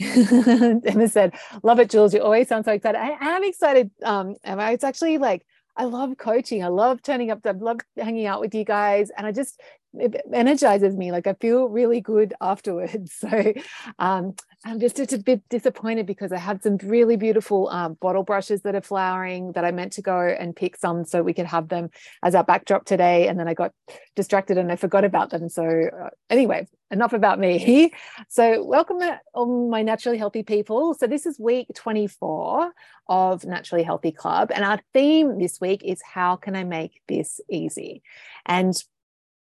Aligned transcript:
Emma 0.86 1.08
said, 1.08 1.34
"Love 1.62 1.78
it, 1.78 1.90
Jules. 1.90 2.14
You 2.14 2.22
always 2.22 2.48
sound 2.48 2.64
so 2.64 2.72
excited." 2.72 2.98
I 2.98 3.36
am 3.36 3.44
excited, 3.44 3.90
um, 4.04 4.36
Emma. 4.44 4.70
It's 4.72 4.84
actually 4.84 5.18
like 5.18 5.44
I 5.76 5.84
love 5.84 6.16
coaching. 6.16 6.64
I 6.64 6.68
love 6.68 7.02
turning 7.02 7.30
up. 7.30 7.40
I 7.44 7.50
love 7.50 7.80
hanging 7.96 8.26
out 8.26 8.40
with 8.40 8.54
you 8.54 8.64
guys, 8.64 9.10
and 9.16 9.26
I 9.26 9.32
just 9.32 9.60
it 9.98 10.20
energizes 10.32 10.96
me. 10.96 11.12
Like 11.12 11.26
I 11.26 11.34
feel 11.34 11.68
really 11.68 12.00
good 12.00 12.34
afterwards. 12.40 13.24
So 13.30 13.52
um, 13.98 14.34
I'm 14.64 14.80
just, 14.80 14.98
a 14.98 15.18
bit 15.18 15.46
disappointed 15.48 16.06
because 16.06 16.32
I 16.32 16.38
had 16.38 16.62
some 16.62 16.78
really 16.82 17.16
beautiful 17.16 17.68
um, 17.68 17.94
bottle 18.00 18.22
brushes 18.22 18.62
that 18.62 18.74
are 18.74 18.80
flowering 18.80 19.52
that 19.52 19.64
I 19.64 19.72
meant 19.72 19.92
to 19.94 20.02
go 20.02 20.18
and 20.18 20.56
pick 20.56 20.76
some 20.76 21.04
so 21.04 21.22
we 21.22 21.34
could 21.34 21.46
have 21.46 21.68
them 21.68 21.90
as 22.22 22.34
our 22.34 22.44
backdrop 22.44 22.86
today. 22.86 23.28
And 23.28 23.38
then 23.38 23.46
I 23.46 23.54
got 23.54 23.72
distracted 24.16 24.58
and 24.58 24.72
I 24.72 24.76
forgot 24.76 25.04
about 25.04 25.30
them. 25.30 25.48
So 25.48 25.64
uh, 25.64 26.10
anyway, 26.30 26.66
enough 26.90 27.12
about 27.12 27.38
me. 27.38 27.92
So 28.28 28.62
welcome 28.64 29.00
all 29.34 29.68
my 29.68 29.82
naturally 29.82 30.18
healthy 30.18 30.42
people. 30.42 30.94
So 30.94 31.06
this 31.06 31.26
is 31.26 31.38
week 31.38 31.68
24 31.74 32.72
of 33.08 33.44
Naturally 33.44 33.82
Healthy 33.82 34.12
Club. 34.12 34.50
And 34.54 34.64
our 34.64 34.80
theme 34.94 35.38
this 35.38 35.60
week 35.60 35.82
is 35.84 36.00
how 36.02 36.36
can 36.36 36.54
I 36.54 36.64
make 36.64 37.00
this 37.08 37.40
easy? 37.50 38.02
And 38.46 38.74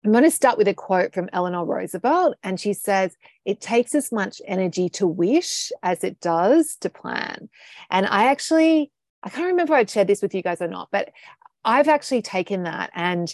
I'm 0.05 0.11
going 0.11 0.23
to 0.23 0.29
start 0.29 0.59
with 0.59 0.67
a 0.67 0.73
quote 0.75 1.15
from 1.15 1.29
Eleanor 1.33 1.65
Roosevelt, 1.65 2.35
and 2.43 2.59
she 2.59 2.73
says, 2.73 3.17
It 3.43 3.59
takes 3.59 3.95
as 3.95 4.11
much 4.11 4.39
energy 4.45 4.87
to 4.89 5.07
wish 5.07 5.71
as 5.81 6.03
it 6.03 6.19
does 6.19 6.75
to 6.81 6.91
plan. 6.91 7.49
And 7.89 8.05
I 8.05 8.25
actually, 8.25 8.91
I 9.23 9.29
can't 9.29 9.47
remember 9.47 9.73
if 9.73 9.79
I'd 9.79 9.89
shared 9.89 10.07
this 10.07 10.21
with 10.21 10.35
you 10.35 10.43
guys 10.43 10.61
or 10.61 10.67
not, 10.67 10.89
but 10.91 11.09
I've 11.63 11.87
actually 11.87 12.21
taken 12.21 12.63
that 12.63 12.91
and 12.93 13.33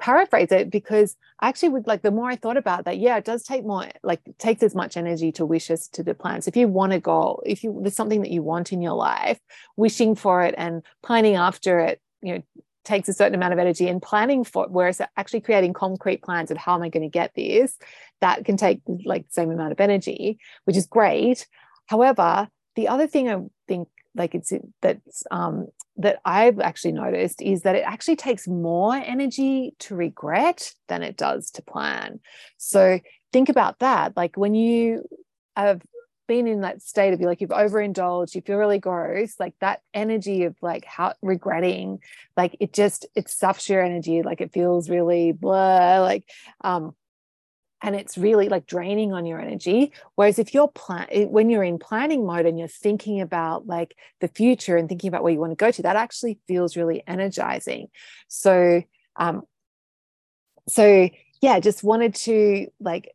paraphrase 0.00 0.50
it 0.50 0.68
because 0.68 1.16
I 1.38 1.48
actually 1.48 1.68
would 1.68 1.86
like 1.86 2.02
the 2.02 2.10
more 2.10 2.28
I 2.28 2.34
thought 2.34 2.56
about 2.56 2.86
that, 2.86 2.98
yeah, 2.98 3.16
it 3.16 3.24
does 3.24 3.44
take 3.44 3.64
more, 3.64 3.86
like, 4.02 4.20
takes 4.36 4.64
as 4.64 4.74
much 4.74 4.96
energy 4.96 5.30
to 5.32 5.46
wish 5.46 5.70
as 5.70 5.86
to 5.90 6.02
the 6.02 6.14
plans. 6.14 6.48
If 6.48 6.56
you 6.56 6.66
want 6.66 6.92
a 6.92 6.98
goal, 6.98 7.40
if 7.46 7.62
you 7.62 7.78
there's 7.80 7.94
something 7.94 8.22
that 8.22 8.32
you 8.32 8.42
want 8.42 8.72
in 8.72 8.82
your 8.82 8.94
life, 8.94 9.38
wishing 9.76 10.16
for 10.16 10.42
it 10.42 10.56
and 10.58 10.82
pining 11.04 11.36
after 11.36 11.78
it, 11.78 12.00
you 12.20 12.34
know, 12.34 12.42
takes 12.90 13.08
a 13.08 13.12
certain 13.12 13.36
amount 13.36 13.52
of 13.52 13.58
energy 13.58 13.88
and 13.88 14.02
planning 14.02 14.42
for 14.42 14.66
whereas 14.68 15.00
actually 15.16 15.40
creating 15.40 15.72
concrete 15.72 16.22
plans 16.22 16.50
of 16.50 16.56
how 16.56 16.74
am 16.74 16.82
i 16.82 16.88
going 16.88 17.08
to 17.08 17.08
get 17.08 17.32
this 17.36 17.78
that 18.20 18.44
can 18.44 18.56
take 18.56 18.80
like 19.04 19.22
the 19.26 19.32
same 19.32 19.50
amount 19.50 19.70
of 19.72 19.80
energy 19.80 20.38
which 20.64 20.76
is 20.76 20.86
great. 20.86 21.46
However 21.86 22.48
the 22.74 22.88
other 22.88 23.06
thing 23.06 23.28
i 23.28 23.38
think 23.68 23.88
like 24.16 24.34
it's 24.34 24.52
that's 24.82 25.22
um 25.30 25.68
that 25.96 26.18
i've 26.24 26.58
actually 26.58 26.92
noticed 26.92 27.40
is 27.40 27.62
that 27.62 27.76
it 27.76 27.84
actually 27.86 28.16
takes 28.16 28.48
more 28.48 28.94
energy 28.94 29.74
to 29.78 29.94
regret 29.94 30.72
than 30.88 31.02
it 31.02 31.16
does 31.16 31.50
to 31.52 31.62
plan. 31.62 32.18
So 32.56 32.98
think 33.32 33.48
about 33.48 33.78
that. 33.78 34.16
Like 34.16 34.36
when 34.36 34.54
you 34.54 35.08
have 35.56 35.80
been 36.30 36.46
in 36.46 36.60
that 36.60 36.80
state 36.80 37.12
of 37.12 37.20
you 37.20 37.26
like 37.26 37.40
you've 37.40 37.50
overindulged 37.50 38.36
you 38.36 38.40
feel 38.40 38.56
really 38.56 38.78
gross 38.78 39.34
like 39.40 39.52
that 39.58 39.82
energy 39.92 40.44
of 40.44 40.54
like 40.62 40.84
how 40.84 41.12
regretting 41.22 41.98
like 42.36 42.56
it 42.60 42.72
just 42.72 43.04
it 43.16 43.28
stuffs 43.28 43.68
your 43.68 43.82
energy 43.82 44.22
like 44.22 44.40
it 44.40 44.52
feels 44.52 44.88
really 44.88 45.32
blah 45.32 45.98
like 45.98 46.22
um 46.60 46.94
and 47.82 47.96
it's 47.96 48.16
really 48.16 48.48
like 48.48 48.66
draining 48.66 49.14
on 49.14 49.24
your 49.24 49.40
energy. 49.40 49.92
Whereas 50.14 50.38
if 50.38 50.52
you're 50.52 50.68
plan 50.68 51.08
when 51.30 51.48
you're 51.48 51.64
in 51.64 51.78
planning 51.78 52.26
mode 52.26 52.44
and 52.44 52.58
you're 52.58 52.68
thinking 52.68 53.22
about 53.22 53.66
like 53.66 53.96
the 54.20 54.28
future 54.28 54.76
and 54.76 54.86
thinking 54.86 55.08
about 55.08 55.22
where 55.22 55.32
you 55.32 55.40
want 55.40 55.52
to 55.52 55.56
go 55.56 55.70
to 55.70 55.82
that 55.82 55.96
actually 55.96 56.38
feels 56.46 56.76
really 56.76 57.02
energizing. 57.06 57.88
So 58.28 58.82
um 59.16 59.44
so 60.68 61.08
yeah 61.40 61.58
just 61.60 61.82
wanted 61.82 62.14
to 62.14 62.66
like 62.80 63.14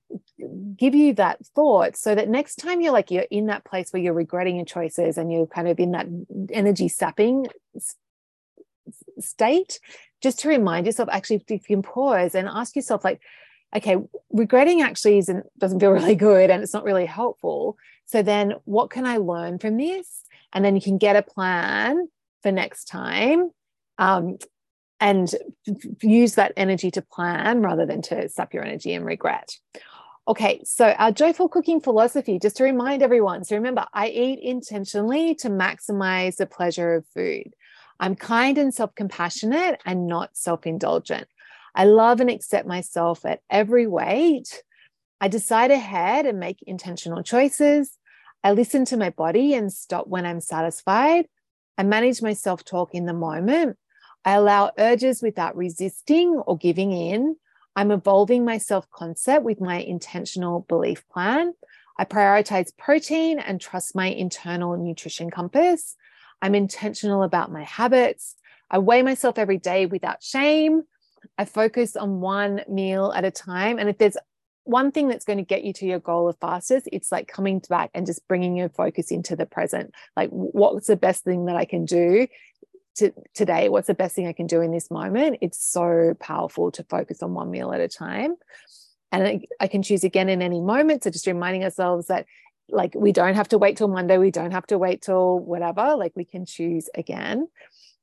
give 0.76 0.96
you 0.96 1.14
that 1.14 1.46
thought 1.48 1.96
so 1.96 2.16
that 2.16 2.30
next 2.30 2.56
time 2.56 2.82
you're 2.82 2.94
like 2.94 3.12
you're 3.12 3.24
in 3.30 3.48
that 3.48 3.64
place 3.64 3.92
where 3.92 4.02
you're 4.02 4.14
regretting 4.14 4.56
your 4.56 4.66
choices 4.66 5.18
and 5.18 5.32
you're 5.32 5.48
kind 5.48 5.68
of 5.68 5.80
in 5.80 5.92
that 5.92 6.08
energy 6.52 6.88
sapping 6.88 7.48
state 9.20 9.80
just 10.22 10.40
to 10.40 10.50
remind 10.50 10.86
yourself 10.86 11.10
actually 11.12 11.38
if 11.38 11.50
you 11.50 11.60
can 11.60 11.82
pause 11.82 12.36
and 12.36 12.48
ask 12.48 12.76
yourself 12.76 13.04
like 13.04 13.22
okay 13.76 13.98
regretting 14.32 14.82
actually 14.82 15.18
isn't 15.18 15.46
doesn't 15.58 15.80
feel 15.80 15.92
really 15.92 16.16
good 16.16 16.50
and 16.50 16.62
it's 16.64 16.74
not 16.74 16.84
really 16.84 17.06
helpful. 17.06 17.78
So 18.06 18.22
then 18.22 18.56
what 18.66 18.90
can 18.90 19.06
i 19.06 19.18
learn 19.18 19.60
from 19.60 19.78
this? 19.78 20.24
And 20.54 20.64
then 20.64 20.76
you 20.76 20.82
can 20.82 20.98
get 20.98 21.16
a 21.16 21.22
plan 21.22 22.08
for 22.44 22.52
next 22.52 22.86
time. 22.86 23.50
Um, 23.98 24.38
and 25.00 25.34
use 26.02 26.36
that 26.36 26.54
energy 26.56 26.92
to 26.92 27.02
plan 27.02 27.62
rather 27.62 27.86
than 27.86 28.02
to 28.04 28.30
sap 28.30 28.54
your 28.54 28.64
energy 28.64 28.94
and 28.94 29.06
regret. 29.06 29.58
Okay, 30.28 30.62
so 30.66 30.88
our 30.98 31.12
joyful 31.12 31.48
cooking 31.50 31.80
philosophy, 31.80 32.40
just 32.40 32.58
to 32.58 32.64
remind 32.64 33.04
everyone. 33.04 33.44
So 33.44 33.56
remember, 33.56 33.86
I 33.94 34.08
eat 34.08 34.40
intentionally 34.40 35.36
to 35.36 35.50
maximize 35.50 36.38
the 36.38 36.48
pleasure 36.48 36.96
of 36.96 37.06
food. 37.14 37.54
I'm 38.00 38.16
kind 38.16 38.58
and 38.58 38.74
self 38.74 38.96
compassionate 38.96 39.82
and 39.86 40.08
not 40.08 40.36
self 40.36 40.66
indulgent. 40.66 41.28
I 41.76 41.86
love 41.86 42.22
and 42.22 42.30
accept 42.30 42.68
myself 42.68 43.26
at 43.26 43.42
every 43.50 43.86
weight. 43.86 44.64
I 45.22 45.28
decide 45.28 45.72
ahead 45.72 46.26
and 46.26 46.40
make 46.40 46.64
intentional 46.64 47.22
choices. 47.22 47.98
I 48.44 48.52
listen 48.54 48.86
to 48.86 48.98
my 48.98 49.10
body 49.12 49.54
and 49.54 49.72
stop 49.72 50.08
when 50.08 50.26
I'm 50.26 50.42
satisfied. 50.42 51.28
I 51.78 51.84
manage 51.84 52.22
my 52.22 52.34
self 52.34 52.64
talk 52.64 52.96
in 52.96 53.06
the 53.06 53.14
moment. 53.14 53.78
I 54.26 54.34
allow 54.34 54.72
urges 54.78 55.22
without 55.22 55.56
resisting 55.56 56.36
or 56.36 56.58
giving 56.58 56.92
in. 56.92 57.38
I'm 57.76 57.92
evolving 57.92 58.44
my 58.44 58.58
self 58.58 58.90
concept 58.90 59.44
with 59.44 59.62
my 59.62 59.78
intentional 59.78 60.66
belief 60.68 61.08
plan. 61.10 61.54
I 61.98 62.06
prioritize 62.06 62.76
protein 62.76 63.40
and 63.40 63.62
trust 63.62 63.96
my 63.96 64.08
internal 64.08 64.76
nutrition 64.78 65.30
compass. 65.30 65.96
I'm 66.42 66.56
intentional 66.56 67.24
about 67.24 67.52
my 67.52 67.64
habits. 67.64 68.36
I 68.70 68.80
weigh 68.80 69.04
myself 69.04 69.38
every 69.38 69.58
day 69.58 69.86
without 69.86 70.24
shame. 70.24 70.84
I 71.38 71.46
focus 71.46 71.96
on 71.96 72.20
one 72.20 72.62
meal 72.68 73.14
at 73.16 73.26
a 73.26 73.32
time. 73.32 73.78
And 73.78 73.90
if 73.90 73.98
there's 73.98 74.18
one 74.64 74.92
thing 74.92 75.08
that's 75.08 75.26
going 75.26 75.38
to 75.38 75.44
get 75.44 75.64
you 75.64 75.74
to 75.74 75.86
your 75.86 76.00
goal 76.00 76.28
of 76.28 76.38
fastest, 76.40 76.90
it's 76.92 77.12
like 77.12 77.28
coming 77.28 77.62
back 77.70 77.92
and 77.94 78.06
just 78.06 78.28
bringing 78.28 78.58
your 78.58 78.70
focus 78.70 79.12
into 79.12 79.36
the 79.36 79.46
present. 79.46 79.94
Like, 80.16 80.30
what's 80.32 80.88
the 80.88 80.96
best 80.96 81.24
thing 81.24 81.46
that 81.46 81.56
I 81.56 81.66
can 81.66 81.86
do 81.86 82.28
to 82.96 83.12
today 83.34 83.70
what's 83.70 83.88
the 83.88 83.94
best 83.94 84.16
thing 84.16 84.28
i 84.28 84.34
can 84.34 84.48
do 84.48 84.62
in 84.62 84.72
this 84.72 84.90
moment? 84.90 85.38
It's 85.42 85.64
so 85.64 86.16
powerful 86.20 86.72
to 86.72 86.84
focus 86.84 87.22
on 87.22 87.34
one 87.34 87.52
meal 87.52 87.74
at 87.74 87.82
a 87.82 87.88
time. 87.88 88.36
And 89.12 89.28
I, 89.28 89.42
I 89.60 89.68
can 89.68 89.84
choose 89.84 90.04
again 90.04 90.30
in 90.30 90.42
any 90.42 90.62
moment 90.62 91.04
so 91.04 91.10
just 91.10 91.28
reminding 91.28 91.64
ourselves 91.64 92.08
that 92.08 92.26
like 92.70 92.94
we 92.96 93.12
don't 93.12 93.36
have 93.36 93.48
to 93.50 93.60
wait 93.60 93.78
till 93.78 93.88
monday 93.88 94.18
we 94.18 94.32
don't 94.32 94.52
have 94.52 94.66
to 94.66 94.78
wait 94.78 95.04
till 95.04 95.38
whatever 95.38 95.96
like 95.96 96.14
we 96.16 96.26
can 96.26 96.46
choose 96.46 96.90
again. 96.96 97.48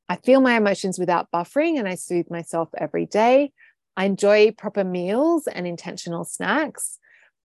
I 0.09 0.17
feel 0.17 0.41
my 0.41 0.57
emotions 0.57 0.99
without 0.99 1.31
buffering 1.33 1.79
and 1.79 1.89
i 1.89 1.95
soothe 1.95 2.31
myself 2.31 2.69
every 2.77 3.07
day. 3.07 3.53
I 3.97 4.05
enjoy 4.05 4.53
proper 4.53 4.85
meals 4.85 5.47
and 5.47 5.67
intentional 5.67 6.25
snacks. 6.25 6.99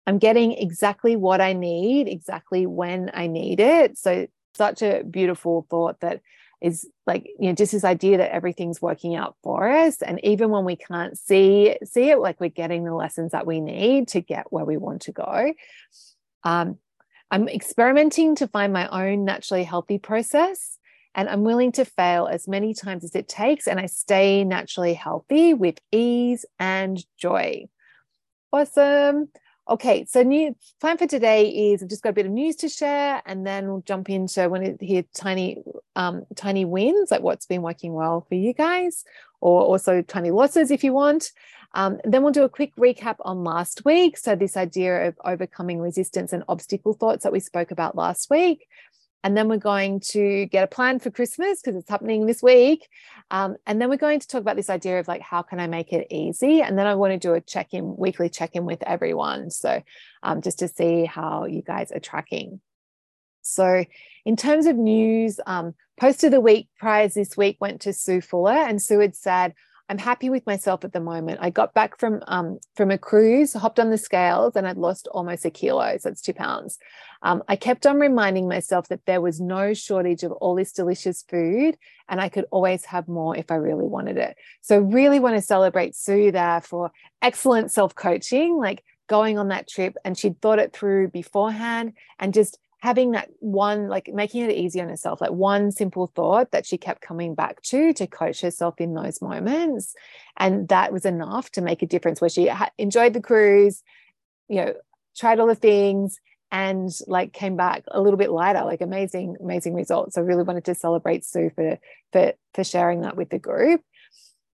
I'm 0.05 0.17
getting 0.17 0.53
exactly 0.53 1.15
what 1.15 1.39
i 1.39 1.53
need 1.53 2.07
exactly 2.07 2.65
when 2.65 3.11
i 3.13 3.27
need 3.27 3.59
it. 3.59 3.97
So 3.97 4.27
such 4.55 4.81
a 4.81 5.03
beautiful 5.03 5.65
thought 5.69 5.99
that 6.01 6.21
is 6.63 6.88
like 7.06 7.28
you 7.38 7.50
know 7.50 7.53
just 7.53 7.74
this 7.74 7.84
idea 7.84 8.18
that 8.18 8.34
everything's 8.34 8.81
working 8.81 9.16
out 9.16 9.35
for 9.44 9.69
us. 9.69 10.01
And 10.01 10.24
even 10.24 10.50
when 10.50 10.66
we 10.66 10.78
can't 10.78 11.18
see 11.18 11.78
see 11.84 12.09
it 12.09 12.18
like 12.18 12.40
we're 12.40 12.50
getting 12.50 12.85
the 12.85 12.96
lessons 12.96 13.34
that 13.34 13.46
we 13.46 13.59
need 13.59 14.07
to 14.09 14.22
get 14.22 14.51
where 14.51 14.66
we 14.66 14.78
want 14.78 15.03
to 15.03 15.12
go. 15.12 15.53
Um, 16.44 16.78
i'm 17.29 17.47
experimenting 17.47 18.35
to 18.35 18.47
find 18.47 18.73
my 18.73 18.88
own 18.88 19.25
naturally 19.25 19.63
healthy 19.63 19.97
process 19.97 20.78
and 21.16 21.29
i'm 21.29 21.44
willing 21.44 21.72
to 21.72 21.85
fail 21.85 22.28
as 22.28 22.50
many 22.50 22.73
times 22.73 23.03
as 23.06 23.16
it 23.16 23.29
takes 23.29 23.66
and 23.66 23.79
i 23.79 23.85
stay 23.85 24.44
naturally 24.44 24.94
healthy 24.94 25.53
with 25.53 25.79
ease 25.91 26.46
and 26.59 27.03
joy. 27.18 27.66
Awesome 28.52 29.29
Okay, 29.69 30.03
so 30.03 30.24
new 30.24 30.53
plan 30.81 30.97
for 30.97 31.07
today 31.07 31.47
is 31.47 31.82
I've 31.82 31.90
just 31.90 32.03
got 32.03 32.09
a 32.09 32.14
bit 32.14 32.26
of 32.26 32.34
news 32.34 32.58
to 32.58 32.70
share, 32.70 33.22
and 33.26 33.47
then 33.47 33.67
we'll 33.67 33.84
jump 33.85 34.09
into 34.09 34.49
when 34.49 34.61
it 34.61 34.82
hear 34.82 35.05
tiny, 35.14 35.64
um, 35.96 36.26
tiny 36.35 36.66
wins, 36.66 37.11
like 37.11 37.22
what's 37.22 37.46
been 37.46 37.61
working 37.61 37.93
well 37.93 38.26
for 38.28 38.35
you 38.35 38.53
guys, 38.53 39.05
or 39.40 39.61
also 39.61 40.02
tiny 40.02 40.32
losses 40.32 40.70
if 40.70 40.84
you 40.84 40.91
want. 40.91 41.32
Um, 41.76 41.99
then 42.03 42.23
we'll 42.23 42.34
do 42.34 42.43
a 42.43 42.49
quick 42.49 42.76
recap 42.76 43.16
on 43.22 43.46
last 43.46 43.85
week. 43.85 44.17
So 44.17 44.35
this 44.35 44.58
idea 44.58 45.08
of 45.08 45.16
overcoming 45.23 45.79
resistance 45.79 46.34
and 46.34 46.43
obstacle 46.49 46.93
thoughts 46.93 47.23
that 47.23 47.32
we 47.32 47.40
spoke 47.40 47.72
about 47.72 47.96
last 47.96 48.29
week. 48.29 48.67
And 49.23 49.37
then 49.37 49.47
we're 49.47 49.58
going 49.58 50.02
to 50.11 50.46
get 50.47 50.64
a 50.64 50.67
plan 50.67 50.99
for 50.99 51.09
Christmas 51.09 51.61
because 51.61 51.78
it's 51.78 51.90
happening 51.90 52.25
this 52.25 52.43
week. 52.43 52.87
Um, 53.31 53.55
and 53.66 53.81
then 53.81 53.90
we're 53.90 53.97
going 53.97 54.20
to 54.20 54.28
talk 54.28 54.41
about 54.41 54.58
this 54.58 54.70
idea 54.70 54.99
of 54.99 55.08
like, 55.08 55.22
how 55.22 55.41
can 55.41 55.59
I 55.59 55.67
make 55.67 55.93
it 55.93 56.08
easy? 56.09 56.61
And 56.61 56.78
then 56.78 56.87
I 56.87 56.96
want 56.96 57.14
to 57.14 57.17
do 57.17 57.34
a 57.34 57.41
check 57.41 57.73
in, 57.73 57.96
weekly 57.96 58.29
check 58.29 58.55
in 58.55 58.66
with 58.66 58.84
everyone. 58.84 59.49
So 59.49 59.81
um, 60.23 60.41
just 60.41 60.59
to 60.59 60.67
see 60.67 61.05
how 61.05 61.46
you 61.46 61.61
guys 61.61 61.91
are 61.91 61.99
tracking. 61.99 62.59
So, 63.43 63.85
in 64.25 64.35
terms 64.35 64.66
of 64.66 64.78
news, 64.78 65.40
um, 65.46 65.75
post 65.99 66.23
of 66.23 66.31
the 66.31 66.41
week 66.41 66.70
prize 66.79 67.14
this 67.14 67.37
week 67.37 67.58
went 67.59 67.81
to 67.81 67.93
Sue 67.93 68.22
Fuller, 68.22 68.53
and 68.53 68.81
Sue 68.81 68.99
had 68.99 69.16
said, 69.16 69.53
I'm 69.90 69.97
happy 69.97 70.30
with 70.30 70.46
myself 70.46 70.85
at 70.85 70.94
the 70.94 71.00
moment. 71.02 71.40
I 71.41 71.50
got 71.50 71.74
back 71.74 72.00
from 72.00 72.22
um, 72.28 72.59
from 72.76 72.90
a 72.90 72.97
cruise, 72.97 73.53
hopped 73.53 73.80
on 73.80 73.90
the 73.90 73.97
scales, 73.97 74.56
and 74.56 74.66
I'd 74.68 74.78
lost 74.78 75.08
almost 75.12 75.46
a 75.46 75.50
kilo. 75.50 75.97
So 75.97 76.09
it's 76.09 76.22
two 76.22 76.34
pounds. 76.34 76.80
Um, 77.22 77.44
I 77.47 77.58
kept 77.58 77.85
on 77.85 78.00
reminding 78.00 78.47
myself 78.47 78.88
that 78.88 79.06
there 79.06 79.22
was 79.22 79.41
no 79.41 79.74
shortage 79.74 80.24
of 80.24 80.32
all 80.32 80.56
this 80.56 80.72
delicious 80.72 81.24
food, 81.24 81.78
and 82.08 82.22
I 82.22 82.30
could 82.30 82.46
always 82.50 82.85
have 82.85 83.08
more 83.08 83.35
if 83.35 83.52
I 83.52 83.56
really 83.56 83.85
wanted 83.85 84.18
it. 84.18 84.38
So 84.62 84.80
really 84.80 85.20
want 85.20 85.35
to 85.35 85.41
celebrate 85.41 85.96
Sue 85.96 86.32
there 86.32 86.62
for 86.62 86.91
excellent 87.22 87.72
self 87.72 87.94
coaching, 87.94 88.58
like 88.58 88.84
going 89.08 89.38
on 89.38 89.50
that 89.50 89.68
trip, 89.68 89.96
and 90.06 90.18
she'd 90.18 90.41
thought 90.41 90.59
it 90.59 90.74
through 90.74 91.09
beforehand, 91.09 91.94
and 92.20 92.34
just 92.34 92.58
having 92.84 93.12
that 93.12 93.30
one 93.40 93.88
like 93.88 94.09
making 94.14 94.44
it 94.44 94.52
easy 94.52 94.82
on 94.82 94.90
herself 94.90 95.22
like 95.22 95.32
one 95.32 95.72
simple 95.72 96.12
thought 96.16 96.52
that 96.52 96.66
she 96.66 96.78
kept 96.78 97.00
coming 97.00 97.34
back 97.34 97.62
to 97.62 97.94
to 97.94 98.06
coach 98.06 98.41
herself 98.41 98.76
in 98.78 98.94
those 98.94 99.22
moments. 99.22 99.96
And 100.35 100.68
that 100.68 100.91
was 100.91 101.06
enough 101.06 101.50
to 101.52 101.62
make 101.62 101.82
a 101.82 101.85
difference 101.88 102.20
where 102.20 102.30
she 102.30 102.47
ha- 102.47 102.72
enjoyed 102.78 103.14
the 103.14 103.22
cruise 103.22 103.82
you 104.50 104.58
know 104.58 104.74
tried 105.16 105.40
all 105.40 105.47
the 105.47 105.56
things 105.56 106.20
and 106.52 106.90
like 107.08 107.32
came 107.32 107.56
back 107.56 107.85
a 107.90 108.02
little 108.02 108.18
bit 108.18 108.30
lighter 108.30 108.66
like 108.66 108.82
amazing 108.82 109.38
amazing 109.41 109.76
results. 109.76 110.18
I 110.18 110.22
really 110.22 110.44
wanted 110.44 110.66
to 110.66 110.76
celebrate 110.76 111.24
sue 111.24 111.52
for 111.56 111.80
for 112.12 112.34
for 112.53 112.64
sharing 112.66 113.00
that 113.03 113.16
with 113.16 113.30
the 113.30 113.40
group. 113.40 113.80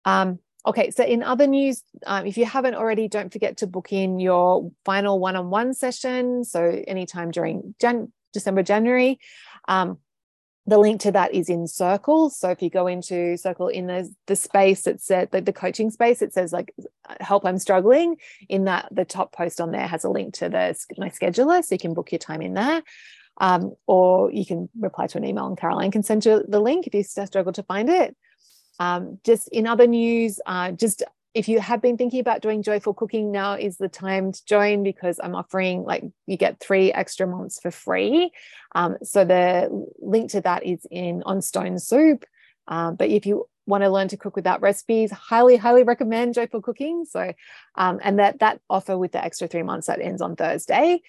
Um 0.04 0.38
Okay, 0.66 0.90
so 0.90 1.02
in 1.02 1.22
other 1.22 1.46
news, 1.46 1.82
um, 2.04 2.26
if 2.26 2.36
you 2.36 2.44
haven't 2.44 2.74
already, 2.74 3.08
don't 3.08 3.32
forget 3.32 3.58
to 3.58 3.66
book 3.66 3.90
in 3.90 4.20
your 4.20 4.70
final 4.84 5.18
one 5.18 5.34
on 5.34 5.48
one 5.48 5.72
session. 5.72 6.44
So, 6.44 6.60
anytime 6.86 7.30
during 7.30 7.74
Jan- 7.80 8.12
December, 8.32 8.62
January. 8.62 9.18
Um, 9.66 9.98
the 10.66 10.78
link 10.78 11.00
to 11.00 11.12
that 11.12 11.32
is 11.32 11.48
in 11.48 11.66
Circle. 11.66 12.28
So 12.28 12.50
if 12.50 12.60
you 12.60 12.68
go 12.68 12.86
into 12.86 13.38
Circle 13.38 13.68
in 13.68 13.86
the, 13.86 14.14
the 14.26 14.36
space 14.36 14.82
that 14.82 15.00
said 15.00 15.30
the, 15.30 15.40
the 15.40 15.52
coaching 15.52 15.90
space, 15.90 16.20
it 16.20 16.34
says 16.34 16.52
like 16.52 16.74
help 17.20 17.46
I'm 17.46 17.58
struggling. 17.58 18.16
In 18.50 18.64
that 18.64 18.88
the 18.90 19.06
top 19.06 19.32
post 19.32 19.62
on 19.62 19.72
there 19.72 19.86
has 19.86 20.04
a 20.04 20.10
link 20.10 20.34
to 20.34 20.50
the 20.50 20.78
my 20.98 21.08
scheduler, 21.08 21.64
so 21.64 21.74
you 21.74 21.78
can 21.78 21.94
book 21.94 22.12
your 22.12 22.18
time 22.18 22.42
in 22.42 22.52
there. 22.52 22.82
Um, 23.40 23.76
or 23.86 24.30
you 24.30 24.44
can 24.44 24.68
reply 24.78 25.06
to 25.06 25.16
an 25.16 25.24
email 25.24 25.46
and 25.46 25.56
Caroline 25.56 25.92
can 25.92 26.02
send 26.02 26.26
you 26.26 26.44
the 26.46 26.60
link 26.60 26.86
if 26.86 26.94
you 26.94 27.04
struggle 27.04 27.52
to 27.52 27.62
find 27.62 27.88
it. 27.88 28.16
Um, 28.80 29.20
just 29.24 29.48
in 29.48 29.66
other 29.66 29.86
news, 29.86 30.40
uh, 30.44 30.72
just 30.72 31.02
if 31.34 31.48
you 31.48 31.60
have 31.60 31.82
been 31.82 31.96
thinking 31.96 32.20
about 32.20 32.40
doing 32.40 32.62
joyful 32.62 32.94
cooking, 32.94 33.30
now 33.30 33.54
is 33.54 33.76
the 33.76 33.88
time 33.88 34.32
to 34.32 34.44
join 34.44 34.82
because 34.82 35.20
I'm 35.22 35.34
offering 35.34 35.84
like 35.84 36.04
you 36.26 36.36
get 36.36 36.60
three 36.60 36.92
extra 36.92 37.26
months 37.26 37.60
for 37.60 37.70
free. 37.70 38.30
Um, 38.74 38.96
so 39.02 39.24
the 39.24 39.86
link 39.98 40.30
to 40.32 40.40
that 40.40 40.64
is 40.64 40.86
in 40.90 41.22
on 41.24 41.42
Stone 41.42 41.78
Soup. 41.78 42.24
Um, 42.66 42.96
but 42.96 43.08
if 43.08 43.26
you 43.26 43.46
want 43.66 43.84
to 43.84 43.90
learn 43.90 44.08
to 44.08 44.16
cook 44.16 44.34
without 44.34 44.62
recipes, 44.62 45.10
highly, 45.10 45.56
highly 45.56 45.82
recommend 45.82 46.34
Joyful 46.34 46.62
Cooking. 46.62 47.04
So, 47.04 47.32
um, 47.74 48.00
and 48.02 48.18
that 48.18 48.40
that 48.40 48.60
offer 48.68 48.96
with 48.96 49.12
the 49.12 49.22
extra 49.22 49.46
three 49.46 49.62
months 49.62 49.86
that 49.86 50.00
ends 50.00 50.22
on 50.22 50.36
Thursday. 50.36 51.02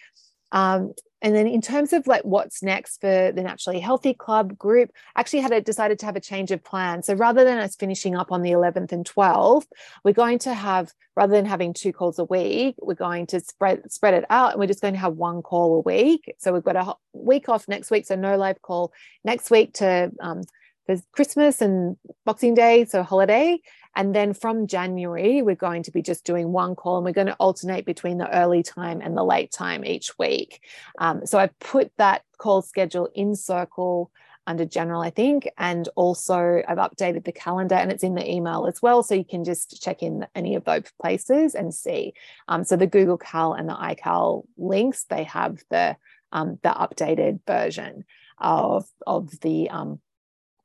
Um, 0.52 0.94
and 1.22 1.36
then 1.36 1.48
in 1.48 1.62
terms 1.62 1.94
of 1.94 2.08
like 2.08 2.24
what's 2.24 2.64
next 2.64 3.02
for 3.02 3.32
the 3.32 3.42
naturally 3.42 3.80
healthy 3.80 4.14
club 4.14 4.58
group 4.58 4.92
actually 5.16 5.40
had 5.40 5.52
a, 5.52 5.62
decided 5.62 6.00
to 6.00 6.06
have 6.06 6.16
a 6.16 6.22
change 6.22 6.52
of 6.52 6.64
plan. 6.64 7.04
So 7.04 7.14
rather 7.14 7.44
than 7.44 7.58
us 7.58 7.76
finishing 7.76 8.16
up 8.16 8.32
on 8.32 8.42
the 8.42 8.52
11th 8.52 8.92
and 8.92 9.06
12th 9.06 9.68
we're 10.04 10.14
going 10.14 10.40
to 10.40 10.54
have 10.54 10.94
rather 11.16 11.34
than 11.34 11.46
having 11.46 11.74
two 11.74 11.92
calls 11.92 12.20
a 12.20 12.24
week 12.26 12.76
we're 12.80 12.94
going 12.94 13.28
to 13.28 13.40
spread 13.40 13.92
spread 13.92 14.14
it 14.14 14.26
out 14.30 14.52
and 14.52 14.60
we're 14.60 14.68
just 14.68 14.82
going 14.82 14.94
to 14.94 15.00
have 15.00 15.16
one 15.16 15.42
call 15.42 15.76
a 15.78 15.82
week. 15.82 16.34
So 16.40 16.54
we've 16.54 16.64
got 16.64 16.76
a 16.76 16.96
week 17.14 17.50
off 17.50 17.68
next 17.68 17.92
week 17.92 18.06
so 18.06 18.16
no 18.16 18.38
live 18.38 18.62
call. 18.62 18.94
Next 19.24 19.52
week 19.52 19.74
to 19.76 20.12
um, 20.22 20.44
there's 20.90 21.04
Christmas 21.12 21.62
and 21.62 21.98
Boxing 22.26 22.56
Day, 22.56 22.84
so 22.86 23.04
holiday. 23.04 23.60
And 23.96 24.16
then 24.16 24.34
from 24.34 24.68
January, 24.68 25.42
we're 25.42 25.56
going 25.56 25.84
to 25.84 25.92
be 25.92 26.02
just 26.02 26.24
doing 26.24 26.52
one 26.52 26.76
call 26.76 26.98
and 26.98 27.06
we're 27.06 27.12
going 27.12 27.28
to 27.28 27.36
alternate 27.36 27.86
between 27.86 28.18
the 28.18 28.34
early 28.34 28.64
time 28.64 29.02
and 29.02 29.18
the 29.18 29.24
late 29.24 29.52
time 29.52 29.84
each 29.84 30.18
week. 30.18 30.62
Um, 31.00 31.26
so 31.26 31.38
I've 31.38 31.58
put 31.60 31.92
that 31.98 32.24
call 32.38 32.62
schedule 32.62 33.10
in 33.14 33.36
circle 33.36 34.12
under 34.48 34.66
general, 34.66 35.02
I 35.02 35.12
think. 35.12 35.48
And 35.58 35.88
also, 35.96 36.64
I've 36.68 36.78
updated 36.78 37.24
the 37.24 37.32
calendar 37.32 37.76
and 37.76 37.92
it's 37.92 38.04
in 38.04 38.16
the 38.16 38.30
email 38.30 38.66
as 38.66 38.82
well. 38.82 39.04
So 39.04 39.14
you 39.14 39.26
can 39.26 39.44
just 39.44 39.82
check 39.82 40.02
in 40.02 40.26
any 40.34 40.56
of 40.56 40.66
those 40.66 40.92
places 41.00 41.54
and 41.54 41.74
see. 41.74 42.14
Um, 42.48 42.64
so 42.64 42.76
the 42.76 42.88
Google 42.88 43.18
Cal 43.18 43.54
and 43.54 43.70
the 43.70 43.76
iCal 43.76 44.46
links, 44.58 45.04
they 45.04 45.24
have 45.26 45.60
the 45.70 45.98
um, 46.32 46.60
the 46.62 46.70
updated 46.70 47.40
version 47.48 48.06
of, 48.38 48.86
of 49.06 49.40
the 49.42 49.70
um, 49.70 50.00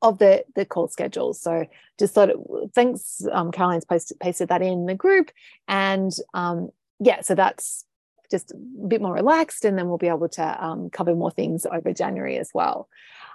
of 0.04 0.18
the 0.18 0.44
the 0.54 0.64
call 0.64 0.86
schedules. 0.86 1.40
So 1.40 1.66
just 1.98 2.14
thought, 2.14 2.30
it, 2.30 2.36
thanks, 2.74 3.26
um, 3.32 3.50
Caroline's 3.50 3.84
posted 3.84 4.20
pasted 4.20 4.48
that 4.48 4.62
in 4.62 4.86
the 4.86 4.94
group, 4.94 5.30
and 5.66 6.12
um, 6.34 6.70
yeah, 7.00 7.22
so 7.22 7.34
that's 7.34 7.84
just 8.30 8.52
a 8.52 8.56
bit 8.86 9.00
more 9.00 9.14
relaxed, 9.14 9.64
and 9.64 9.76
then 9.78 9.88
we'll 9.88 9.98
be 9.98 10.08
able 10.08 10.28
to 10.28 10.64
um, 10.64 10.90
cover 10.90 11.14
more 11.14 11.30
things 11.30 11.66
over 11.66 11.92
January 11.92 12.36
as 12.36 12.50
well. 12.54 12.88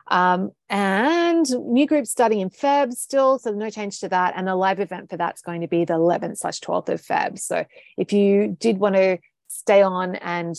Um, 0.10 0.52
and 0.70 1.48
new 1.50 1.86
group 1.86 2.08
starting 2.08 2.40
in 2.40 2.50
Feb 2.50 2.94
still, 2.94 3.38
so 3.38 3.52
no 3.52 3.70
change 3.70 4.00
to 4.00 4.10
that. 4.10 4.34
And 4.36 4.48
the 4.48 4.56
live 4.56 4.80
event 4.80 5.10
for 5.10 5.18
that's 5.18 5.42
going 5.42 5.62
to 5.62 5.68
be 5.68 5.86
the 5.86 5.94
11th 5.94 6.40
slash 6.40 6.60
12th 6.62 6.90
of 6.90 7.02
Feb. 7.02 7.38
So 7.38 7.66
if 7.96 8.12
you 8.12 8.58
did 8.60 8.80
want 8.80 8.96
to 8.96 9.20
stay 9.52 9.82
on 9.82 10.16
and 10.18 10.56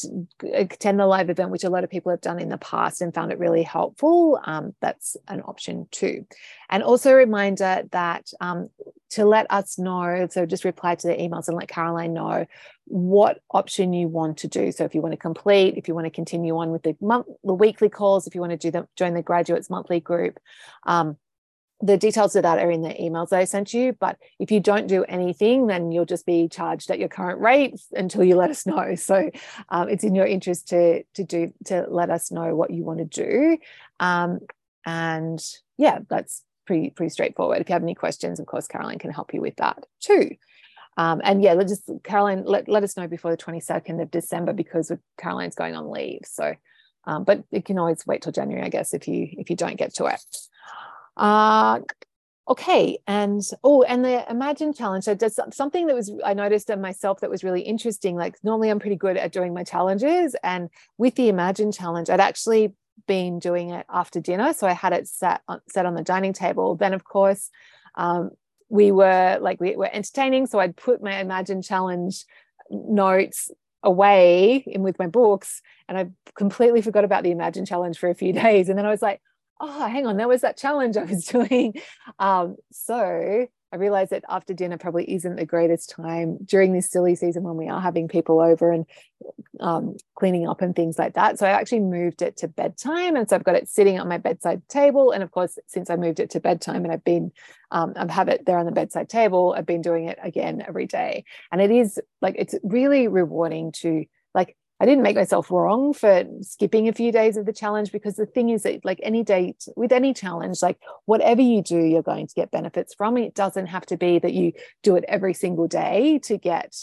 attend 0.52 0.98
the 0.98 1.06
live 1.06 1.31
event, 1.31 1.50
which 1.50 1.62
a 1.62 1.70
lot 1.70 1.84
of 1.84 1.90
people 1.90 2.10
have 2.10 2.20
done 2.20 2.40
in 2.40 2.48
the 2.48 2.58
past 2.58 3.00
and 3.00 3.14
found 3.14 3.31
it 3.31 3.38
really 3.38 3.62
helpful, 3.62 4.40
um, 4.44 4.75
that's 4.81 5.16
an 5.28 5.40
option 5.42 5.87
too. 5.92 6.26
And 6.69 6.82
also 6.82 7.12
a 7.12 7.14
reminder 7.14 7.84
that 7.92 8.32
um, 8.40 8.69
to 9.10 9.25
let 9.25 9.46
us 9.48 9.78
know, 9.78 10.26
so 10.28 10.44
just 10.44 10.64
reply 10.64 10.96
to 10.96 11.06
the 11.06 11.14
emails 11.14 11.46
and 11.46 11.56
let 11.56 11.69
Caroline 11.69 12.14
know 12.14 12.46
what 12.87 13.40
option 13.52 13.92
you 13.92 14.08
want 14.08 14.38
to 14.38 14.48
do. 14.48 14.72
So 14.72 14.84
if 14.84 14.92
you 14.92 15.00
want 15.00 15.12
to 15.12 15.19
complete, 15.19 15.76
if 15.76 15.87
you 15.87 15.94
want 15.94 16.06
to 16.06 16.10
continue 16.10 16.58
on 16.58 16.72
with 16.72 16.82
the 16.82 16.96
month, 17.00 17.26
the 17.44 17.54
weekly 17.54 17.88
calls, 17.88 18.26
if 18.26 18.34
you 18.34 18.40
want 18.40 18.50
to 18.50 18.56
do 18.56 18.72
the 18.72 18.88
join 18.96 19.14
the 19.14 19.22
graduates 19.22 19.70
monthly 19.70 20.00
group, 20.00 20.40
um, 20.84 21.16
the 21.82 21.97
details 21.97 22.37
of 22.37 22.43
that 22.43 22.59
are 22.59 22.71
in 22.71 22.82
the 22.82 22.91
emails 22.91 23.32
I 23.32 23.44
sent 23.44 23.73
you. 23.73 23.94
But 23.99 24.19
if 24.38 24.50
you 24.50 24.61
don't 24.61 24.87
do 24.87 25.05
anything, 25.05 25.67
then 25.67 25.93
you'll 25.93 26.05
just 26.05 26.27
be 26.27 26.49
charged 26.49 26.91
at 26.91 26.99
your 26.99 27.09
current 27.09 27.41
rate 27.41 27.81
until 27.93 28.23
you 28.23 28.37
let 28.37 28.50
us 28.50 28.67
know. 28.67 28.94
So 29.00 29.31
um, 29.71 29.88
it's 29.88 30.05
in 30.05 30.15
your 30.15 30.27
interest 30.27 30.69
to 30.69 31.03
to 31.15 31.25
do 31.25 31.53
to 31.67 31.87
let 31.88 32.11
us 32.11 32.31
know 32.31 32.55
what 32.55 32.71
you 32.71 32.85
want 32.85 32.99
to 32.99 33.05
do. 33.05 33.59
Um, 33.99 34.41
and 34.85 35.43
yeah, 35.79 36.00
that's 36.09 36.44
pretty 36.67 36.91
pretty 36.91 37.11
straightforward. 37.11 37.61
If 37.61 37.69
you 37.69 37.73
have 37.73 37.83
any 37.83 37.94
questions, 37.94 38.41
of 38.41 38.47
course, 38.47 38.69
Caroline 38.69 38.99
can 38.99 39.11
help 39.11 39.33
you 39.33 39.41
with 39.41 39.56
that 39.56 39.85
too. 40.00 40.37
Um, 40.97 41.21
and 41.25 41.43
yeah, 41.43 41.55
let 41.55 41.69
just 41.69 41.91
Caroline 42.05 42.44
let, 42.44 42.69
let 42.69 42.85
us 42.85 42.97
know 42.97 43.09
before 43.09 43.31
the 43.31 43.43
22nd 43.43 44.03
of 44.03 44.11
December 44.11 44.53
because 44.53 44.93
Caroline's 45.19 45.55
going 45.55 45.75
on 45.75 45.91
leave. 45.91 46.21
So, 46.25 46.55
um, 47.05 47.25
but 47.25 47.44
you 47.50 47.62
can 47.62 47.78
always 47.78 48.07
wait 48.07 48.23
till 48.23 48.33
January, 48.33 48.64
I 48.64 48.69
guess, 48.69 48.93
if 48.93 49.09
you 49.09 49.28
if 49.33 49.50
you 49.50 49.57
don't 49.57 49.76
get 49.76 49.95
to 49.95 50.07
it. 50.07 50.21
Uh, 51.17 51.81
okay 52.50 52.99
and 53.07 53.43
oh 53.62 53.83
and 53.83 54.05
the 54.05 54.29
imagine 54.31 54.75
challenge. 54.75 55.05
So 55.05 55.14
does 55.14 55.38
something 55.52 55.87
that 55.87 55.95
was 55.95 56.11
i 56.25 56.35
noticed 56.35 56.69
in 56.69 56.81
myself 56.81 57.21
that 57.21 57.31
was 57.31 57.45
really 57.45 57.62
interesting 57.62 58.17
like 58.17 58.37
normally 58.43 58.71
i'm 58.71 58.81
pretty 58.81 58.97
good 58.97 59.17
at 59.17 59.33
doing 59.33 59.55
my 59.55 59.62
challenges 59.62 60.35
and 60.43 60.69
with 60.99 61.14
the 61.14 61.29
imagine 61.29 61.71
challenge 61.71 62.11
i'd 62.11 62.21
actually 62.21 62.75
been 63.07 63.38
doing 63.38 63.71
it 63.71 63.87
after 63.88 64.21
dinner 64.21 64.52
so 64.52 64.67
i 64.67 64.73
had 64.73 64.93
it 64.93 65.07
set 65.07 65.43
on, 65.49 65.61
set 65.69 65.87
on 65.87 65.95
the 65.95 66.02
dining 66.02 66.33
table. 66.33 66.75
Then 66.75 66.93
of 66.93 67.05
course 67.05 67.50
um, 67.95 68.31
we 68.69 68.90
were 68.90 69.38
like 69.40 69.61
we 69.61 69.76
were 69.76 69.90
entertaining 69.93 70.47
so 70.47 70.59
i'd 70.59 70.76
put 70.76 71.02
my 71.02 71.21
imagine 71.21 71.62
challenge 71.62 72.25
notes 72.71 73.50
away 73.83 74.62
in 74.67 74.83
with 74.83 74.99
my 74.99 75.07
books 75.07 75.62
and 75.88 75.97
i 75.99 76.09
completely 76.35 76.83
forgot 76.83 77.05
about 77.05 77.23
the 77.23 77.31
imagine 77.31 77.64
challenge 77.64 77.99
for 77.99 78.11
a 78.11 78.14
few 78.14 78.33
days 78.45 78.69
and 78.69 78.79
then 78.79 78.87
i 78.87 78.90
was 78.90 79.02
like 79.02 79.21
oh, 79.61 79.87
hang 79.87 80.07
on, 80.07 80.17
that 80.17 80.29
was 80.29 80.40
that 80.40 80.57
challenge 80.57 80.97
I 80.97 81.05
was 81.05 81.25
doing. 81.26 81.75
Um, 82.19 82.57
so 82.73 83.47
I 83.73 83.76
realized 83.76 84.11
that 84.11 84.25
after 84.29 84.52
dinner 84.52 84.79
probably 84.79 85.12
isn't 85.14 85.37
the 85.37 85.47
greatest 85.47 85.90
time 85.90 86.38
during 86.45 86.73
this 86.73 86.90
silly 86.90 87.14
season 87.14 87.45
when 87.45 87.57
we 87.57 87.69
are 87.69 87.81
having 87.81 88.09
people 88.09 88.40
over 88.40 88.73
and 88.73 88.85
um, 89.61 89.97
cleaning 90.17 90.49
up 90.49 90.61
and 90.61 90.75
things 90.75 90.99
like 90.99 91.14
that. 91.14 91.38
So 91.38 91.47
I 91.47 91.50
actually 91.50 91.81
moved 91.81 92.21
it 92.21 92.38
to 92.38 92.49
bedtime. 92.49 93.14
And 93.14 93.29
so 93.29 93.37
I've 93.37 93.45
got 93.45 93.55
it 93.55 93.69
sitting 93.69 94.00
on 94.00 94.09
my 94.09 94.19
bedside 94.19 94.67
table. 94.69 95.12
And 95.12 95.23
of 95.23 95.31
course, 95.31 95.57
since 95.69 95.88
I 95.88 95.97
moved 95.97 96.19
it 96.19 96.31
to 96.31 96.40
bedtime 96.40 96.85
and 96.85 96.93
I've 96.93 97.05
been, 97.05 97.31
um, 97.71 97.93
I 97.95 98.11
have 98.11 98.29
it 98.29 98.45
there 98.45 98.59
on 98.59 98.67
the 98.67 98.73
bedside 98.73 99.09
table, 99.09 99.55
I've 99.57 99.67
been 99.67 99.83
doing 99.83 100.07
it 100.07 100.19
again 100.21 100.64
every 100.67 100.87
day. 100.87 101.25
And 101.52 101.61
it 101.61 101.71
is 101.71 102.00
like, 102.21 102.35
it's 102.38 102.57
really 102.64 103.07
rewarding 103.07 103.71
to 103.83 104.05
I 104.80 104.87
didn't 104.87 105.02
make 105.02 105.16
myself 105.16 105.50
wrong 105.50 105.92
for 105.92 106.25
skipping 106.40 106.88
a 106.88 106.94
few 106.94 107.12
days 107.12 107.37
of 107.37 107.44
the 107.44 107.52
challenge 107.52 107.92
because 107.92 108.16
the 108.16 108.25
thing 108.25 108.49
is 108.49 108.62
that 108.62 108.82
like 108.82 108.99
any 109.02 109.22
date 109.22 109.68
with 109.76 109.92
any 109.92 110.14
challenge, 110.14 110.62
like 110.62 110.78
whatever 111.04 111.42
you 111.42 111.62
do, 111.62 111.78
you're 111.78 112.02
going 112.02 112.26
to 112.26 112.34
get 112.34 112.50
benefits 112.50 112.94
from 112.94 113.18
it. 113.18 113.34
Doesn't 113.34 113.66
have 113.66 113.84
to 113.87 113.99
be 113.99 114.18
that 114.18 114.32
you 114.32 114.52
do 114.82 114.96
it 114.96 115.04
every 115.06 115.34
single 115.34 115.68
day 115.68 116.18
to 116.25 116.38
get 116.38 116.75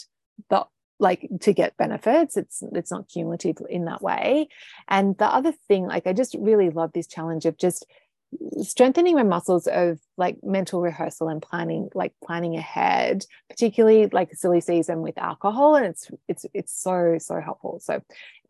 the 0.48 0.64
like 1.00 1.28
to 1.40 1.52
get 1.52 1.76
benefits. 1.76 2.36
It's 2.36 2.62
it's 2.72 2.92
not 2.92 3.08
cumulative 3.08 3.56
in 3.68 3.86
that 3.86 4.00
way. 4.00 4.48
And 4.86 5.18
the 5.18 5.26
other 5.26 5.52
thing, 5.66 5.86
like 5.86 6.06
I 6.06 6.12
just 6.12 6.36
really 6.38 6.70
love 6.70 6.92
this 6.92 7.08
challenge 7.08 7.46
of 7.46 7.58
just 7.58 7.84
strengthening 8.60 9.14
my 9.14 9.22
muscles 9.22 9.66
of 9.66 9.98
like 10.18 10.36
mental 10.42 10.80
rehearsal 10.82 11.28
and 11.28 11.40
planning 11.40 11.88
like 11.94 12.12
planning 12.22 12.56
ahead 12.56 13.24
particularly 13.48 14.06
like 14.12 14.34
silly 14.34 14.60
season 14.60 15.00
with 15.00 15.16
alcohol 15.16 15.76
and 15.76 15.86
it's 15.86 16.10
it's 16.28 16.46
it's 16.52 16.82
so 16.82 17.16
so 17.18 17.40
helpful. 17.40 17.80
So 17.80 18.02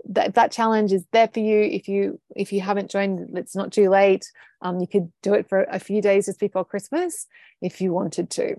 that 0.08 0.34
that 0.34 0.50
challenge 0.50 0.92
is 0.92 1.04
there 1.12 1.28
for 1.28 1.40
you. 1.40 1.60
If 1.60 1.88
you 1.88 2.20
if 2.34 2.52
you 2.52 2.60
haven't 2.60 2.90
joined 2.90 3.36
it's 3.38 3.54
not 3.56 3.72
too 3.72 3.88
late. 3.88 4.30
Um, 4.60 4.80
you 4.80 4.88
could 4.88 5.12
do 5.22 5.34
it 5.34 5.48
for 5.48 5.62
a 5.70 5.78
few 5.78 6.02
days 6.02 6.26
just 6.26 6.40
before 6.40 6.64
christmas 6.64 7.28
if 7.62 7.80
you 7.80 7.92
wanted 7.92 8.30
to. 8.30 8.56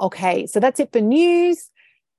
Okay 0.00 0.46
so 0.46 0.60
that's 0.60 0.80
it 0.80 0.92
for 0.92 1.00
news. 1.00 1.70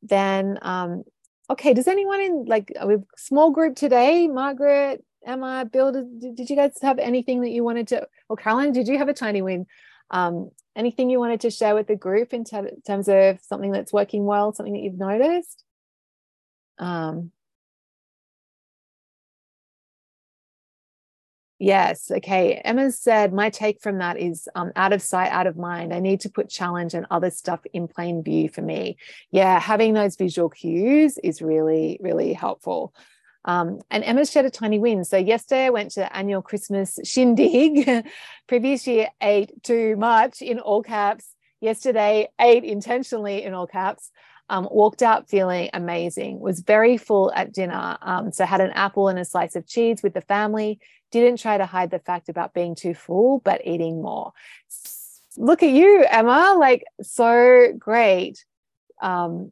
Then 0.03 0.59
um 0.61 1.03
okay 1.49 1.73
does 1.73 1.87
anyone 1.87 2.21
in 2.21 2.45
like 2.45 2.71
a 2.79 2.97
small 3.17 3.49
group 3.49 3.75
today? 3.75 4.27
Margaret 4.27 5.03
Emma, 5.25 5.67
Bill, 5.71 5.91
did, 5.91 6.35
did 6.35 6.49
you 6.49 6.55
guys 6.55 6.77
have 6.81 6.99
anything 6.99 7.41
that 7.41 7.51
you 7.51 7.63
wanted 7.63 7.87
to, 7.89 8.07
Well, 8.29 8.37
Caroline, 8.37 8.71
did 8.71 8.87
you 8.87 8.97
have 8.97 9.09
a 9.09 9.13
tiny 9.13 9.41
win? 9.41 9.65
Um, 10.11 10.51
anything 10.75 11.09
you 11.09 11.19
wanted 11.19 11.41
to 11.41 11.49
share 11.49 11.75
with 11.75 11.87
the 11.87 11.95
group 11.95 12.33
in 12.33 12.43
ter- 12.43 12.71
terms 12.85 13.07
of 13.07 13.39
something 13.41 13.71
that's 13.71 13.93
working 13.93 14.25
well, 14.25 14.53
something 14.53 14.73
that 14.73 14.81
you've 14.81 14.97
noticed? 14.97 15.63
Um, 16.79 17.31
Yes. 21.63 22.11
Okay. 22.11 22.55
Emma 22.55 22.91
said, 22.91 23.31
my 23.31 23.49
take 23.49 23.79
from 23.79 23.99
that 23.99 24.19
is 24.19 24.49
um, 24.53 24.73
out 24.75 24.91
of 24.91 25.01
sight, 25.01 25.31
out 25.31 25.47
of 25.47 25.55
mind. 25.55 25.93
I 25.93 26.01
need 26.01 26.19
to 26.21 26.29
put 26.29 26.49
challenge 26.49 26.93
and 26.93 27.05
other 27.09 27.29
stuff 27.29 27.61
in 27.71 27.87
plain 27.87 28.21
view 28.21 28.49
for 28.49 28.61
me. 28.61 28.97
Yeah. 29.31 29.61
Having 29.61 29.93
those 29.93 30.17
visual 30.17 30.49
cues 30.49 31.17
is 31.23 31.41
really, 31.41 31.97
really 32.01 32.33
helpful. 32.33 32.93
Um, 33.45 33.81
and 33.89 34.03
Emma's 34.03 34.31
shared 34.31 34.45
a 34.45 34.49
tiny 34.49 34.79
win. 34.79 35.03
So 35.03 35.17
yesterday 35.17 35.65
I 35.65 35.69
went 35.69 35.91
to 35.91 36.01
the 36.01 36.15
annual 36.15 36.41
Christmas 36.41 36.99
shindig. 37.03 38.05
Previous 38.47 38.87
year 38.87 39.09
ate 39.21 39.63
too 39.63 39.95
much 39.97 40.41
in 40.41 40.59
all 40.59 40.81
caps. 40.81 41.33
Yesterday 41.59 42.29
ate 42.39 42.63
intentionally 42.63 43.43
in 43.43 43.53
all 43.53 43.67
caps. 43.67 44.11
Um, 44.49 44.67
walked 44.69 45.01
out 45.01 45.29
feeling 45.29 45.69
amazing. 45.73 46.39
Was 46.39 46.59
very 46.59 46.97
full 46.97 47.31
at 47.33 47.53
dinner. 47.53 47.97
Um, 48.01 48.31
so 48.31 48.45
had 48.45 48.61
an 48.61 48.71
apple 48.71 49.07
and 49.07 49.17
a 49.17 49.25
slice 49.25 49.55
of 49.55 49.65
cheese 49.65 50.03
with 50.03 50.13
the 50.13 50.21
family. 50.21 50.79
Didn't 51.11 51.39
try 51.39 51.57
to 51.57 51.65
hide 51.65 51.91
the 51.91 51.99
fact 51.99 52.27
about 52.29 52.53
being 52.53 52.75
too 52.75 52.93
full, 52.93 53.39
but 53.39 53.65
eating 53.65 54.01
more. 54.01 54.33
Look 55.37 55.63
at 55.63 55.69
you, 55.69 56.05
Emma. 56.09 56.55
Like 56.57 56.83
so 57.01 57.73
great. 57.79 58.43
Um, 59.01 59.51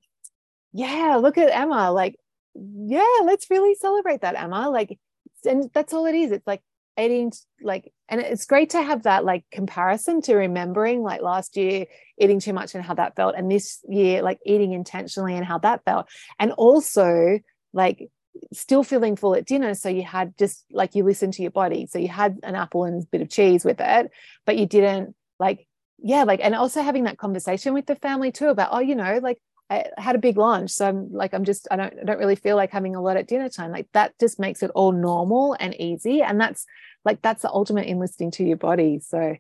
yeah, 0.74 1.18
look 1.22 1.38
at 1.38 1.50
Emma. 1.50 1.92
Like 1.92 2.16
yeah, 2.56 3.20
let's 3.24 3.50
really 3.50 3.76
celebrate 3.76 4.22
that, 4.22 4.36
Emma. 4.36 4.70
Like, 4.70 5.00
and 5.46 5.70
that's 5.74 5.94
all 5.94 6.06
it 6.06 6.16
is. 6.16 6.32
It's 6.32 6.48
like 6.48 6.62
eating, 7.00 7.32
like, 7.62 7.92
and 8.10 8.22
it's 8.22 8.46
great 8.46 8.72
to 8.72 8.82
have 8.82 9.04
that 9.04 9.24
like 9.26 9.44
comparison 9.52 10.22
to 10.24 10.36
remembering 10.36 11.02
like 11.02 11.22
last 11.22 11.58
year 11.58 11.86
eating 12.20 12.40
too 12.40 12.54
much 12.54 12.76
and 12.76 12.84
how 12.84 12.94
that 12.96 13.16
felt, 13.16 13.36
and 13.36 13.50
this 13.52 13.80
year 13.88 14.22
like 14.22 14.40
eating 14.46 14.74
intentionally 14.74 15.36
and 15.36 15.46
how 15.46 15.58
that 15.60 15.84
felt, 15.86 16.08
and 16.40 16.52
also 16.52 17.40
like 17.74 18.10
still 18.54 18.84
feeling 18.84 19.16
full 19.16 19.36
at 19.36 19.46
dinner. 19.46 19.74
So 19.76 19.90
you 19.90 20.04
had 20.04 20.38
just 20.38 20.66
like 20.72 20.96
you 20.96 21.04
listened 21.04 21.34
to 21.34 21.42
your 21.42 21.52
body. 21.52 21.88
So 21.88 22.00
you 22.00 22.08
had 22.08 22.40
an 22.44 22.56
apple 22.56 22.86
and 22.86 23.04
a 23.04 23.08
bit 23.08 23.22
of 23.22 23.30
cheese 23.30 23.66
with 23.66 23.80
it, 23.80 24.12
but 24.46 24.58
you 24.58 24.66
didn't 24.66 25.16
like, 25.40 25.68
yeah, 25.98 26.24
like, 26.24 26.40
and 26.42 26.56
also 26.56 26.82
having 26.82 27.04
that 27.06 27.18
conversation 27.18 27.74
with 27.74 27.86
the 27.86 27.96
family 27.96 28.32
too 28.32 28.50
about, 28.50 28.70
oh, 28.72 28.80
you 28.80 28.96
know, 28.96 29.20
like 29.22 29.42
I 29.72 29.86
had 29.98 30.16
a 30.16 30.20
big 30.20 30.38
lunch. 30.38 30.72
So 30.72 30.86
I'm 30.88 31.14
like, 31.14 31.34
I'm 31.34 31.46
just, 31.46 31.68
I 31.72 31.78
don't, 31.78 31.94
I 32.02 32.04
don't 32.04 32.20
really 32.20 32.36
feel 32.36 32.58
like 32.58 32.72
having 32.72 32.96
a 32.96 33.02
lot 33.02 33.16
at 33.16 33.28
dinner 33.28 33.48
time. 33.48 33.72
Like 33.72 33.88
that 33.94 34.14
just 34.20 34.38
makes 34.38 34.62
it 34.64 34.72
all 34.76 34.92
normal 34.92 35.56
and 35.60 35.74
easy. 35.80 36.22
And 36.22 36.42
that's 36.42 36.66
like, 37.06 37.22
that's 37.22 37.44
the 37.44 37.50
ultimate 37.50 37.88
in 37.88 37.98
listening 37.98 38.32
to 38.32 38.44
your 38.44 38.58
body. 38.58 39.00
So 39.00 39.38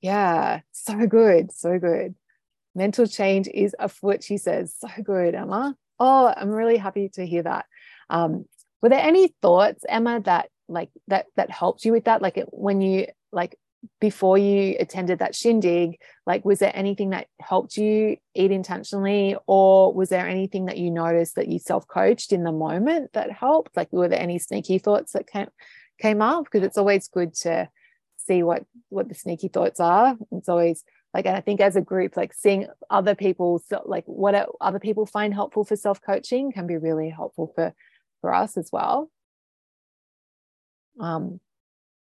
yeah, 0.00 0.60
so 0.72 1.06
good. 1.06 1.52
So 1.52 1.78
good. 1.78 2.14
Mental 2.74 3.06
change 3.06 3.46
is 3.46 3.76
afoot, 3.78 4.24
she 4.24 4.38
says. 4.38 4.74
So 4.78 4.88
good, 5.02 5.34
Emma. 5.34 5.76
Oh, 6.00 6.32
I'm 6.34 6.50
really 6.50 6.78
happy 6.78 7.10
to 7.10 7.26
hear 7.26 7.42
that. 7.42 7.66
Um, 8.08 8.46
were 8.80 8.88
there 8.88 9.00
any 9.00 9.34
thoughts, 9.42 9.84
Emma, 9.88 10.20
that 10.20 10.48
like 10.66 10.90
that 11.08 11.26
that 11.36 11.50
helped 11.50 11.84
you 11.84 11.92
with 11.92 12.04
that? 12.04 12.22
Like 12.22 12.36
it, 12.36 12.48
when 12.50 12.80
you 12.80 13.06
like 13.32 13.56
before 14.00 14.38
you 14.38 14.76
attended 14.78 15.18
that 15.18 15.34
shindig 15.34 15.98
like 16.26 16.44
was 16.44 16.58
there 16.58 16.74
anything 16.74 17.10
that 17.10 17.26
helped 17.40 17.76
you 17.76 18.16
eat 18.34 18.50
intentionally? 18.50 19.36
Or 19.46 19.92
was 19.92 20.08
there 20.08 20.26
anything 20.26 20.66
that 20.66 20.78
you 20.78 20.90
noticed 20.90 21.36
that 21.36 21.48
you 21.48 21.58
self-coached 21.58 22.32
in 22.32 22.44
the 22.44 22.52
moment 22.52 23.12
that 23.12 23.30
helped? 23.30 23.76
Like 23.76 23.92
were 23.92 24.08
there 24.08 24.20
any 24.20 24.38
sneaky 24.38 24.78
thoughts 24.78 25.12
that 25.12 25.26
came 25.26 25.48
came 26.00 26.22
up? 26.22 26.44
Because 26.44 26.62
it's 26.62 26.78
always 26.78 27.08
good 27.08 27.34
to 27.34 27.68
see 28.16 28.42
what 28.42 28.64
what 28.88 29.08
the 29.08 29.14
sneaky 29.14 29.48
thoughts 29.48 29.80
are. 29.80 30.16
It's 30.32 30.48
always 30.48 30.84
like 31.12 31.26
and 31.26 31.36
i 31.36 31.40
think 31.40 31.60
as 31.60 31.76
a 31.76 31.80
group 31.80 32.16
like 32.16 32.34
seeing 32.34 32.66
other 32.90 33.14
people 33.14 33.62
like 33.84 34.02
what 34.06 34.48
other 34.60 34.80
people 34.80 35.06
find 35.06 35.32
helpful 35.32 35.64
for 35.64 35.76
self-coaching 35.76 36.50
can 36.50 36.66
be 36.66 36.76
really 36.76 37.08
helpful 37.08 37.52
for 37.54 37.72
for 38.20 38.34
us 38.34 38.56
as 38.56 38.70
well. 38.72 39.10
Um 40.98 41.40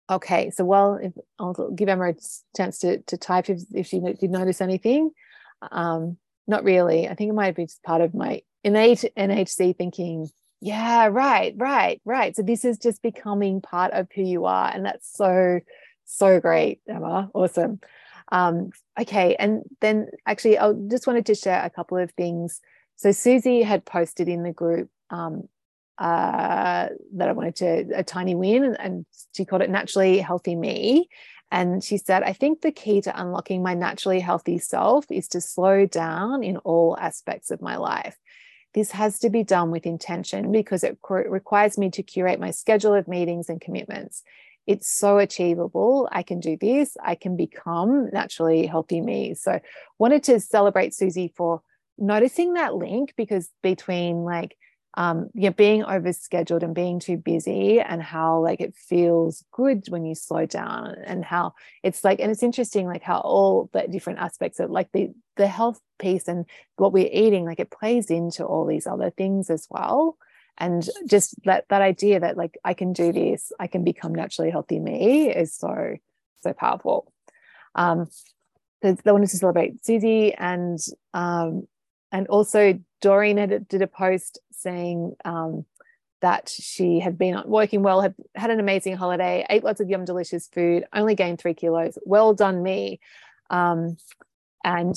Okay, 0.09 0.51
so 0.51 0.63
well, 0.63 0.95
if, 1.01 1.13
I'll 1.39 1.71
give 1.71 1.89
Emma 1.89 2.11
a 2.11 2.15
chance 2.55 2.79
to, 2.79 2.99
to 2.99 3.17
type 3.17 3.49
if, 3.49 3.61
if 3.73 3.87
she 3.87 3.99
did 3.99 4.29
notice 4.29 4.61
anything. 4.61 5.11
Um, 5.71 6.17
not 6.47 6.63
really. 6.63 7.07
I 7.07 7.15
think 7.15 7.29
it 7.29 7.33
might 7.33 7.55
be 7.55 7.65
just 7.65 7.81
part 7.81 8.01
of 8.01 8.13
my 8.13 8.41
innate 8.63 9.03
NHC 9.17 9.75
thinking, 9.75 10.29
yeah, 10.61 11.07
right, 11.07 11.53
right, 11.57 12.01
right. 12.05 12.35
So 12.35 12.43
this 12.43 12.65
is 12.65 12.77
just 12.77 13.01
becoming 13.01 13.61
part 13.61 13.93
of 13.93 14.07
who 14.13 14.21
you 14.21 14.45
are. 14.45 14.71
And 14.71 14.85
that's 14.85 15.11
so, 15.11 15.59
so 16.05 16.39
great, 16.39 16.81
Emma. 16.87 17.29
Awesome. 17.33 17.79
Um, 18.31 18.71
okay, 18.99 19.35
and 19.35 19.63
then 19.81 20.07
actually, 20.25 20.57
I 20.57 20.73
just 20.87 21.07
wanted 21.07 21.27
to 21.27 21.35
share 21.35 21.63
a 21.63 21.69
couple 21.69 21.97
of 21.97 22.11
things. 22.13 22.61
So 22.95 23.11
Susie 23.11 23.61
had 23.61 23.85
posted 23.85 24.27
in 24.27 24.43
the 24.43 24.53
group 24.53 24.89
um, 25.09 25.47
uh, 25.97 26.89
that 27.13 27.29
I 27.29 27.31
wanted 27.31 27.55
to 27.57 27.85
a 27.95 28.03
tiny 28.03 28.35
win, 28.35 28.75
and 28.75 29.05
she 29.35 29.45
called 29.45 29.61
it 29.61 29.69
naturally 29.69 30.19
healthy 30.19 30.55
me. 30.55 31.09
And 31.51 31.83
she 31.83 31.97
said, 31.97 32.23
I 32.23 32.33
think 32.33 32.61
the 32.61 32.71
key 32.71 33.01
to 33.01 33.19
unlocking 33.19 33.63
my 33.63 33.75
naturally 33.75 34.19
healthy 34.19 34.57
self 34.57 35.05
is 35.09 35.27
to 35.29 35.41
slow 35.41 35.85
down 35.85 36.43
in 36.43 36.57
all 36.57 36.97
aspects 36.99 37.51
of 37.51 37.61
my 37.61 37.77
life. 37.77 38.17
This 38.73 38.91
has 38.91 39.19
to 39.19 39.29
be 39.29 39.43
done 39.43 39.71
with 39.71 39.85
intention 39.85 40.51
because 40.51 40.83
it 40.83 40.97
requires 41.07 41.77
me 41.77 41.89
to 41.91 42.03
curate 42.03 42.39
my 42.39 42.51
schedule 42.51 42.93
of 42.93 43.07
meetings 43.07 43.47
and 43.47 43.61
commitments. 43.61 44.21
It's 44.67 44.89
so 44.89 45.17
achievable. 45.17 46.09
I 46.11 46.23
can 46.23 46.39
do 46.39 46.57
this. 46.57 46.97
I 47.01 47.15
can 47.15 47.37
become 47.37 48.09
naturally 48.11 48.65
healthy 48.65 48.99
me. 48.99 49.35
So, 49.35 49.59
wanted 49.99 50.23
to 50.23 50.39
celebrate 50.39 50.93
Susie 50.93 51.31
for 51.37 51.61
noticing 51.97 52.55
that 52.55 52.75
link 52.75 53.13
because 53.15 53.49
between 53.61 54.23
like 54.23 54.57
um, 54.95 55.29
yeah, 55.33 55.49
being 55.49 55.83
overscheduled 55.83 56.63
and 56.63 56.73
being 56.73 56.99
too 56.99 57.17
busy, 57.17 57.79
and 57.79 58.01
how 58.01 58.39
like 58.41 58.61
it 58.61 58.75
feels 58.75 59.43
good 59.51 59.87
when 59.89 60.05
you 60.05 60.15
slow 60.15 60.45
down, 60.45 60.95
and 61.05 61.23
how 61.23 61.53
it's 61.83 62.03
like, 62.03 62.19
and 62.19 62.31
it's 62.31 62.43
interesting, 62.43 62.87
like 62.87 63.03
how 63.03 63.19
all 63.19 63.69
the 63.73 63.87
different 63.87 64.19
aspects 64.19 64.59
of 64.59 64.71
like 64.71 64.91
the 64.93 65.11
the 65.35 65.47
health 65.47 65.79
piece 65.99 66.27
and 66.27 66.45
what 66.77 66.93
we're 66.93 67.09
eating, 67.11 67.45
like 67.45 67.59
it 67.59 67.71
plays 67.71 68.09
into 68.09 68.45
all 68.45 68.65
these 68.65 68.87
other 68.87 69.09
things 69.09 69.49
as 69.49 69.67
well. 69.69 70.17
And 70.57 70.87
just 71.05 71.35
that 71.43 71.65
that 71.69 71.81
idea 71.81 72.21
that 72.21 72.37
like 72.37 72.57
I 72.63 72.73
can 72.73 72.93
do 72.93 73.11
this, 73.11 73.51
I 73.59 73.67
can 73.67 73.83
become 73.83 74.15
naturally 74.15 74.51
healthy 74.51 74.79
me 74.79 75.29
is 75.29 75.53
so 75.53 75.97
so 76.41 76.53
powerful. 76.53 77.11
Um, 77.75 78.07
I 78.83 79.11
wanted 79.11 79.29
to 79.29 79.37
celebrate 79.37 79.83
Susie 79.85 80.33
and 80.33 80.79
um, 81.13 81.67
and 82.11 82.27
also 82.27 82.79
Doreen 83.01 83.37
had, 83.37 83.67
did 83.67 83.81
a 83.81 83.87
post 83.87 84.39
saying 84.51 85.15
um, 85.25 85.65
that 86.21 86.49
she 86.49 86.99
had 86.99 87.17
been 87.17 87.41
working 87.45 87.83
well, 87.83 88.01
had 88.01 88.15
had 88.35 88.49
an 88.49 88.59
amazing 88.59 88.95
holiday, 88.95 89.45
ate 89.49 89.63
lots 89.63 89.81
of 89.81 89.89
yum 89.89 90.05
delicious 90.05 90.47
food, 90.47 90.85
only 90.93 91.15
gained 91.15 91.39
three 91.39 91.53
kilos. 91.53 91.97
Well 92.05 92.33
done, 92.33 92.63
me. 92.63 92.99
Um, 93.49 93.97
and 94.63 94.95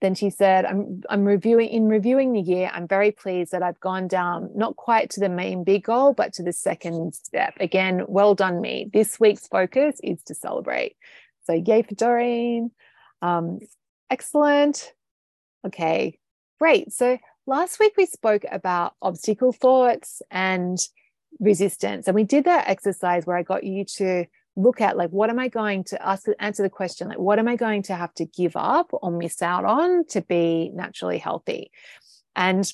then 0.00 0.14
she 0.16 0.30
said, 0.30 0.64
I'm, 0.64 1.02
I'm 1.08 1.24
reviewing 1.24 1.68
in 1.68 1.86
reviewing 1.86 2.32
the 2.32 2.40
year, 2.40 2.70
I'm 2.74 2.88
very 2.88 3.12
pleased 3.12 3.52
that 3.52 3.62
I've 3.62 3.78
gone 3.78 4.08
down 4.08 4.50
not 4.54 4.74
quite 4.76 5.10
to 5.10 5.20
the 5.20 5.28
main 5.28 5.62
big 5.62 5.84
goal, 5.84 6.12
but 6.12 6.32
to 6.34 6.42
the 6.42 6.52
second 6.52 7.14
step. 7.14 7.54
Again, 7.60 8.02
well 8.08 8.34
done, 8.34 8.60
me. 8.60 8.90
This 8.92 9.20
week's 9.20 9.46
focus 9.46 10.00
is 10.02 10.20
to 10.24 10.34
celebrate. 10.34 10.96
So 11.44 11.52
yay 11.52 11.82
for 11.82 11.94
Doreen. 11.94 12.72
Um, 13.22 13.60
excellent. 14.10 14.92
Okay, 15.66 16.18
great. 16.58 16.92
So 16.92 17.18
last 17.46 17.78
week 17.78 17.94
we 17.96 18.06
spoke 18.06 18.44
about 18.50 18.94
obstacle 19.02 19.52
thoughts 19.52 20.22
and 20.30 20.78
resistance. 21.40 22.06
And 22.06 22.14
we 22.14 22.24
did 22.24 22.44
that 22.44 22.68
exercise 22.68 23.26
where 23.26 23.36
I 23.36 23.42
got 23.42 23.64
you 23.64 23.84
to 23.96 24.26
look 24.54 24.82
at 24.82 24.98
like 24.98 25.08
what 25.10 25.30
am 25.30 25.38
I 25.38 25.48
going 25.48 25.82
to 25.82 26.06
ask 26.06 26.26
answer 26.38 26.62
the 26.62 26.68
question 26.68 27.08
like 27.08 27.18
what 27.18 27.38
am 27.38 27.48
I 27.48 27.56
going 27.56 27.82
to 27.84 27.94
have 27.94 28.12
to 28.12 28.26
give 28.26 28.52
up 28.54 28.90
or 28.92 29.10
miss 29.10 29.40
out 29.40 29.64
on 29.64 30.04
to 30.08 30.20
be 30.20 30.70
naturally 30.74 31.18
healthy? 31.18 31.70
And 32.36 32.70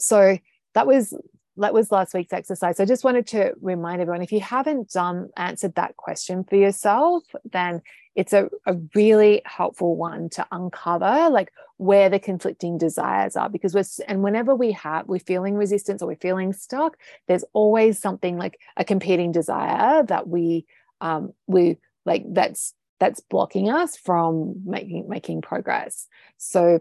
so 0.00 0.38
that 0.74 0.86
was 0.86 1.14
that 1.56 1.74
was 1.74 1.92
last 1.92 2.14
week's 2.14 2.32
exercise. 2.32 2.80
I 2.80 2.86
just 2.86 3.04
wanted 3.04 3.26
to 3.28 3.52
remind 3.60 4.00
everyone 4.00 4.22
if 4.22 4.32
you 4.32 4.40
haven't 4.40 4.90
done 4.90 5.28
answered 5.36 5.74
that 5.74 5.96
question 5.96 6.44
for 6.44 6.56
yourself, 6.56 7.24
then 7.50 7.82
it's 8.14 8.32
a, 8.32 8.48
a 8.66 8.76
really 8.94 9.42
helpful 9.44 9.96
one 9.96 10.30
to 10.30 10.46
uncover 10.50 11.28
like 11.30 11.52
where 11.80 12.10
the 12.10 12.18
conflicting 12.18 12.76
desires 12.76 13.36
are 13.36 13.48
because 13.48 13.74
we're 13.74 13.84
and 14.06 14.22
whenever 14.22 14.54
we 14.54 14.72
have 14.72 15.08
we're 15.08 15.18
feeling 15.18 15.54
resistance 15.54 16.02
or 16.02 16.06
we're 16.06 16.16
feeling 16.16 16.52
stuck 16.52 16.98
there's 17.26 17.44
always 17.54 17.98
something 17.98 18.36
like 18.36 18.58
a 18.76 18.84
competing 18.84 19.32
desire 19.32 20.02
that 20.02 20.28
we 20.28 20.66
um 21.00 21.32
we 21.46 21.78
like 22.04 22.24
that's 22.32 22.74
that's 23.00 23.20
blocking 23.20 23.70
us 23.70 23.96
from 23.96 24.62
making 24.64 25.08
making 25.08 25.40
progress. 25.40 26.06
So 26.36 26.80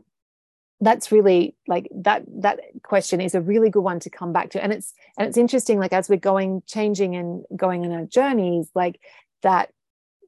that's 0.82 1.12
really 1.12 1.56
like 1.68 1.90
that 1.94 2.24
that 2.42 2.60
question 2.84 3.20
is 3.20 3.36
a 3.36 3.42
really 3.42 3.70
good 3.70 3.84
one 3.84 4.00
to 4.02 4.10
come 4.10 4.34
back 4.34 4.52
to. 4.52 4.64
And 4.64 4.72
it's 4.72 4.94
and 5.18 5.28
it's 5.28 5.38
interesting 5.38 5.80
like 5.80 5.94
as 5.94 6.10
we're 6.10 6.18
going 6.18 6.62
changing 6.68 7.16
and 7.16 7.44
going 7.56 7.86
on 7.86 7.92
our 7.92 8.06
journeys 8.06 8.70
like 8.76 9.00
that 9.42 9.72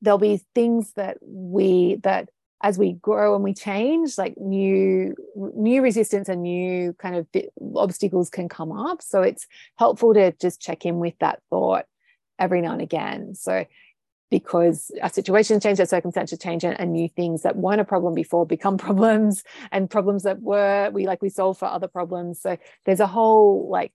there'll 0.02 0.18
be 0.18 0.42
things 0.56 0.94
that 0.94 1.18
we 1.22 1.98
that 2.04 2.30
as 2.64 2.78
we 2.78 2.94
grow 2.94 3.36
and 3.36 3.44
we 3.44 3.54
change 3.54 4.18
like 4.18 4.38
new 4.38 5.16
new 5.36 5.82
resistance 5.82 6.30
and 6.30 6.44
new 6.44 6.94
kind 6.94 7.16
of 7.16 7.28
obstacles 7.76 8.30
can 8.30 8.48
come 8.48 8.72
up 8.72 9.02
so 9.02 9.22
it's 9.22 9.48
helpful 9.78 10.14
to 10.14 10.32
just 10.34 10.62
check 10.62 10.86
in 10.86 11.00
with 11.00 11.14
that 11.20 11.42
thought 11.50 11.86
every 12.40 12.62
now 12.62 12.72
and 12.72 12.82
again 12.82 13.34
so 13.36 13.66
because 14.32 14.90
our 15.04 15.10
situations 15.10 15.62
change, 15.62 15.80
our 15.80 15.86
circumstances 15.86 16.40
change, 16.40 16.64
and, 16.64 16.80
and, 16.80 16.94
new 16.94 17.10
things 17.10 17.44
that 17.44 17.58
weren't 17.58 17.82
a 17.82 17.86
problem 17.86 18.16
before 18.16 18.46
become 18.46 18.78
problems, 18.88 19.44
and 19.72 19.90
problems 19.90 20.24
that 20.24 20.42
were 20.42 20.90
we 20.92 21.06
like 21.06 21.22
we 21.22 21.30
solve 21.30 21.60
for 21.60 21.66
other 21.66 21.88
problems. 21.88 22.42
So 22.42 22.58
there's 22.86 23.02
a 23.02 23.08
whole 23.08 23.70
like 23.70 23.92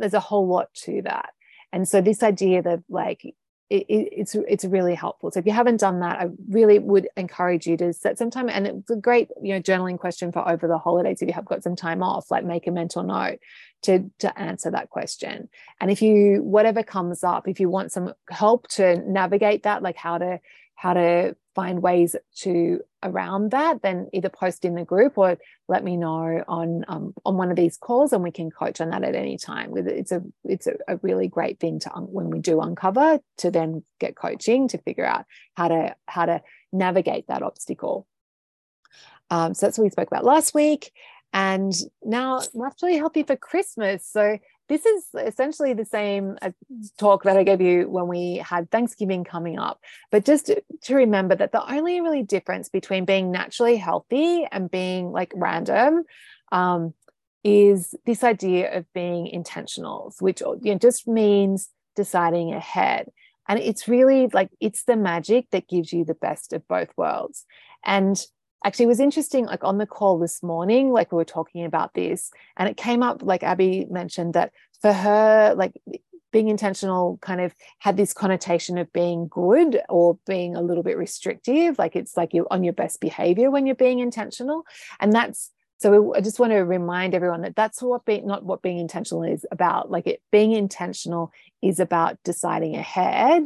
there's 0.00 0.14
a 0.14 0.20
whole 0.20 0.48
lot 0.48 0.72
to 0.74 1.02
that. 1.02 1.30
And 1.72 1.86
so 1.86 2.00
this 2.00 2.22
idea 2.22 2.62
that 2.62 2.82
like 2.88 3.34
it, 3.68 3.84
it's 3.88 4.34
it's 4.34 4.64
really 4.64 4.94
helpful. 4.94 5.30
So 5.30 5.40
if 5.40 5.46
you 5.46 5.52
haven't 5.52 5.80
done 5.80 6.00
that, 6.00 6.20
I 6.20 6.28
really 6.48 6.78
would 6.78 7.08
encourage 7.16 7.66
you 7.66 7.76
to 7.78 7.92
set 7.92 8.16
some 8.18 8.30
time. 8.30 8.48
And 8.48 8.66
it's 8.66 8.90
a 8.90 8.96
great 8.96 9.30
you 9.42 9.54
know 9.54 9.60
journaling 9.60 9.98
question 9.98 10.30
for 10.30 10.48
over 10.48 10.68
the 10.68 10.78
holidays 10.78 11.20
if 11.20 11.28
you 11.28 11.34
have 11.34 11.44
got 11.44 11.62
some 11.62 11.74
time 11.74 12.02
off. 12.02 12.30
Like 12.30 12.44
make 12.44 12.66
a 12.66 12.70
mental 12.70 13.02
note 13.02 13.38
to 13.82 14.10
to 14.20 14.38
answer 14.38 14.70
that 14.70 14.90
question. 14.90 15.48
And 15.80 15.90
if 15.90 16.00
you 16.00 16.42
whatever 16.42 16.82
comes 16.82 17.24
up, 17.24 17.48
if 17.48 17.58
you 17.58 17.68
want 17.68 17.92
some 17.92 18.14
help 18.30 18.68
to 18.68 18.98
navigate 19.10 19.64
that, 19.64 19.82
like 19.82 19.96
how 19.96 20.18
to 20.18 20.40
how 20.76 20.94
to 20.94 21.34
find 21.54 21.82
ways 21.82 22.14
to 22.36 22.80
around 23.02 23.50
that, 23.50 23.80
then 23.82 24.08
either 24.12 24.28
post 24.28 24.64
in 24.64 24.74
the 24.74 24.84
group 24.84 25.16
or 25.16 25.38
let 25.68 25.82
me 25.82 25.96
know 25.96 26.44
on 26.46 26.84
um, 26.86 27.14
on 27.24 27.36
one 27.36 27.50
of 27.50 27.56
these 27.56 27.76
calls, 27.76 28.12
and 28.12 28.22
we 28.22 28.30
can 28.30 28.50
coach 28.50 28.80
on 28.80 28.90
that 28.90 29.02
at 29.02 29.14
any 29.14 29.38
time. 29.38 29.72
It's 29.76 30.12
a 30.12 30.22
it's 30.44 30.66
a, 30.66 30.98
really 31.02 31.28
great 31.28 31.58
thing 31.58 31.80
to 31.80 31.88
when 31.90 32.30
we 32.30 32.40
do 32.40 32.60
uncover 32.60 33.20
to 33.38 33.50
then 33.50 33.82
get 33.98 34.16
coaching 34.16 34.68
to 34.68 34.78
figure 34.78 35.06
out 35.06 35.24
how 35.54 35.68
to 35.68 35.96
how 36.06 36.26
to 36.26 36.42
navigate 36.72 37.26
that 37.28 37.42
obstacle. 37.42 38.06
Um, 39.30 39.54
so 39.54 39.66
that's 39.66 39.78
what 39.78 39.84
we 39.84 39.90
spoke 39.90 40.08
about 40.08 40.24
last 40.24 40.54
week. 40.54 40.92
And 41.32 41.74
now 42.04 42.40
naturally 42.54 42.96
healthy 42.96 43.22
for 43.22 43.36
Christmas. 43.36 44.06
So 44.06 44.38
this 44.68 44.84
is 44.84 45.06
essentially 45.14 45.72
the 45.72 45.84
same 45.84 46.36
uh, 46.42 46.50
talk 46.98 47.22
that 47.24 47.36
I 47.36 47.44
gave 47.44 47.60
you 47.60 47.88
when 47.88 48.08
we 48.08 48.36
had 48.36 48.70
Thanksgiving 48.70 49.24
coming 49.24 49.58
up. 49.58 49.80
But 50.10 50.24
just 50.24 50.50
to, 50.82 50.94
remember 50.94 51.34
that 51.36 51.52
the 51.52 51.72
only 51.72 52.00
really 52.00 52.22
difference 52.22 52.68
between 52.68 53.04
being 53.04 53.30
naturally 53.30 53.76
healthy 53.76 54.46
and 54.50 54.70
being 54.70 55.12
like 55.12 55.32
random 55.34 56.02
um, 56.52 56.94
is 57.44 57.94
this 58.06 58.24
idea 58.24 58.76
of 58.76 58.92
being 58.92 59.28
intentional, 59.28 60.12
which 60.20 60.40
you 60.40 60.58
know, 60.62 60.78
just 60.78 61.06
means 61.06 61.68
deciding 61.94 62.52
ahead. 62.52 63.08
And 63.48 63.60
it's 63.60 63.86
really 63.86 64.26
like 64.32 64.50
it's 64.60 64.84
the 64.84 64.96
magic 64.96 65.50
that 65.50 65.68
gives 65.68 65.92
you 65.92 66.04
the 66.04 66.14
best 66.14 66.52
of 66.52 66.66
both 66.66 66.88
worlds. 66.96 67.44
And 67.84 68.20
actually 68.64 68.84
it 68.84 68.88
was 68.88 69.00
interesting 69.00 69.46
like 69.46 69.64
on 69.64 69.78
the 69.78 69.86
call 69.86 70.18
this 70.18 70.42
morning 70.42 70.90
like 70.90 71.12
we 71.12 71.16
were 71.16 71.24
talking 71.24 71.64
about 71.64 71.94
this 71.94 72.30
and 72.56 72.68
it 72.68 72.76
came 72.76 73.02
up 73.02 73.22
like 73.22 73.42
abby 73.42 73.86
mentioned 73.90 74.34
that 74.34 74.52
for 74.80 74.92
her 74.92 75.54
like 75.56 75.72
being 76.32 76.48
intentional 76.48 77.18
kind 77.22 77.40
of 77.40 77.54
had 77.78 77.96
this 77.96 78.12
connotation 78.12 78.76
of 78.76 78.92
being 78.92 79.28
good 79.28 79.80
or 79.88 80.18
being 80.26 80.54
a 80.54 80.60
little 80.60 80.82
bit 80.82 80.98
restrictive 80.98 81.78
like 81.78 81.96
it's 81.96 82.16
like 82.16 82.34
you're 82.34 82.46
on 82.50 82.64
your 82.64 82.72
best 82.72 83.00
behavior 83.00 83.50
when 83.50 83.66
you're 83.66 83.74
being 83.74 84.00
intentional 84.00 84.64
and 85.00 85.12
that's 85.12 85.50
so 85.78 86.14
i 86.14 86.20
just 86.20 86.38
want 86.38 86.52
to 86.52 86.58
remind 86.58 87.14
everyone 87.14 87.42
that 87.42 87.56
that's 87.56 87.80
what 87.80 88.04
being 88.04 88.26
not 88.26 88.44
what 88.44 88.62
being 88.62 88.78
intentional 88.78 89.22
is 89.22 89.46
about 89.50 89.90
like 89.90 90.06
it 90.06 90.20
being 90.30 90.52
intentional 90.52 91.32
is 91.62 91.80
about 91.80 92.18
deciding 92.24 92.74
ahead 92.74 93.44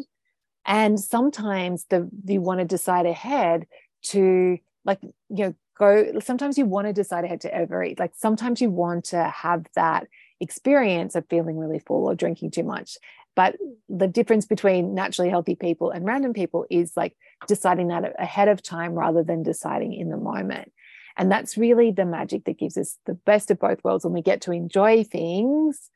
and 0.66 0.99
sometimes 0.99 1.87
the 1.90 2.09
you 2.27 2.40
want 2.40 2.61
to 2.61 2.66
decide 2.66 3.07
ahead 3.07 3.66
to 4.03 4.59
like 4.85 5.01
you 5.03 5.12
know 5.29 5.55
go 5.79 6.19
sometimes 6.21 6.59
you 6.59 6.66
want 6.66 6.87
to 6.87 6.93
decide 6.93 7.25
ahead 7.25 7.40
to 7.43 7.59
overeat. 7.59 7.99
Like 7.99 8.12
sometimes 8.16 8.61
you 8.61 8.71
want 8.71 9.07
to 9.07 9.23
have 9.25 9.66
that 9.75 10.07
experience 10.40 11.14
of 11.14 11.27
feeling 11.29 11.59
really 11.59 11.79
full 11.79 12.07
or 12.07 12.14
drinking 12.14 12.51
too 12.51 12.62
much. 12.62 12.97
But 13.37 13.57
the 13.88 14.09
difference 14.09 14.47
between 14.47 14.95
naturally 14.95 15.31
healthy 15.31 15.55
people 15.55 15.90
and 15.90 16.05
random 16.05 16.33
people 16.33 16.66
is 16.71 16.93
like 16.97 17.16
deciding 17.47 17.88
that 17.88 18.14
ahead 18.19 18.49
of 18.49 18.62
time 18.62 18.93
rather 18.93 19.23
than 19.23 19.43
deciding 19.43 19.95
in 19.95 20.11
the 20.11 20.16
moment. 20.16 20.73
And 21.16 21.31
that's 21.31 21.57
really 21.57 21.90
the 21.90 22.05
magic 22.05 22.45
that 22.45 22.59
gives 22.59 22.77
us 22.77 22.99
the 23.07 23.14
best 23.14 23.51
of 23.51 23.59
both 23.59 23.83
worlds 23.85 24.05
when 24.05 24.14
we 24.14 24.23
get 24.23 24.43
to 24.43 24.53
enjoy 24.53 25.05
things 25.05 25.90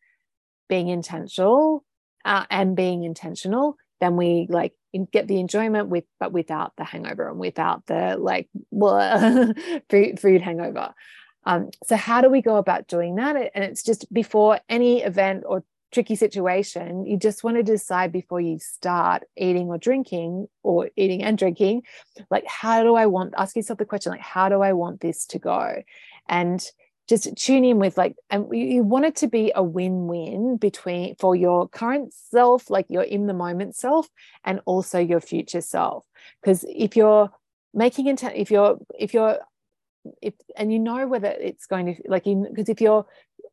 being 0.68 0.88
intentional 0.88 1.84
uh, 2.24 2.44
and 2.50 2.74
being 2.74 3.04
intentional 3.04 3.76
then 4.00 4.16
we 4.16 4.46
like 4.50 4.72
get 5.12 5.26
the 5.28 5.40
enjoyment 5.40 5.88
with 5.88 6.04
but 6.20 6.32
without 6.32 6.72
the 6.76 6.84
hangover 6.84 7.28
and 7.28 7.38
without 7.38 7.86
the 7.86 8.16
like 8.18 8.48
food, 9.90 10.20
food 10.20 10.40
hangover. 10.40 10.94
Um, 11.46 11.70
so 11.84 11.96
how 11.96 12.20
do 12.20 12.30
we 12.30 12.40
go 12.40 12.56
about 12.56 12.88
doing 12.88 13.16
that? 13.16 13.36
And 13.54 13.64
it's 13.64 13.82
just 13.82 14.12
before 14.12 14.60
any 14.68 15.02
event 15.02 15.44
or 15.46 15.64
tricky 15.92 16.16
situation 16.16 17.06
you 17.06 17.16
just 17.16 17.44
want 17.44 17.56
to 17.56 17.62
decide 17.62 18.10
before 18.10 18.40
you 18.40 18.58
start 18.58 19.22
eating 19.36 19.68
or 19.68 19.78
drinking 19.78 20.48
or 20.64 20.90
eating 20.96 21.22
and 21.22 21.38
drinking 21.38 21.82
like 22.32 22.44
how 22.48 22.82
do 22.82 22.96
i 22.96 23.06
want 23.06 23.32
ask 23.36 23.54
yourself 23.54 23.78
the 23.78 23.84
question 23.84 24.10
like 24.10 24.20
how 24.20 24.48
do 24.48 24.60
i 24.60 24.72
want 24.72 25.00
this 25.00 25.24
to 25.24 25.38
go? 25.38 25.82
And 26.28 26.64
just 27.08 27.36
tune 27.36 27.64
in 27.64 27.78
with 27.78 27.98
like 27.98 28.16
and 28.30 28.46
you 28.52 28.82
want 28.82 29.04
it 29.04 29.16
to 29.16 29.28
be 29.28 29.52
a 29.54 29.62
win-win 29.62 30.56
between 30.56 31.14
for 31.16 31.36
your 31.36 31.68
current 31.68 32.14
self 32.14 32.70
like 32.70 32.86
your 32.88 33.02
in 33.02 33.26
the 33.26 33.34
moment 33.34 33.76
self 33.76 34.08
and 34.44 34.60
also 34.64 34.98
your 34.98 35.20
future 35.20 35.60
self. 35.60 36.04
Because 36.40 36.64
if 36.68 36.96
you're 36.96 37.30
making 37.74 38.06
intent 38.06 38.36
if 38.36 38.50
you're 38.50 38.78
if 38.98 39.12
you're 39.12 39.38
if 40.22 40.34
and 40.56 40.72
you 40.72 40.78
know 40.78 41.06
whether 41.06 41.28
it's 41.28 41.66
going 41.66 41.86
to 41.86 42.02
like 42.06 42.24
because 42.24 42.68
if 42.68 42.80
you're 42.80 43.06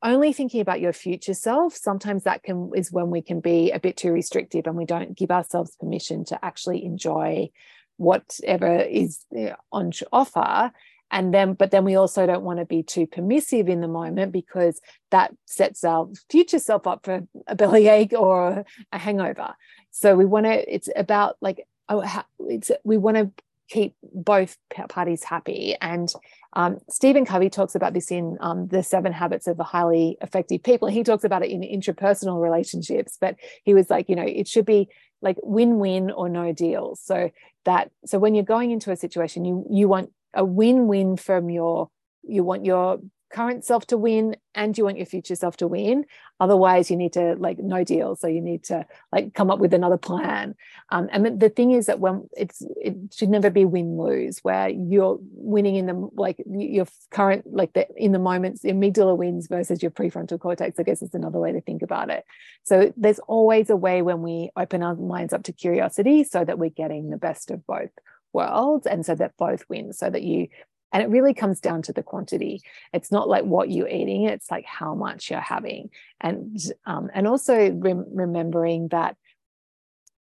only 0.04 0.34
thinking 0.34 0.62
about 0.62 0.82
your 0.82 0.94
future 0.94 1.34
self 1.34 1.76
sometimes 1.76 2.24
that 2.24 2.44
can 2.44 2.72
is 2.76 2.92
when 2.92 3.10
we 3.10 3.22
can 3.22 3.40
be 3.40 3.72
a 3.72 3.80
bit 3.80 3.98
too 3.98 4.12
restrictive 4.12 4.68
and 4.68 4.76
we 4.76 4.86
don't 4.86 5.18
give 5.18 5.32
ourselves 5.32 5.76
permission 5.80 6.26
to 6.26 6.44
actually 6.44 6.84
enjoy 6.84 7.50
whatever 7.98 8.80
is 8.80 9.26
eh, 9.36 9.54
on 9.72 9.92
offer 10.12 10.72
and 11.12 11.34
then 11.34 11.54
but 11.54 11.72
then 11.72 11.84
we 11.84 11.96
also 11.96 12.26
don't 12.26 12.44
want 12.44 12.60
to 12.60 12.66
be 12.66 12.82
too 12.82 13.06
permissive 13.06 13.68
in 13.68 13.82
the 13.82 13.88
moment 13.88 14.32
because 14.32 14.82
that 15.12 15.36
sets 15.46 15.84
our 15.84 16.10
future 16.30 16.60
self 16.60 16.88
up 16.88 17.06
for 17.06 17.28
a 17.48 17.56
bellyache 17.56 18.14
or 18.14 18.66
a 18.92 18.98
hangover. 18.98 19.54
So 19.92 20.16
we 20.16 20.26
want 20.26 20.46
to 20.46 20.74
it's 20.74 20.90
about 20.96 21.36
like 21.42 21.68
oh, 21.90 22.24
it's 22.40 22.72
we 22.84 22.98
want 22.98 23.18
to 23.18 23.32
keep 23.70 23.96
both 24.14 24.58
parties 24.90 25.24
happy. 25.24 25.76
And 25.80 26.10
um, 26.54 26.80
stephen 26.90 27.26
covey 27.26 27.50
talks 27.50 27.76
about 27.76 27.94
this 27.94 28.12
in 28.12 28.38
um, 28.42 28.68
the 28.68 28.84
seven 28.84 29.14
habits 29.14 29.48
of 29.48 29.58
the 29.58 29.64
highly 29.64 30.18
effective 30.22 30.64
people. 30.64 30.88
He 30.88 31.04
talks 31.04 31.24
about 31.24 31.44
it 31.44 31.52
in 31.52 31.62
interpersonal 31.62 32.42
relationships 32.42 33.18
but 33.20 33.36
he 33.64 33.74
was 33.74 33.90
like 33.90 34.08
you 34.08 34.16
know 34.16 34.26
it 34.26 34.48
should 34.48 34.66
be 34.66 34.90
like 35.22 35.38
win-win 35.44 36.10
or 36.10 36.30
no 36.30 36.54
deal. 36.54 36.96
So 36.96 37.32
that 37.66 37.92
so 38.06 38.18
when 38.18 38.34
you're 38.34 38.44
going 38.44 38.72
into 38.72 38.92
a 38.92 38.96
situation 38.96 39.46
you 39.46 39.66
you 39.70 39.88
want 39.90 40.12
a 40.34 40.46
win-win 40.46 41.18
from 41.18 41.50
your 41.50 41.90
you 42.24 42.44
want 42.44 42.66
your 42.66 43.00
current 43.32 43.66
self 43.66 43.86
to 43.88 43.98
win 43.98 44.36
and 44.54 44.78
you 44.78 44.84
want 44.84 44.98
your 44.98 45.06
future 45.06 45.36
self 45.36 45.58
to 45.58 45.68
win. 45.68 46.06
Otherwise 46.40 46.92
you 46.92 46.98
need 46.98 47.14
to 47.14 47.36
like 47.36 47.58
no 47.60 47.84
deal. 47.84 48.16
So 48.16 48.28
you 48.28 48.42
need 48.42 48.64
to 48.66 48.86
like 49.12 49.34
come 49.34 49.50
up 49.50 49.60
with 49.60 49.74
another 49.74 49.98
plan. 49.98 50.56
Um, 50.90 51.08
and 51.12 51.40
the 51.40 51.50
thing 51.50 51.72
is 51.72 51.86
that 51.86 52.00
when 52.00 52.28
it's 52.36 52.62
it 52.82 52.96
should 53.14 53.30
never 53.30 53.50
be 53.50 53.66
win 53.66 53.98
lose 53.98 54.40
where 54.40 54.70
you're 54.70 55.20
winning 55.22 55.76
in 55.76 55.86
the 55.86 56.10
like 56.16 56.38
your 56.48 56.88
current 57.10 57.46
like 57.52 57.74
the 57.74 57.88
in 57.96 58.12
the 58.12 58.20
moments 58.20 58.62
the 58.62 58.72
amygdala 58.72 59.16
wins 59.16 59.48
versus 59.48 59.82
your 59.82 59.92
prefrontal 59.92 60.40
cortex 60.40 60.80
i 60.80 60.84
guess 60.84 61.02
is 61.02 61.14
another 61.14 61.40
way 61.40 61.52
to 61.52 61.62
think 61.62 61.82
about 61.82 62.10
it. 62.10 62.26
So 62.64 62.94
there's 62.98 63.20
always 63.20 63.70
a 63.70 63.76
way 63.76 64.02
when 64.02 64.22
we 64.22 64.52
open 64.56 64.84
our 64.84 64.96
minds 64.96 65.34
up 65.34 65.44
to 65.44 65.54
curiosity 65.54 66.24
so 66.24 66.44
that 66.44 66.60
we're 66.60 66.70
getting 66.70 67.10
the 67.10 67.18
best 67.18 67.52
of 67.52 67.66
both 67.66 67.92
worlds 68.34 68.88
and 68.88 69.06
so 69.06 69.16
that 69.16 69.38
both 69.38 69.64
win 69.70 69.94
so 69.94 70.10
that 70.10 70.24
you 70.24 70.48
and 70.94 71.02
it 71.02 71.10
really 71.10 71.34
comes 71.34 71.62
down 71.62 71.82
to 71.84 71.94
the 71.94 72.04
quantity. 72.04 72.62
It's 72.94 73.12
not 73.12 73.30
like 73.30 73.46
what 73.46 73.70
you're 73.72 73.88
eating 73.88 74.26
it's 74.26 74.52
like 74.52 74.66
how 74.66 74.94
much 74.94 75.30
you're 75.30 75.40
having. 75.40 75.90
And 76.20 76.60
um, 76.86 77.10
and 77.14 77.28
also 77.28 77.72
rem- 77.72 78.14
remembering 78.14 78.90
that 78.90 79.16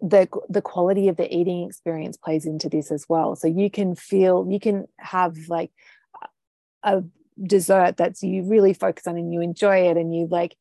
the 0.00 0.28
the 0.48 0.62
quality 0.62 1.08
of 1.08 1.16
the 1.16 1.32
eating 1.34 1.66
experience 1.66 2.16
plays 2.16 2.46
into 2.46 2.68
this 2.68 2.90
as 2.90 3.06
well. 3.08 3.36
So 3.36 3.46
you 3.48 3.70
can 3.70 3.94
feel 3.94 4.46
you 4.50 4.60
can 4.60 4.86
have 4.98 5.36
like 5.48 5.70
a 6.82 7.02
dessert 7.42 7.96
that's 7.96 8.22
you 8.22 8.42
really 8.44 8.72
focus 8.72 9.06
on 9.06 9.16
and 9.16 9.32
you 9.32 9.40
enjoy 9.40 9.88
it 9.88 9.96
and 9.96 10.14
you 10.14 10.26
like 10.30 10.56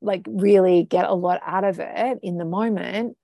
like 0.00 0.22
really 0.28 0.84
get 0.84 1.06
a 1.06 1.14
lot 1.14 1.40
out 1.44 1.64
of 1.64 1.78
it 1.80 2.18
in 2.22 2.36
the 2.36 2.44
moment 2.44 3.16